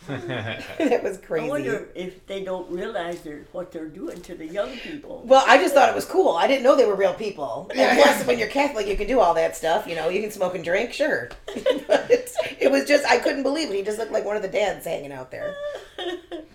that 0.77 1.03
was 1.03 1.17
crazy. 1.17 1.45
I 1.45 1.49
wonder 1.49 1.89
if 1.95 2.25
they 2.27 2.43
don't 2.43 2.69
realize 2.69 3.21
they're, 3.21 3.45
what 3.51 3.71
they're 3.71 3.87
doing 3.87 4.21
to 4.21 4.35
the 4.35 4.45
young 4.45 4.69
people. 4.77 5.23
Well, 5.25 5.43
I 5.47 5.57
just 5.57 5.73
thought 5.73 5.89
it 5.89 5.95
was 5.95 6.05
cool. 6.05 6.35
I 6.35 6.47
didn't 6.47 6.63
know 6.63 6.75
they 6.75 6.85
were 6.85 6.95
real 6.95 7.13
people. 7.13 7.71
Yeah. 7.73 7.89
And 7.89 8.01
plus, 8.01 8.25
when 8.27 8.37
you're 8.37 8.47
Catholic, 8.47 8.87
you 8.87 8.95
can 8.95 9.07
do 9.07 9.19
all 9.19 9.33
that 9.33 9.55
stuff. 9.55 9.87
You 9.87 9.95
know, 9.95 10.09
you 10.09 10.21
can 10.21 10.31
smoke 10.31 10.55
and 10.55 10.63
drink, 10.63 10.93
sure. 10.93 11.29
but 11.87 12.11
it 12.59 12.71
was 12.71 12.85
just, 12.85 13.05
I 13.05 13.17
couldn't 13.17 13.43
believe 13.43 13.69
it. 13.69 13.75
He 13.75 13.83
just 13.83 13.97
looked 13.97 14.11
like 14.11 14.25
one 14.25 14.35
of 14.35 14.41
the 14.41 14.47
dads 14.47 14.85
hanging 14.85 15.11
out 15.11 15.31
there. 15.31 15.55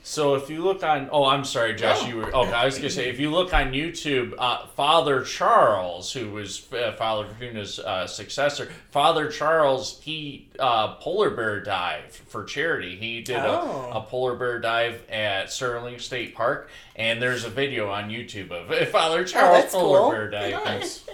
So 0.02 0.34
if 0.34 0.48
you 0.48 0.64
look 0.64 0.82
on, 0.82 1.10
oh, 1.12 1.26
I'm 1.26 1.44
sorry, 1.44 1.74
Josh, 1.74 2.08
you 2.08 2.16
were. 2.16 2.34
Okay, 2.34 2.52
I 2.52 2.64
was 2.64 2.76
gonna 2.76 2.88
say 2.88 3.10
if 3.10 3.20
you 3.20 3.30
look 3.30 3.52
on 3.52 3.72
YouTube, 3.72 4.34
uh, 4.38 4.66
Father 4.68 5.22
Charles, 5.22 6.12
who 6.12 6.30
was 6.30 6.66
uh, 6.72 6.92
Father 6.92 7.28
Fortuna's 7.28 7.78
uh, 7.78 8.06
successor, 8.06 8.70
Father 8.90 9.28
Charles, 9.28 10.00
he 10.00 10.48
uh, 10.58 10.94
polar 10.94 11.30
bear 11.30 11.62
dived 11.62 12.14
for 12.14 12.44
charity. 12.44 12.96
He 12.96 13.20
did 13.20 13.36
Oh. 13.46 13.90
a, 13.92 13.98
a 13.98 14.02
polar 14.02 14.34
bear 14.34 14.58
dive 14.58 15.02
at 15.10 15.52
Sterling 15.52 15.98
State 15.98 16.34
Park, 16.34 16.70
and 16.96 17.20
there's 17.20 17.44
a 17.44 17.50
video 17.50 17.90
on 17.90 18.10
YouTube 18.10 18.50
of 18.50 18.70
uh, 18.70 18.84
Father 18.92 19.24
Charles 19.24 19.66
Oh, 19.74 19.80
polar 19.80 19.98
cool. 20.00 20.10
bear 20.10 20.30
diving. 20.30 20.64
Nice. 20.64 21.04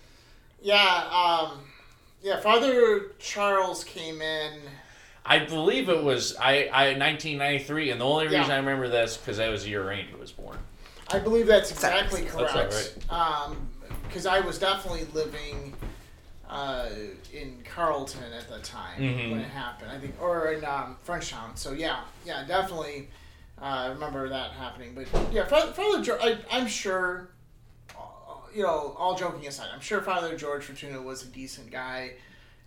yeah. 0.62 1.08
Um, 1.50 1.60
yeah. 2.22 2.40
Father 2.40 3.12
Charles 3.18 3.84
came 3.84 4.20
in. 4.22 4.52
I 5.24 5.40
believe 5.40 5.88
it 5.88 6.02
was 6.02 6.36
I, 6.36 6.68
I 6.72 6.84
1993, 6.98 7.90
and 7.90 8.00
the 8.00 8.04
only 8.04 8.24
reason 8.26 8.42
Yeah. 8.42 8.54
I 8.54 8.56
remember 8.58 8.88
this 8.88 9.16
because 9.16 9.38
that 9.38 9.48
was 9.50 9.64
the 9.64 9.70
year 9.70 9.86
Randy 9.86 10.14
was 10.18 10.30
born. 10.32 10.58
I 11.12 11.18
believe 11.18 11.46
that's 11.46 11.70
exactly 11.70 12.22
That's 12.22 12.34
all 12.36 12.46
correct. 12.46 12.98
Um, 13.10 13.68
because 14.06 14.26
I 14.26 14.40
was 14.40 14.58
definitely 14.58 15.06
living 15.14 15.72
uh, 16.48 16.88
in 17.32 17.62
Carleton 17.64 18.32
at 18.32 18.48
the 18.48 18.58
time 18.60 19.00
Mhm. 19.00 19.30
when 19.32 19.40
it 19.40 19.48
happened. 19.50 19.90
I 19.90 19.98
think, 19.98 20.14
or 20.20 20.52
in 20.52 20.64
um, 20.64 20.96
Frenchtown. 21.06 21.56
So 21.56 21.72
yeah, 21.72 22.00
yeah, 22.24 22.44
definitely. 22.46 23.08
Uh, 23.60 23.64
I 23.64 23.86
remember 23.88 24.28
that 24.28 24.52
happening. 24.52 24.94
But 24.94 25.06
yeah, 25.32 25.46
Father, 25.46 25.72
Father 25.72 26.02
George, 26.02 26.20
I, 26.22 26.38
I'm 26.50 26.66
sure. 26.66 27.30
uh, 27.90 28.02
You 28.54 28.62
know, 28.62 28.94
all 28.98 29.14
joking 29.16 29.46
aside, 29.46 29.68
I'm 29.72 29.80
sure 29.80 30.00
Father 30.02 30.36
George 30.36 30.64
Fortuna 30.64 31.00
was 31.02 31.22
a 31.22 31.26
decent 31.26 31.70
guy 31.70 32.12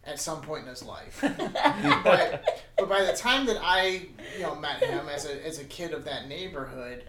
at 0.06 0.20
some 0.20 0.42
point 0.42 0.64
in 0.64 0.70
his 0.70 0.82
life. 0.84 1.20
but 2.04 2.64
but 2.78 2.90
by 2.90 3.04
the 3.04 3.14
time 3.14 3.46
that 3.46 3.58
I 3.62 4.08
you 4.38 4.42
know 4.42 4.56
met 4.56 4.82
him 4.84 5.08
as 5.10 5.26
a 5.26 5.46
as 5.46 5.60
a 5.60 5.64
kid 5.66 5.94
of 5.94 6.06
that 6.06 6.28
neighborhood, 6.28 7.04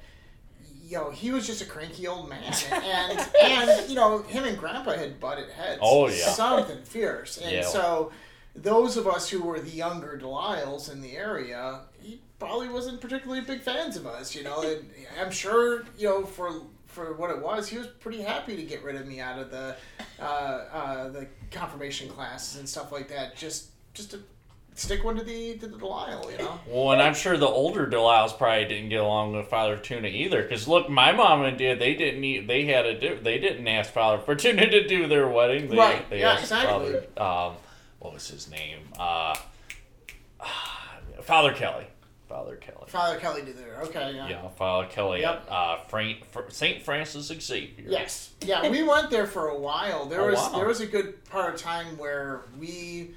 you 0.91 0.97
know, 0.99 1.11
he 1.11 1.31
was 1.31 1.47
just 1.47 1.63
a 1.63 1.65
cranky 1.65 2.07
old 2.09 2.29
man, 2.29 2.43
and 2.73 3.19
and, 3.21 3.71
and 3.71 3.89
you 3.89 3.95
know, 3.95 4.23
him 4.23 4.45
and 4.45 4.59
Grandpa 4.59 4.93
had 4.93 5.21
butted 5.21 5.49
heads. 5.51 5.79
Oh, 5.83 6.09
yeah. 6.09 6.29
something 6.31 6.83
fierce, 6.83 7.39
and 7.39 7.53
Yeah. 7.53 7.63
so 7.63 8.11
those 8.57 8.97
of 8.97 9.07
us 9.07 9.29
who 9.31 9.41
were 9.43 9.61
the 9.61 9.71
younger 9.71 10.19
Delisles 10.21 10.91
in 10.91 11.01
the 11.01 11.17
area, 11.17 11.83
he 12.03 12.21
probably 12.41 12.69
wasn't 12.69 13.01
particularly 13.01 13.41
big 13.43 13.61
fans 13.63 13.97
of 13.97 14.05
us, 14.07 14.35
you 14.35 14.43
know. 14.43 14.63
And 14.67 14.85
I'm 15.21 15.31
sure, 15.31 15.85
you 15.97 16.09
know, 16.09 16.25
for 16.27 16.51
for 16.87 17.13
what 17.15 17.31
it 17.31 17.41
was, 17.41 17.69
he 17.69 17.79
was 17.79 17.87
pretty 17.87 18.21
happy 18.21 18.57
to 18.57 18.65
get 18.65 18.83
rid 18.83 18.97
of 18.97 19.07
me 19.07 19.21
out 19.21 19.39
of 19.39 19.53
the 19.53 19.77
uh, 20.21 20.25
uh, 20.25 21.09
the 21.11 21.29
confirmation 21.53 22.09
classes 22.09 22.59
and 22.59 22.69
stuff 22.69 22.91
like 22.91 23.07
that. 23.09 23.37
Just 23.37 23.69
just 23.95 24.11
to 24.11 24.19
stick 24.81 25.05
one 25.05 25.17
to 25.17 25.23
the 25.23 25.57
to 25.59 25.67
the 25.69 25.77
Delisle, 25.77 26.31
you 26.33 26.39
know. 26.39 26.59
Well, 26.67 26.93
and 26.93 27.03
I'm 27.03 27.15
sure 27.15 27.37
the 27.37 27.47
older 27.47 27.87
Delisles 27.87 28.37
probably 28.39 28.65
didn't 28.65 28.89
get 28.89 29.01
along 29.01 29.37
with 29.37 29.47
Father 29.49 29.77
Tuna 29.77 30.09
either. 30.09 30.43
Because 30.43 30.67
look, 30.67 30.89
my 30.89 31.13
mom 31.13 31.43
and 31.43 31.59
dad, 31.59 31.79
they 31.79 31.95
didn't 31.95 32.21
need, 32.21 32.49
they 32.49 32.65
had 32.65 32.87
a 32.87 33.19
they 33.21 33.39
didn't 33.39 33.67
ask 33.69 33.93
Father 33.93 34.21
Fortuna 34.25 34.69
to 34.71 34.87
do 34.89 35.07
their 35.07 35.29
wedding. 35.29 35.69
They, 35.69 35.77
Right, 35.77 36.09
They 36.11 36.21
yeah, 36.21 36.33
asked 36.33 36.43
exactly. 36.45 36.93
Father, 37.17 37.51
um, 37.51 37.57
what 37.99 38.15
was 38.15 38.29
his 38.29 38.51
name? 38.51 38.79
Uh, 38.99 39.35
Father 41.23 41.53
Kelly. 41.53 41.87
Father 42.29 42.57
Kelly. 42.57 42.85
Father 42.87 43.19
Kelly 43.19 43.43
did 43.43 43.59
there. 43.59 43.81
Okay, 43.83 44.13
yeah. 44.15 44.29
Yeah, 44.29 44.49
Father 44.51 44.87
Kelly 44.89 45.21
Yep. 45.23 45.47
at 45.47 45.53
uh, 45.53 45.77
Frank, 45.89 46.19
St. 46.49 46.81
Francis 46.83 47.27
Xavier. 47.27 47.87
Yes. 47.89 48.31
Yeah, 48.43 48.69
we 48.69 48.85
went 48.85 49.11
there 49.11 49.27
for 49.27 49.49
a 49.49 49.59
while. 49.59 50.07
There 50.07 50.23
Oh, 50.23 50.31
was 50.31 50.39
wow. 50.39 50.59
there 50.59 50.69
was 50.69 50.81
a 50.81 50.87
good 50.87 51.25
part 51.25 51.55
of 51.55 51.61
time 51.61 51.99
where 51.99 52.43
we 52.59 53.11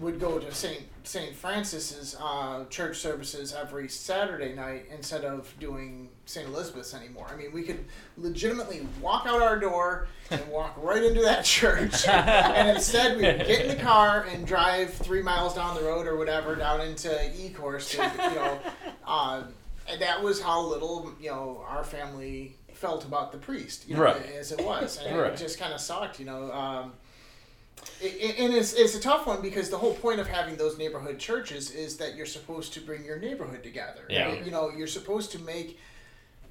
would 0.00 0.18
go 0.18 0.38
to 0.40 0.52
St. 0.52 0.82
St. 1.04 1.34
Francis's 1.34 2.16
uh, 2.20 2.64
church 2.70 2.98
services 2.98 3.54
every 3.54 3.88
Saturday 3.88 4.54
night 4.54 4.86
instead 4.92 5.24
of 5.24 5.52
doing 5.58 6.08
St. 6.26 6.46
Elizabeth's 6.46 6.94
anymore. 6.94 7.26
I 7.32 7.36
mean, 7.36 7.52
we 7.52 7.62
could 7.62 7.84
legitimately 8.16 8.86
walk 9.00 9.26
out 9.26 9.40
our 9.42 9.58
door 9.58 10.06
and 10.30 10.46
walk 10.48 10.74
right 10.76 11.02
into 11.02 11.22
that 11.22 11.44
church, 11.44 12.06
and 12.08 12.68
instead 12.70 13.16
we 13.16 13.22
would 13.24 13.38
get 13.46 13.62
in 13.62 13.68
the 13.68 13.82
car 13.82 14.26
and 14.30 14.46
drive 14.46 14.92
three 14.92 15.22
miles 15.22 15.54
down 15.54 15.74
the 15.74 15.82
road 15.82 16.06
or 16.06 16.16
whatever 16.16 16.54
down 16.54 16.80
into 16.80 17.08
Ecorse 17.08 17.90
to 17.90 18.22
you 18.30 18.34
know. 18.34 18.58
Uh, 19.06 19.42
and 19.88 20.00
that 20.00 20.22
was 20.22 20.40
how 20.40 20.60
little 20.60 21.10
you 21.20 21.30
know 21.30 21.64
our 21.68 21.82
family 21.82 22.54
felt 22.74 23.04
about 23.04 23.32
the 23.32 23.38
priest, 23.38 23.88
you 23.88 23.96
know, 23.96 24.02
Right. 24.02 24.24
as 24.38 24.52
it 24.52 24.64
was, 24.64 24.98
and 25.04 25.18
Right. 25.18 25.32
it 25.32 25.36
just 25.36 25.58
kind 25.58 25.72
of 25.74 25.80
sucked, 25.80 26.20
you 26.20 26.26
know. 26.26 26.50
Um, 26.52 26.92
and 28.02 28.54
it's, 28.54 28.72
it's 28.74 28.94
a 28.94 29.00
tough 29.00 29.26
one 29.26 29.42
because 29.42 29.68
the 29.70 29.76
whole 29.78 29.94
point 29.94 30.20
of 30.20 30.26
having 30.26 30.56
those 30.56 30.78
neighborhood 30.78 31.18
churches 31.18 31.70
is 31.70 31.96
that 31.98 32.14
you're 32.16 32.26
supposed 32.26 32.72
to 32.74 32.80
bring 32.80 33.04
your 33.04 33.18
neighborhood 33.18 33.62
together. 33.62 34.02
Yeah. 34.08 34.32
You 34.42 34.50
know, 34.50 34.70
you're 34.70 34.86
supposed 34.86 35.32
to 35.32 35.38
make. 35.40 35.78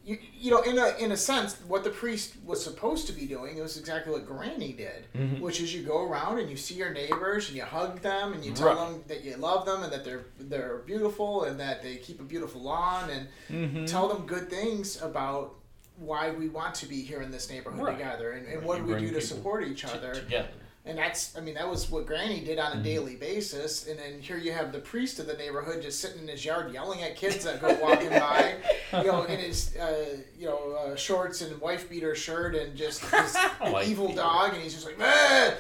You, 0.06 0.18
you 0.34 0.50
know, 0.50 0.62
in 0.62 0.80
a 0.80 0.96
in 0.98 1.12
a 1.12 1.18
sense, 1.18 1.58
what 1.68 1.84
the 1.84 1.90
priest 1.90 2.36
was 2.46 2.64
supposed 2.64 3.06
to 3.08 3.14
be 3.14 3.26
doing 3.28 3.58
it 3.58 3.62
was 3.62 3.78
exactly 3.78 4.14
what 4.14 4.26
Granny 4.26 4.72
did, 4.74 5.06
Mm-hmm. 5.16 5.42
which 5.42 5.60
is 5.62 5.76
you 5.76 5.84
go 5.84 6.04
around 6.04 6.40
and 6.40 6.50
you 6.50 6.56
see 6.56 6.76
your 6.76 6.92
neighbors 6.92 7.50
and 7.50 7.58
you 7.58 7.64
hug 7.64 8.00
them 8.02 8.34
and 8.34 8.44
you 8.44 8.52
tell 8.54 8.68
Right. 8.70 8.78
them 8.92 9.04
that 9.08 9.24
you 9.24 9.36
love 9.36 9.66
them 9.66 9.84
and 9.84 9.92
that 9.92 10.06
they're 10.06 10.24
they're 10.40 10.78
beautiful 10.86 11.44
and 11.44 11.60
that 11.60 11.84
they 11.84 11.98
keep 11.98 12.20
a 12.22 12.24
beautiful 12.24 12.62
lawn 12.62 13.10
and 13.10 13.28
Mm-hmm. 13.52 13.86
tell 13.86 14.08
them 14.08 14.26
good 14.26 14.50
things 14.50 15.00
about 15.02 15.56
why 15.98 16.32
we 16.32 16.48
want 16.48 16.74
to 16.76 16.86
be 16.88 17.02
here 17.02 17.22
in 17.22 17.30
this 17.30 17.50
neighborhood 17.50 17.82
Right. 17.84 17.98
together 17.98 18.32
and, 18.32 18.48
and 18.48 18.64
what 18.64 18.80
you 18.80 18.86
do 18.86 18.94
we 18.94 19.00
do 19.02 19.08
to 19.08 19.14
people 19.16 19.22
support 19.28 19.68
each 19.68 19.84
other 19.86 20.14
together. 20.16 20.48
And 20.90 20.98
that's 20.98 21.38
i 21.38 21.40
mean 21.42 21.54
that 21.54 21.70
was 21.70 21.90
what 21.90 22.06
granny 22.06 22.40
did 22.42 22.58
Mm-hmm. 22.58 22.72
on 22.78 22.80
a 22.80 22.84
daily 22.84 23.16
basis 23.16 23.88
and 23.88 23.98
then 24.00 24.20
here 24.20 24.38
you 24.38 24.52
have 24.52 24.72
the 24.74 24.80
priest 24.80 25.20
of 25.20 25.28
the 25.28 25.34
neighborhood 25.36 25.82
just 25.82 26.02
sitting 26.02 26.22
in 26.24 26.28
his 26.28 26.44
yard 26.44 26.74
yelling 26.74 27.02
at 27.04 27.16
kids 27.16 27.44
that 27.46 27.62
go 27.62 27.74
walking 27.82 28.10
by 28.10 28.56
you 28.94 29.04
know 29.06 29.24
in 29.24 29.40
his 29.40 29.76
uh, 29.78 30.18
you 30.38 30.46
know 30.48 30.74
uh, 30.74 30.96
shorts 30.96 31.42
and 31.42 31.60
wife 31.62 31.90
beater 31.90 32.16
shirt 32.16 32.56
and 32.56 32.76
just 32.76 33.00
this 33.12 33.38
Wife 33.62 33.88
evil 33.88 34.08
beater. 34.08 34.22
dog 34.22 34.54
and 34.54 34.62
he's 34.64 34.74
just 34.74 34.86
like 34.86 34.98
"Ah, 35.00 35.54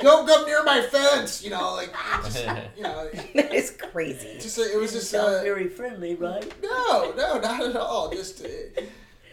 don't 0.00 0.26
come 0.28 0.46
near 0.46 0.62
my 0.64 0.80
fence 0.80 1.42
you 1.44 1.50
know 1.50 1.74
like 1.74 1.92
just, 2.24 2.46
you 2.76 2.82
know 2.84 3.08
that 3.34 3.52
is 3.52 3.70
crazy. 3.92 4.38
just 4.40 4.58
it 4.58 4.78
was 4.78 4.92
just 4.92 5.12
uh, 5.14 5.42
very 5.42 5.68
friendly, 5.68 6.14
right? 6.14 6.46
no, 6.62 7.12
no, 7.16 7.38
not 7.38 7.62
at 7.66 7.76
all. 7.76 8.10
Just, 8.10 8.44
uh, 8.44 8.48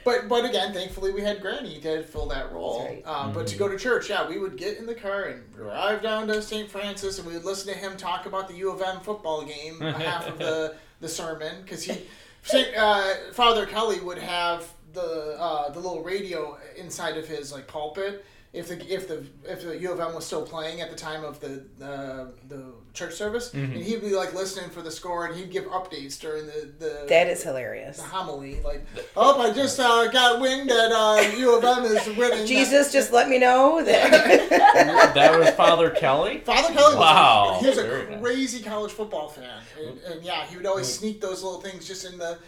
but 0.05 0.29
but 0.29 0.45
again, 0.45 0.71
thankfully 0.73 1.11
we 1.11 1.21
had 1.21 1.41
Granny 1.41 1.81
to 1.81 2.03
fill 2.03 2.27
that 2.27 2.53
role. 2.53 2.79
That's 2.79 2.93
right. 2.93 3.03
Uh, 3.05 3.33
But 3.33 3.47
to 3.47 3.57
go 3.57 3.67
to 3.67 3.77
church, 3.77 4.09
yeah, 4.09 4.25
we 4.29 4.37
would 4.39 4.55
get 4.55 4.77
in 4.77 4.85
the 4.85 4.95
car 4.95 5.23
and 5.23 5.51
drive 5.53 6.01
down 6.01 6.27
to 6.27 6.41
St. 6.41 6.69
Francis, 6.71 7.17
and 7.17 7.27
we 7.27 7.33
would 7.33 7.43
listen 7.43 7.73
to 7.73 7.77
him 7.77 7.97
talk 7.97 8.25
about 8.25 8.47
the 8.47 8.53
U 8.55 8.71
of 8.71 8.81
M 8.81 9.01
football 9.01 9.43
game 9.43 9.81
half 9.81 10.27
of 10.27 10.37
the 10.37 10.75
the 11.01 11.09
sermon 11.09 11.61
because 11.63 11.83
he, 11.83 12.05
Saint, 12.43 12.69
uh, 12.77 13.03
Father 13.33 13.65
Kelly 13.65 13.99
would 13.99 14.19
have 14.19 14.71
the 14.93 15.35
uh, 15.37 15.69
the 15.71 15.79
little 15.79 16.03
radio 16.03 16.57
inside 16.77 17.17
of 17.17 17.27
his 17.27 17.51
like 17.51 17.67
pulpit. 17.67 18.23
If 18.55 18.69
the 18.69 18.93
if 18.93 19.07
the 19.07 19.25
if 19.43 19.63
the 19.63 19.77
U 19.77 19.91
of 19.91 19.99
M 19.99 20.15
was 20.15 20.25
still 20.25 20.45
playing 20.45 20.79
at 20.79 20.89
the 20.89 20.95
time 20.95 21.25
of 21.25 21.39
the 21.41 21.65
uh, 21.83 22.27
the 22.47 22.63
church 22.93 23.13
service, 23.13 23.53
and 23.53 23.73
he'd 23.73 24.01
be 24.01 24.15
like 24.15 24.33
listening 24.33 24.69
for 24.69 24.81
the 24.81 24.89
score, 24.91 25.25
and 25.25 25.35
he'd 25.35 25.51
give 25.51 25.65
updates 25.65 26.17
during 26.19 26.45
the 26.45 26.71
the 26.79 27.05
That 27.09 27.27
is 27.27 27.43
hilarious. 27.43 27.97
the 27.97 28.03
homily. 28.03 28.61
Like, 28.61 28.85
oh, 29.17 29.41
I 29.41 29.51
just 29.53 29.79
uh, 29.79 30.07
got 30.07 30.39
wind 30.39 30.69
that 30.69 30.91
uh, 30.93 31.37
U 31.37 31.57
of 31.57 31.63
M 31.65 31.83
is 31.83 32.07
winning. 32.15 32.45
Jesus, 32.45 32.93
just 32.93 33.11
let 33.11 33.27
me 33.27 33.37
know 33.39 33.83
that. 33.83 34.11
that 35.15 35.37
was 35.37 35.49
Father 35.51 35.89
Kelly. 35.89 36.39
Father 36.45 36.73
Kelly 36.73 36.95
Wow, 36.95 37.57
a, 37.59 37.59
he 37.61 37.67
was 37.67 37.77
a 37.77 38.17
crazy 38.21 38.63
college 38.63 38.91
football 38.93 39.27
fan, 39.27 39.61
and, 39.85 39.99
and 39.99 40.23
yeah, 40.23 40.45
he 40.45 40.55
would 40.55 40.65
always 40.65 40.91
sneak 40.91 41.19
those 41.19 41.43
little 41.43 41.59
things 41.59 41.85
just 41.85 42.05
in 42.05 42.17
the 42.17 42.39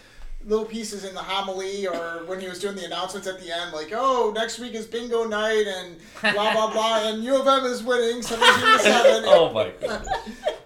little 0.48 0.66
pieces 0.66 1.04
in 1.04 1.14
the 1.14 1.22
homily 1.22 1.86
or 1.86 2.24
when 2.26 2.39
he 2.39 2.48
was 2.48 2.60
doing 2.60 2.76
the 2.76 2.86
announcements 2.86 3.28
at 3.28 3.39
the 3.39 3.52
end, 3.52 3.74
like, 3.74 3.91
oh, 3.93 4.32
next 4.34 4.60
week 4.60 4.74
is 4.74 4.88
bingo 4.88 5.26
night 5.26 5.68
and 5.68 5.98
blah 6.34 6.54
blah 6.54 6.72
blah, 6.72 7.00
and 7.10 7.24
U 7.24 7.39
of 7.39 7.48
M 7.48 7.66
is 7.66 7.84
winning 7.84 8.22
seventeen 8.22 8.78
to 8.78 8.80
seven. 8.80 9.24
oh 9.28 9.52
my 9.54 9.72
God. 9.80 10.08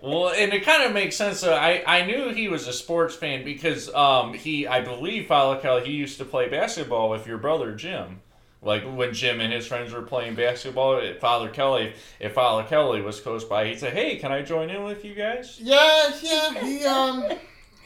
Well, 0.02 0.30
and 0.30 0.54
it 0.54 0.64
kind 0.64 0.84
of 0.84 0.94
makes 0.94 1.16
sense. 1.16 1.40
So 1.40 1.54
I, 1.54 1.84
I 1.86 2.06
knew 2.06 2.30
he 2.30 2.48
was 2.48 2.68
a 2.68 2.74
sports 2.74 3.16
fan 3.16 3.44
because 3.44 3.94
um 3.94 4.34
he 4.34 4.68
I 4.68 4.82
believe 4.82 5.28
Father 5.28 5.60
Kelly 5.60 5.86
he 5.86 5.94
used 5.94 6.20
to 6.20 6.26
play 6.26 6.48
basketball 6.48 7.10
with 7.10 7.28
your 7.28 7.38
brother 7.38 7.74
Jim. 7.74 8.22
Like 8.64 8.84
when 8.84 9.12
Jim 9.12 9.42
and 9.42 9.52
his 9.52 9.66
friends 9.66 9.92
were 9.92 10.04
playing 10.04 10.36
basketball, 10.36 11.02
Father 11.20 11.50
Kelly, 11.50 11.94
if 12.20 12.34
Father 12.34 12.68
Kelly 12.68 13.02
was 13.02 13.20
close 13.20 13.44
by, 13.44 13.66
he'd 13.66 13.80
say, 13.80 13.90
"Hey, 13.90 14.18
can 14.18 14.32
I 14.32 14.44
join 14.44 14.70
in 14.70 14.84
with 14.84 15.04
you 15.04 15.16
guys?" 15.16 15.58
Yeah, 15.60 16.12
yeah, 16.22 16.54
he 16.64 16.86
um 16.86 17.24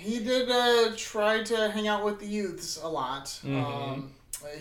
he 0.05 0.23
did 0.23 0.49
uh, 0.49 0.91
try 0.95 1.43
to 1.43 1.71
hang 1.71 1.87
out 1.87 2.05
with 2.05 2.19
the 2.19 2.27
youths 2.27 2.81
a 2.81 2.87
lot. 2.87 3.25
Mm-hmm. 3.43 3.65
Um, 3.65 4.11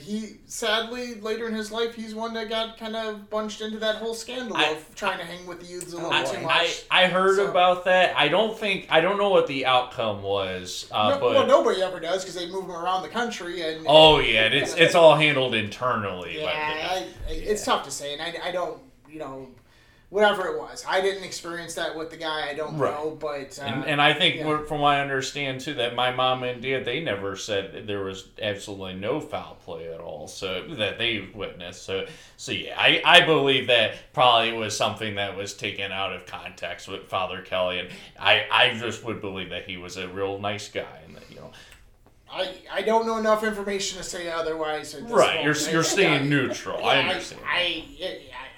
he 0.00 0.36
sadly 0.46 1.14
later 1.16 1.46
in 1.46 1.54
his 1.54 1.70
life 1.70 1.94
he's 1.94 2.14
one 2.14 2.32
that 2.34 2.48
got 2.48 2.78
kind 2.78 2.96
of 2.96 3.28
bunched 3.28 3.60
into 3.60 3.78
that 3.78 3.96
whole 3.96 4.14
scandal 4.14 4.56
I- 4.56 4.70
of 4.70 4.94
trying 4.94 5.18
to 5.18 5.24
hang 5.24 5.46
with 5.46 5.60
the 5.60 5.66
youths 5.66 5.92
a 5.92 5.96
little 5.96 6.10
I, 6.12 6.24
too 6.24 6.40
much. 6.40 6.84
I 6.90 7.06
heard 7.06 7.36
So- 7.36 7.50
about 7.50 7.84
that. 7.84 8.16
I 8.16 8.28
don't 8.28 8.58
think 8.58 8.86
I 8.88 9.00
don't 9.00 9.18
know 9.18 9.28
what 9.28 9.46
the 9.46 9.66
outcome 9.66 10.22
was, 10.22 10.88
uh, 10.90 11.10
No- 11.10 11.20
but 11.20 11.30
well, 11.34 11.46
nobody 11.46 11.82
ever 11.82 12.00
does 12.00 12.22
because 12.24 12.34
they 12.34 12.48
move 12.48 12.64
him 12.64 12.70
around 12.72 13.02
the 13.02 13.08
country 13.08 13.60
and 13.62 13.84
oh 13.86 14.20
yeah, 14.20 14.46
it's 14.46 14.74
it's 14.74 14.94
all 14.94 15.16
handled 15.16 15.54
internally. 15.54 16.40
yeah, 16.40 16.44
but, 16.46 16.92
I, 16.92 16.96
I, 17.28 17.32
it's 17.32 17.64
tough 17.64 17.84
to 17.84 17.90
say, 17.90 18.14
and 18.14 18.22
I, 18.22 18.48
I 18.48 18.52
don't 18.52 18.80
you 19.08 19.18
know 19.18 19.48
whatever 20.14 20.46
it 20.46 20.56
was. 20.60 20.84
I 20.88 21.00
didn't 21.00 21.24
experience 21.24 21.74
that 21.74 21.96
with 21.96 22.08
the 22.08 22.16
guy. 22.16 22.48
I 22.48 22.54
don't 22.54 22.78
Right. 22.78 22.92
know, 22.94 23.16
but 23.18 23.58
uh, 23.60 23.64
And, 23.64 23.84
and 23.84 24.00
I 24.00 24.14
think, 24.14 24.36
yeah. 24.36 24.62
from 24.62 24.80
what 24.80 24.94
I 24.94 25.00
understand 25.00 25.60
too, 25.60 25.74
that 25.74 25.96
my 25.96 26.12
mom 26.12 26.44
and 26.44 26.62
dad 26.62 26.84
they 26.84 27.00
never 27.00 27.34
said 27.34 27.88
there 27.88 28.04
was 28.04 28.28
absolutely 28.40 28.94
no 28.94 29.18
foul 29.20 29.56
play 29.64 29.92
at 29.92 29.98
all, 29.98 30.28
so 30.28 30.68
that 30.76 30.98
they 30.98 31.28
witnessed. 31.34 31.82
So, 31.82 32.06
so 32.36 32.52
yeah, 32.52 32.76
I, 32.78 33.02
I 33.04 33.26
believe 33.26 33.66
that 33.66 33.94
probably 34.12 34.52
was 34.52 34.76
something 34.76 35.16
that 35.16 35.36
was 35.36 35.52
taken 35.52 35.90
out 35.90 36.12
of 36.12 36.26
context 36.26 36.86
with 36.86 37.08
Father 37.08 37.42
Kelly, 37.42 37.80
and 37.80 37.88
I, 38.16 38.44
I 38.52 38.74
just 38.78 39.02
would 39.04 39.20
believe 39.20 39.50
that 39.50 39.64
he 39.64 39.78
was 39.78 39.96
a 39.96 40.06
real 40.06 40.38
nice 40.38 40.68
guy, 40.68 41.00
and 41.04 41.16
that 41.16 41.24
you 41.28 41.36
know, 41.40 41.50
I, 42.30 42.54
I 42.72 42.82
don't 42.82 43.04
know 43.06 43.18
enough 43.18 43.42
information 43.42 43.98
to 43.98 44.04
say 44.04 44.30
otherwise. 44.30 44.94
At 44.94 45.02
this 45.02 45.10
right? 45.10 45.42
You're 45.42 45.54
moment. 45.54 45.72
you're 45.72 45.80
I- 45.82 45.86
staying 45.86 46.22
yeah, 46.24 46.28
neutral. 46.30 46.84
I 46.84 47.00
Yeah, 47.00 47.08
understand. 47.08 47.42
I, 47.44 47.84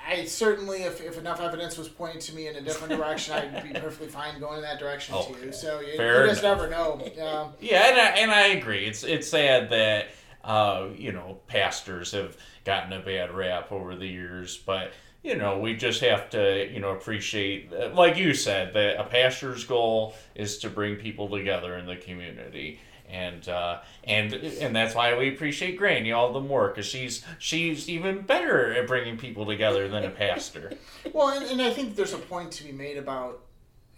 I, 0.07 0.25
certainly, 0.25 0.83
if, 0.83 1.01
if 1.01 1.19
enough 1.19 1.41
evidence 1.41 1.77
was 1.77 1.89
pointing 1.89 2.21
to 2.21 2.35
me 2.35 2.47
in 2.49 2.57
a 2.57 2.61
different 2.61 2.95
direction, 2.95 3.35
I'd 3.35 3.63
be 3.65 3.71
perfectly 3.81 4.09
fine 4.09 4.39
going 4.39 4.57
in 4.59 4.63
that 4.63 4.79
direction 4.79 5.15
Okay. 5.17 5.35
too. 5.47 5.53
So 5.53 5.81
you, 5.81 5.93
you 5.93 5.97
just 6.29 6.43
never 6.43 6.69
know. 6.71 7.01
Yeah. 7.17 7.49
Yeah, 7.61 7.89
and 7.91 7.99
I, 8.01 8.05
and 8.21 8.31
I 8.31 8.47
agree. 8.59 8.87
It's 8.87 9.03
it's 9.05 9.29
sad 9.29 9.71
that 9.71 10.09
uh, 10.45 10.89
you 10.97 11.13
know 11.13 11.39
pastors 11.49 12.13
have 12.13 12.37
gotten 12.65 12.93
a 12.93 13.01
bad 13.01 13.33
rap 13.35 13.73
over 13.73 13.97
the 13.97 14.07
years, 14.07 14.57
but 14.57 14.93
you 15.25 15.37
know 15.37 15.59
we 15.59 15.75
just 15.75 16.01
have 16.03 16.31
to 16.31 16.71
you 16.73 16.79
know 16.81 16.91
appreciate, 16.91 17.73
uh, 17.73 17.91
like 17.95 18.17
you 18.17 18.33
said, 18.33 18.75
that 18.75 19.01
a 19.01 19.05
pastor's 19.05 19.65
goal 19.65 20.15
is 20.37 20.59
to 20.59 20.71
bring 20.71 20.97
people 20.97 21.29
together 21.29 21.77
in 21.77 21.87
the 21.87 21.97
community. 21.97 22.79
And 23.09 23.49
uh, 23.49 23.81
and 24.05 24.33
and 24.35 24.75
that's 24.75 24.95
why 24.95 25.17
we 25.17 25.29
appreciate 25.29 25.77
Granny 25.79 26.11
all 26.13 26.33
the 26.33 26.41
more 26.41 26.69
because 26.69 26.87
she's 26.87 27.25
she's 27.39 27.89
even 27.89 28.23
better 28.23 28.73
at 28.75 28.87
bringing 28.89 29.17
people 29.17 29.47
together 29.47 29.89
than 29.89 30.05
a 30.05 30.11
pastor. 30.11 30.73
Well, 31.13 31.29
and, 31.29 31.47
and 31.47 31.63
I 31.63 31.71
think 31.71 31.95
there's 31.97 32.13
a 32.13 32.19
point 32.19 32.51
to 32.53 32.65
be 32.65 32.73
made 32.73 32.99
about 32.99 33.41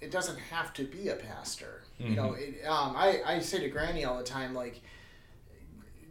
it 0.00 0.10
doesn't 0.10 0.38
have 0.38 0.72
to 0.74 0.84
be 0.84 1.08
a 1.08 1.16
pastor. 1.16 1.82
You 1.98 2.10
know, 2.10 2.28
Mm-hmm. 2.30 2.42
it, 2.60 2.66
um, 2.68 2.94
I, 2.96 3.20
I 3.26 3.38
say 3.40 3.58
to 3.60 3.68
Granny 3.68 4.04
all 4.04 4.18
the 4.18 4.22
time, 4.24 4.54
like, 4.54 4.80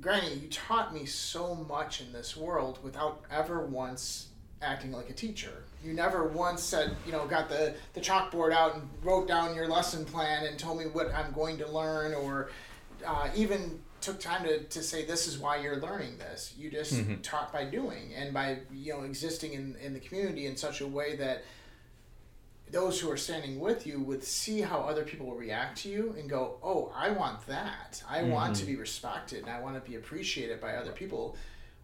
Granny, 0.02 0.34
you 0.36 0.48
taught 0.50 0.94
me 0.94 1.06
so 1.06 1.56
much 1.56 2.02
in 2.02 2.12
this 2.12 2.36
world 2.36 2.80
without 2.84 3.22
ever 3.32 3.66
once 3.66 4.28
acting 4.62 4.92
like 4.92 5.10
a 5.10 5.14
teacher. 5.14 5.64
You 5.84 5.94
never 5.94 6.28
once 6.28 6.62
said, 6.62 6.96
you 7.06 7.12
know, 7.12 7.26
got 7.28 7.48
the, 7.48 7.74
the 7.94 8.02
chalkboard 8.02 8.52
out 8.52 8.76
and 8.76 8.90
wrote 9.04 9.28
down 9.28 9.56
your 9.56 9.68
lesson 9.68 10.04
plan 10.06 10.46
and 10.46 10.58
told 10.60 10.78
me 10.80 10.86
what 10.86 11.14
I'm 11.14 11.32
going 11.32 11.58
to 11.60 11.72
learn 11.72 12.14
or 12.14 12.50
uh, 13.06 13.30
even 13.36 13.80
took 14.00 14.20
time 14.20 14.44
to, 14.44 14.64
to 14.64 14.84
say 14.84 15.06
this 15.06 15.28
is 15.28 15.38
why 15.38 15.58
you're 15.58 15.82
learning 15.82 16.18
this. 16.18 16.54
You 16.58 16.70
just 16.70 17.02
taught 17.24 17.52
by 17.52 17.66
doing 17.66 18.14
and 18.16 18.34
by, 18.34 18.60
you 18.74 18.94
know, 18.94 19.02
existing 19.02 19.54
in, 19.54 19.76
in 19.84 19.94
the 19.94 20.00
community 20.00 20.46
in 20.46 20.56
such 20.56 20.82
a 20.82 20.88
way 20.88 21.16
that 21.18 21.44
those 22.70 23.00
who 23.00 23.10
are 23.10 23.18
standing 23.18 23.60
with 23.60 23.88
you 23.88 24.00
would 24.02 24.24
see 24.24 24.62
how 24.62 24.80
other 24.82 25.04
people 25.04 25.26
will 25.26 25.36
react 25.36 25.80
to 25.80 25.90
you 25.90 26.14
and 26.18 26.30
go, 26.30 26.58
"Oh, 26.62 26.92
I 26.96 27.10
want 27.12 27.46
that. 27.48 28.04
I 28.10 28.24
want 28.24 28.56
to 28.58 28.66
be 28.66 28.76
respected 28.76 29.44
and 29.44 29.50
I 29.50 29.62
want 29.62 29.82
to 29.82 29.90
be 29.90 29.96
appreciated 29.96 30.60
by 30.60 30.76
other 30.76 30.92
people. 30.92 31.38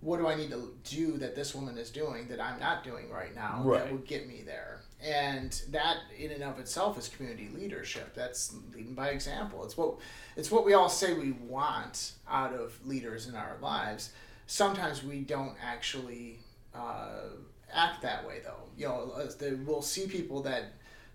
What 0.03 0.19
do 0.19 0.27
I 0.27 0.35
need 0.35 0.51
to 0.51 0.73
do 0.83 1.17
that 1.17 1.35
this 1.35 1.55
woman 1.55 1.77
is 1.77 1.89
doing 1.89 2.27
that 2.27 2.39
I'm 2.41 2.59
not 2.59 2.83
doing 2.83 3.09
right 3.09 3.33
now 3.33 3.61
Right. 3.63 3.83
that 3.83 3.91
would 3.91 4.05
get 4.05 4.27
me 4.27 4.41
there?" 4.45 4.81
And 5.01 5.51
that 5.69 5.97
in 6.17 6.31
and 6.31 6.43
of 6.43 6.59
itself 6.59 6.97
is 6.97 7.07
community 7.09 7.49
leadership. 7.53 8.13
That's 8.13 8.53
leading 8.73 8.93
by 8.93 9.09
example. 9.09 9.63
It's 9.65 9.75
what 9.77 9.95
it's 10.35 10.51
what 10.51 10.65
we 10.65 10.73
all 10.73 10.89
say 10.89 11.13
we 11.13 11.31
want 11.31 12.13
out 12.27 12.53
of 12.53 12.85
leaders 12.85 13.27
in 13.27 13.35
our 13.35 13.57
lives. 13.61 14.11
Sometimes 14.47 15.03
we 15.03 15.21
don't 15.21 15.55
actually 15.63 16.39
uh, 16.75 17.29
act 17.71 18.01
that 18.01 18.27
way 18.27 18.39
though. 18.43 18.63
You 18.77 18.87
know, 18.87 19.27
we'll 19.65 19.81
see 19.81 20.07
people 20.07 20.41
that 20.43 20.63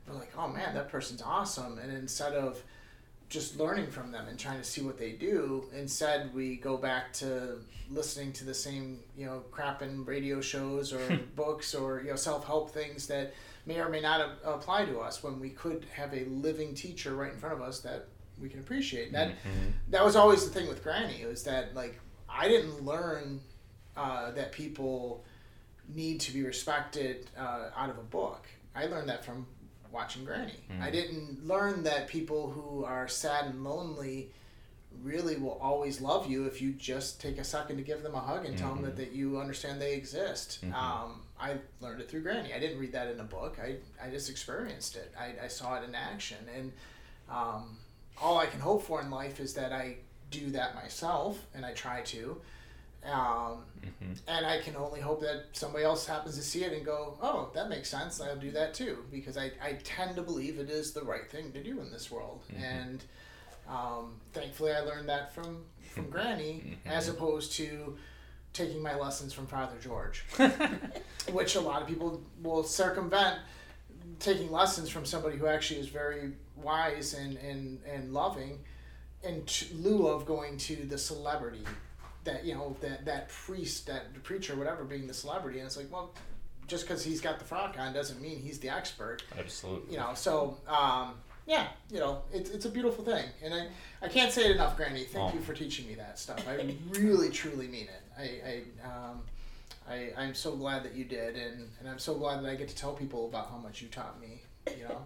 are 0.09 0.15
like, 0.15 0.33
"Oh 0.37 0.49
man, 0.49 0.75
that 0.75 0.89
person's 0.89 1.23
awesome," 1.23 1.79
and 1.79 1.93
instead 1.93 2.33
of 2.33 2.63
just 3.29 3.59
learning 3.59 3.91
from 3.91 4.11
them 4.11 4.27
and 4.29 4.39
trying 4.39 4.59
to 4.59 4.65
see 4.65 4.81
what 4.81 4.99
they 4.99 5.13
do, 5.13 5.65
instead 5.75 6.33
we 6.35 6.57
go 6.57 6.77
back 6.77 7.13
to 7.15 7.59
listening 7.91 8.33
to 8.35 8.45
the 8.45 8.55
same 8.55 9.01
you 9.17 9.25
know 9.25 9.43
crapping 9.51 10.07
radio 10.07 10.41
shows 10.41 10.93
or 10.93 11.19
books 11.37 11.75
or 11.75 12.01
you 12.03 12.11
know 12.11 12.17
self 12.17 12.47
help 12.47 12.71
things 12.71 13.07
that 13.07 13.33
may 13.67 13.81
or 13.81 13.89
may 13.89 14.01
not 14.01 14.21
a- 14.21 14.51
apply 14.51 14.85
to 14.85 14.99
us 14.99 15.23
when 15.23 15.39
we 15.41 15.51
could 15.51 15.87
have 15.95 16.13
a 16.15 16.25
living 16.27 16.75
teacher 16.75 17.15
right 17.15 17.33
in 17.33 17.39
front 17.39 17.55
of 17.55 17.63
us 17.63 17.81
that 17.81 18.09
we 18.41 18.49
can 18.49 18.61
appreciate. 18.61 19.13
That 19.13 19.33
that 19.91 20.05
was 20.05 20.17
always 20.17 20.45
the 20.47 20.51
thing 20.53 20.69
with 20.69 20.83
Granny 20.83 21.25
was 21.27 21.45
that 21.45 21.75
like 21.75 21.99
I 22.29 22.49
didn't 22.49 22.85
learn 22.85 23.41
uh, 23.97 24.31
that 24.33 24.53
people 24.53 25.25
need 25.95 26.21
to 26.21 26.33
be 26.33 26.43
respected 26.45 27.31
uh, 27.39 27.71
out 27.77 27.91
of 27.91 27.99
a 27.99 28.03
book. 28.03 28.47
I 28.75 28.87
learned 28.87 29.09
that 29.09 29.25
from 29.25 29.47
watching 29.93 30.25
Granny. 30.25 30.55
I 30.81 30.91
didn't 30.91 31.47
learn 31.47 31.83
that 31.85 32.09
people 32.09 32.51
who 32.51 32.85
are 32.85 33.09
sad 33.09 33.47
and 33.47 33.65
lonely 33.65 34.31
really 35.03 35.37
will 35.37 35.59
always 35.61 36.01
love 36.01 36.29
you 36.29 36.47
if 36.47 36.61
you 36.61 36.73
just 36.73 37.21
take 37.21 37.39
a 37.39 37.45
second 37.45 37.77
to 37.77 37.83
give 37.83 38.03
them 38.03 38.15
a 38.15 38.21
hug 38.21 38.45
and 38.45 38.57
tell 38.59 38.75
them 38.75 38.83
that, 38.85 38.97
that 38.97 39.13
you 39.13 39.39
understand 39.39 39.81
they 39.81 39.95
exist. 39.95 40.59
Um, 40.75 41.21
I 41.41 41.57
learned 41.81 42.01
it 42.01 42.11
through 42.11 42.23
Granny. 42.23 42.53
I 42.53 42.59
didn't 42.59 42.79
read 42.79 42.93
that 42.93 43.09
in 43.09 43.21
a 43.21 43.25
book. 43.25 43.59
I, 43.63 43.77
I 44.05 44.11
just 44.11 44.29
experienced 44.29 44.97
it. 44.97 45.15
I, 45.19 45.45
I 45.45 45.49
saw 45.49 45.77
it 45.77 45.85
in 45.85 45.95
action. 45.95 46.39
And 46.57 46.73
um, 47.31 47.77
all 48.21 48.39
I 48.39 48.47
can 48.47 48.61
hope 48.61 48.83
for 48.83 49.01
in 49.01 49.11
life 49.11 49.39
is 49.39 49.55
that 49.55 49.73
I 49.73 49.99
do 50.31 50.51
that 50.51 50.75
myself, 50.75 51.39
and 51.55 51.65
I 51.65 51.73
try 51.73 52.03
to. 52.03 52.41
Um, 53.05 53.63
And 54.27 54.45
I 54.47 54.61
can 54.61 54.77
only 54.77 55.01
hope 55.01 55.21
that 55.21 55.45
somebody 55.53 55.85
else 55.85 56.07
happens 56.07 56.37
to 56.37 56.43
see 56.43 56.65
it 56.65 56.73
and 56.73 56.85
go, 56.85 57.17
oh, 57.23 57.51
that 57.55 57.69
makes 57.69 57.89
sense. 57.89 58.21
I'll 58.21 58.37
do 58.37 58.51
that 58.53 58.75
too. 58.75 59.05
Because 59.11 59.37
I, 59.39 59.53
I 59.63 59.79
tend 59.85 60.17
to 60.17 60.23
believe 60.23 60.59
it 60.59 60.69
is 60.71 60.93
the 60.93 61.03
right 61.03 61.29
thing 61.31 61.53
to 61.53 61.63
do 61.63 61.81
in 61.81 61.91
this 61.91 62.11
world. 62.11 62.43
And 62.61 63.03
um, 63.69 64.15
thankfully, 64.33 64.73
I 64.73 64.81
learned 64.81 65.09
that 65.09 65.35
from, 65.35 65.65
from 65.95 66.11
Granny 66.11 66.79
as 66.87 67.09
opposed 67.09 67.53
to 67.53 67.97
taking 68.53 68.83
my 68.83 68.97
lessons 68.97 69.33
from 69.33 69.47
Father 69.47 69.77
George, 69.81 70.25
which 71.33 71.55
a 71.55 71.61
lot 71.61 71.83
of 71.83 71.89
people 71.89 72.23
will 72.43 72.65
circumvent 72.65 73.39
taking 74.19 74.51
lessons 74.51 74.89
from 74.89 75.05
somebody 75.05 75.37
who 75.37 75.47
actually 75.47 75.79
is 75.81 75.89
very 75.89 76.33
wise 76.57 77.15
and, 77.15 77.37
and, 77.37 77.79
and 77.87 78.13
loving 78.13 78.59
in 79.23 79.45
t- 79.45 79.69
lieu 79.75 80.09
of 80.09 80.27
going 80.27 80.57
to 80.57 80.77
the 80.77 80.99
celebrity 80.99 81.65
that 82.29 82.45
you 82.45 82.55
know 82.55 82.77
that 82.81 83.05
that 83.05 83.29
priest 83.29 83.87
that 83.87 84.03
preacher 84.23 84.55
whatever 84.57 84.85
being 84.85 85.07
the 85.07 85.15
celebrity 85.15 85.59
and 85.59 85.67
it's 85.67 85.77
like 85.77 85.91
well 85.93 86.15
just 86.67 86.87
because 86.87 87.03
he's 87.03 87.21
got 87.21 87.39
the 87.39 87.45
frock 87.45 87.77
on 87.79 87.93
doesn't 87.93 88.21
mean 88.21 88.39
he's 88.39 88.59
the 88.61 88.69
expert 88.69 89.23
Absolutely. 89.39 89.93
you 89.93 89.99
know 89.99 90.11
so 90.15 90.57
um, 90.69 91.15
yeah 91.47 91.69
you 91.91 91.99
know 91.99 92.23
it's, 92.33 92.51
it's 92.51 92.67
a 92.67 92.71
beautiful 92.71 93.05
thing 93.05 93.25
and 93.43 93.53
I, 93.55 93.69
I 94.03 94.09
can't 94.09 94.31
say 94.33 94.45
it 94.45 94.53
enough 94.53 94.77
granny 94.77 95.05
thank 95.05 95.33
Oh. 95.33 95.35
you 95.35 95.41
for 95.43 95.55
teaching 95.55 95.87
me 95.89 95.95
that 95.95 96.19
stuff 96.19 96.45
i 96.49 96.55
really 96.91 97.31
truly 97.31 97.67
mean 97.69 97.89
it 97.89 98.03
i, 98.19 98.51
I 98.51 98.87
um, 99.11 99.21
I, 99.91 100.13
I'm 100.19 100.35
so 100.35 100.55
glad 100.55 100.83
that 100.85 100.95
you 100.95 101.05
did, 101.05 101.35
and, 101.35 101.67
and 101.81 101.89
I'm 101.89 101.99
so 101.99 102.15
glad 102.15 102.45
that 102.45 102.51
I 102.51 102.57
get 102.57 102.69
to 102.69 102.77
tell 102.77 102.93
people 102.93 103.27
about 103.27 103.49
how 103.49 103.57
much 103.57 103.81
you 103.81 103.89
taught 103.89 104.21
me. 104.21 104.43
You 104.77 104.85
know, 104.85 105.01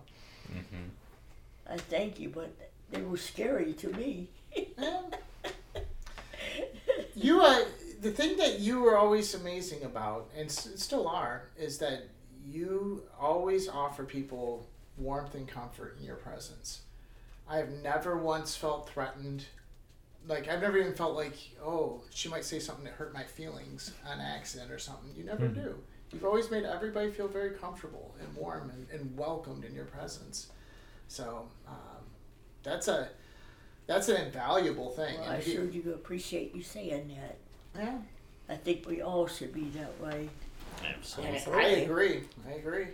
I 1.70 1.76
thank 1.76 2.18
you, 2.18 2.30
but 2.30 2.50
they 2.90 3.00
were 3.02 3.16
scary 3.16 3.74
to 3.74 3.88
me. 3.90 4.28
You 7.14 7.40
uh, 7.42 7.64
the 8.00 8.10
thing 8.10 8.36
that 8.38 8.60
you 8.60 8.80
were 8.80 8.96
always 8.96 9.34
amazing 9.34 9.84
about, 9.84 10.30
and 10.36 10.46
s- 10.48 10.70
still 10.76 11.06
are, 11.08 11.48
is 11.58 11.78
that 11.78 12.08
you 12.44 13.02
always 13.20 13.68
offer 13.68 14.04
people 14.04 14.66
warmth 14.96 15.34
and 15.34 15.46
comfort 15.46 15.96
in 15.98 16.04
your 16.04 16.16
presence. 16.16 16.82
I 17.48 17.56
have 17.58 17.70
never 17.70 18.16
once 18.16 18.56
felt 18.56 18.88
threatened. 18.88 19.44
Like 20.26 20.48
I've 20.48 20.62
never 20.62 20.78
even 20.78 20.94
felt 20.94 21.14
like, 21.14 21.36
oh, 21.64 22.02
she 22.10 22.28
might 22.28 22.44
say 22.44 22.58
something 22.58 22.84
that 22.84 22.94
hurt 22.94 23.12
my 23.12 23.24
feelings 23.24 23.92
on 24.06 24.20
accident 24.20 24.70
or 24.70 24.78
something. 24.78 25.10
You 25.16 25.24
never 25.24 25.48
do. 25.48 25.76
You've 26.12 26.24
always 26.24 26.50
made 26.50 26.64
everybody 26.64 27.10
feel 27.10 27.26
very 27.28 27.50
comfortable 27.50 28.14
and 28.20 28.36
warm 28.36 28.70
and, 28.70 28.86
and 28.90 29.16
welcomed 29.16 29.64
in 29.64 29.74
your 29.74 29.86
presence. 29.86 30.48
So 31.08 31.48
um, 31.66 32.04
that's 32.62 32.86
a 32.88 33.08
that's 33.86 34.08
an 34.08 34.16
invaluable 34.26 34.90
thing. 34.90 35.18
Well, 35.20 35.30
I 35.30 35.40
sure 35.40 35.66
do 35.66 35.92
appreciate 35.94 36.54
you 36.54 36.62
saying 36.62 37.16
that. 37.20 37.36
yeah, 37.82 37.98
I 38.48 38.56
think 38.56 38.86
we 38.86 39.02
all 39.02 39.26
should 39.26 39.52
be 39.52 39.64
that 39.70 40.00
way. 40.00 40.28
Absolutely. 40.84 41.32
I 41.32 41.36
Absolutely. 41.36 41.84
agree. 41.84 42.20
I 42.48 42.52
agree. 42.52 42.86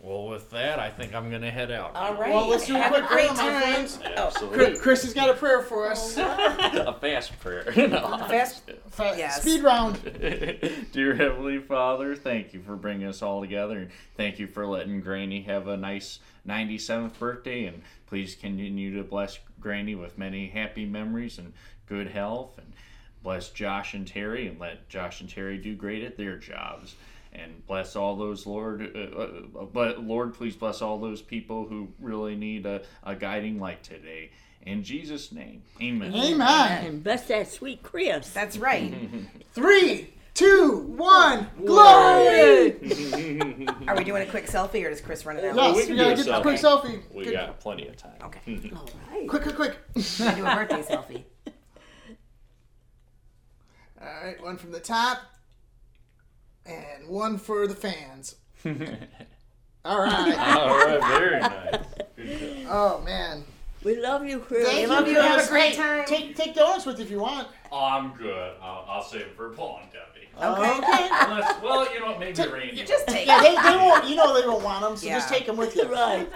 Well, 0.00 0.28
with 0.28 0.48
that, 0.50 0.78
I 0.78 0.90
think 0.90 1.12
I'm 1.12 1.28
gonna 1.28 1.50
head 1.50 1.72
out. 1.72 1.96
All 1.96 2.14
right. 2.14 2.32
Well, 2.32 2.46
let's 2.46 2.66
do 2.68 2.76
a 2.76 2.78
Have 2.78 2.92
quick 2.92 3.04
a 3.04 3.08
great 3.08 3.28
prayer, 3.30 3.48
my 3.50 3.60
time. 3.60 3.72
friends. 3.74 3.98
Oh. 4.04 4.26
Absolutely. 4.26 4.56
Chris, 4.58 4.80
Chris 4.80 5.02
has 5.02 5.12
got 5.14 5.28
a 5.30 5.34
prayer 5.34 5.60
for 5.62 5.90
us. 5.90 6.16
a 6.18 6.96
fast 7.00 7.38
prayer. 7.40 7.72
no, 7.76 7.98
I'm 8.04 8.28
Fast- 8.30 8.62
Yes. 8.98 9.42
Speed 9.42 9.64
round. 9.64 10.00
Dear 10.92 11.14
Heavenly 11.16 11.58
Father, 11.58 12.14
thank 12.14 12.54
you 12.54 12.62
for 12.62 12.76
bringing 12.76 13.08
us 13.08 13.22
all 13.22 13.40
together, 13.40 13.78
and 13.78 13.90
thank 14.16 14.38
you 14.38 14.46
for 14.46 14.66
letting 14.66 15.00
Granny 15.00 15.42
have 15.42 15.66
a 15.66 15.76
nice 15.76 16.20
97th 16.46 17.18
birthday. 17.18 17.64
And 17.64 17.82
please 18.06 18.36
continue 18.36 18.96
to 18.96 19.02
bless 19.02 19.38
Granny 19.60 19.96
with 19.96 20.16
many 20.16 20.48
happy 20.48 20.86
memories 20.86 21.38
and 21.38 21.52
good 21.86 22.06
health, 22.08 22.56
and 22.58 22.72
bless 23.24 23.50
Josh 23.50 23.94
and 23.94 24.06
Terry, 24.06 24.46
and 24.46 24.60
let 24.60 24.88
Josh 24.88 25.20
and 25.20 25.28
Terry 25.28 25.58
do 25.58 25.74
great 25.74 26.04
at 26.04 26.16
their 26.16 26.36
jobs. 26.36 26.94
And 27.38 27.64
bless 27.66 27.94
all 27.94 28.16
those, 28.16 28.46
Lord. 28.46 28.82
Uh, 28.96 29.60
uh, 29.60 29.64
but 29.66 30.02
Lord, 30.02 30.34
please 30.34 30.56
bless 30.56 30.82
all 30.82 30.98
those 30.98 31.22
people 31.22 31.66
who 31.66 31.88
really 32.00 32.34
need 32.34 32.66
a, 32.66 32.82
a 33.04 33.14
guiding 33.14 33.60
light 33.60 33.84
today. 33.84 34.30
In 34.62 34.82
Jesus' 34.82 35.30
name, 35.30 35.62
Amen. 35.80 36.12
Amen. 36.12 36.84
And 36.84 37.04
bless 37.04 37.28
that 37.28 37.48
sweet 37.50 37.82
Chris. 37.82 38.30
That's 38.30 38.58
right. 38.58 38.92
Three, 39.52 40.12
two, 40.34 40.84
one. 40.96 41.48
Glory. 41.64 42.72
Are 43.86 43.96
we 43.96 44.04
doing 44.04 44.22
a 44.22 44.30
quick 44.30 44.46
selfie 44.46 44.84
or 44.84 44.90
does 44.90 45.00
Chris 45.00 45.24
run 45.24 45.36
it 45.36 45.44
out? 45.44 45.54
Yes, 45.54 45.74
we 45.74 45.80
we, 45.82 45.86
can 45.86 45.96
gotta 45.96 46.16
do 46.16 46.22
a 46.22 46.24
get 46.24 46.26
a 46.26 46.38
selfie. 46.38 46.42
quick 46.42 46.60
selfie. 46.60 47.14
We 47.14 47.24
Good- 47.24 47.32
got 47.34 47.60
plenty 47.60 47.86
of 47.86 47.96
time. 47.96 48.16
Okay. 48.24 48.70
All 48.76 48.88
right. 49.12 49.28
Quick, 49.28 49.42
quick, 49.42 49.56
quick. 49.56 49.76
We 49.94 50.02
do 50.02 50.44
a 50.44 50.54
birthday 50.56 50.82
selfie. 50.82 51.24
All 54.00 54.24
right, 54.24 54.40
one 54.42 54.56
from 54.56 54.70
the 54.70 54.78
top, 54.80 55.18
and 56.68 57.08
one 57.08 57.38
for 57.38 57.66
the 57.66 57.74
fans. 57.74 58.36
All 59.84 59.98
right. 60.00 60.38
All 60.38 60.68
right, 60.76 61.00
very 61.18 61.40
nice. 61.40 61.76
Good 62.16 62.64
job. 62.64 62.66
Oh 62.70 63.02
man. 63.04 63.44
We 63.84 63.96
love 64.00 64.26
you, 64.26 64.40
Chris. 64.40 64.66
Thank 64.66 64.76
We 64.76 64.82
you, 64.82 64.88
love 64.88 65.06
you. 65.08 65.14
Have 65.20 65.44
a 65.46 65.48
great 65.48 65.74
time. 65.74 66.04
Take 66.06 66.34
take 66.36 66.54
donuts 66.54 66.84
with 66.84 66.98
you 66.98 67.04
if 67.04 67.10
you 67.10 67.20
want. 67.20 67.48
Oh, 67.70 67.84
I'm 67.84 68.12
good. 68.14 68.52
I'll, 68.60 68.84
I'll 68.88 69.02
save 69.02 69.20
it 69.22 69.36
for 69.36 69.50
Paul 69.50 69.80
and 69.82 69.92
Debbie. 69.92 70.04
Okay. 70.36 71.08
Unless, 71.12 71.62
well, 71.62 71.92
you 71.92 72.00
know 72.00 72.06
what? 72.06 72.18
Maybe 72.20 72.42
Randy. 72.42 72.84
Just 72.84 73.06
take 73.08 73.26
Yeah, 73.26 73.38
it. 73.40 73.42
they, 73.42 73.70
they 73.70 73.76
won't. 73.76 74.08
You 74.08 74.16
know 74.16 74.34
they 74.34 74.42
don't 74.42 74.62
want 74.62 74.82
them, 74.82 74.96
so 74.96 75.06
just 75.08 75.30
Yeah. 75.30 75.36
take 75.36 75.46
them 75.46 75.56
with 75.56 75.74
you. 75.76 75.84
right. 75.92 76.28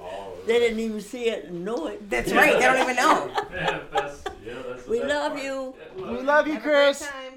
Oh, 0.00 0.32
they 0.46 0.58
didn't 0.58 0.80
even 0.80 1.00
see 1.00 1.28
it 1.28 1.44
and 1.46 1.64
know 1.64 1.86
it. 1.88 2.08
That's 2.10 2.32
right. 2.32 2.54
They 2.54 2.60
don't 2.60 2.82
even 2.82 2.96
know. 2.96 3.30
yeah, 3.52 3.80
that's, 3.92 4.22
yeah, 4.44 4.54
that's 4.68 4.84
the 4.84 4.90
We 4.90 4.98
best 5.00 5.08
love 5.10 5.32
part. 5.32 5.44
you. 5.44 5.74
Yeah, 5.98 6.10
We 6.10 6.20
love 6.22 6.46
you, 6.46 6.54
Have 6.54 6.62
a 6.62 6.64
great 6.66 6.84
Chris. 6.86 7.00
time. 7.08 7.35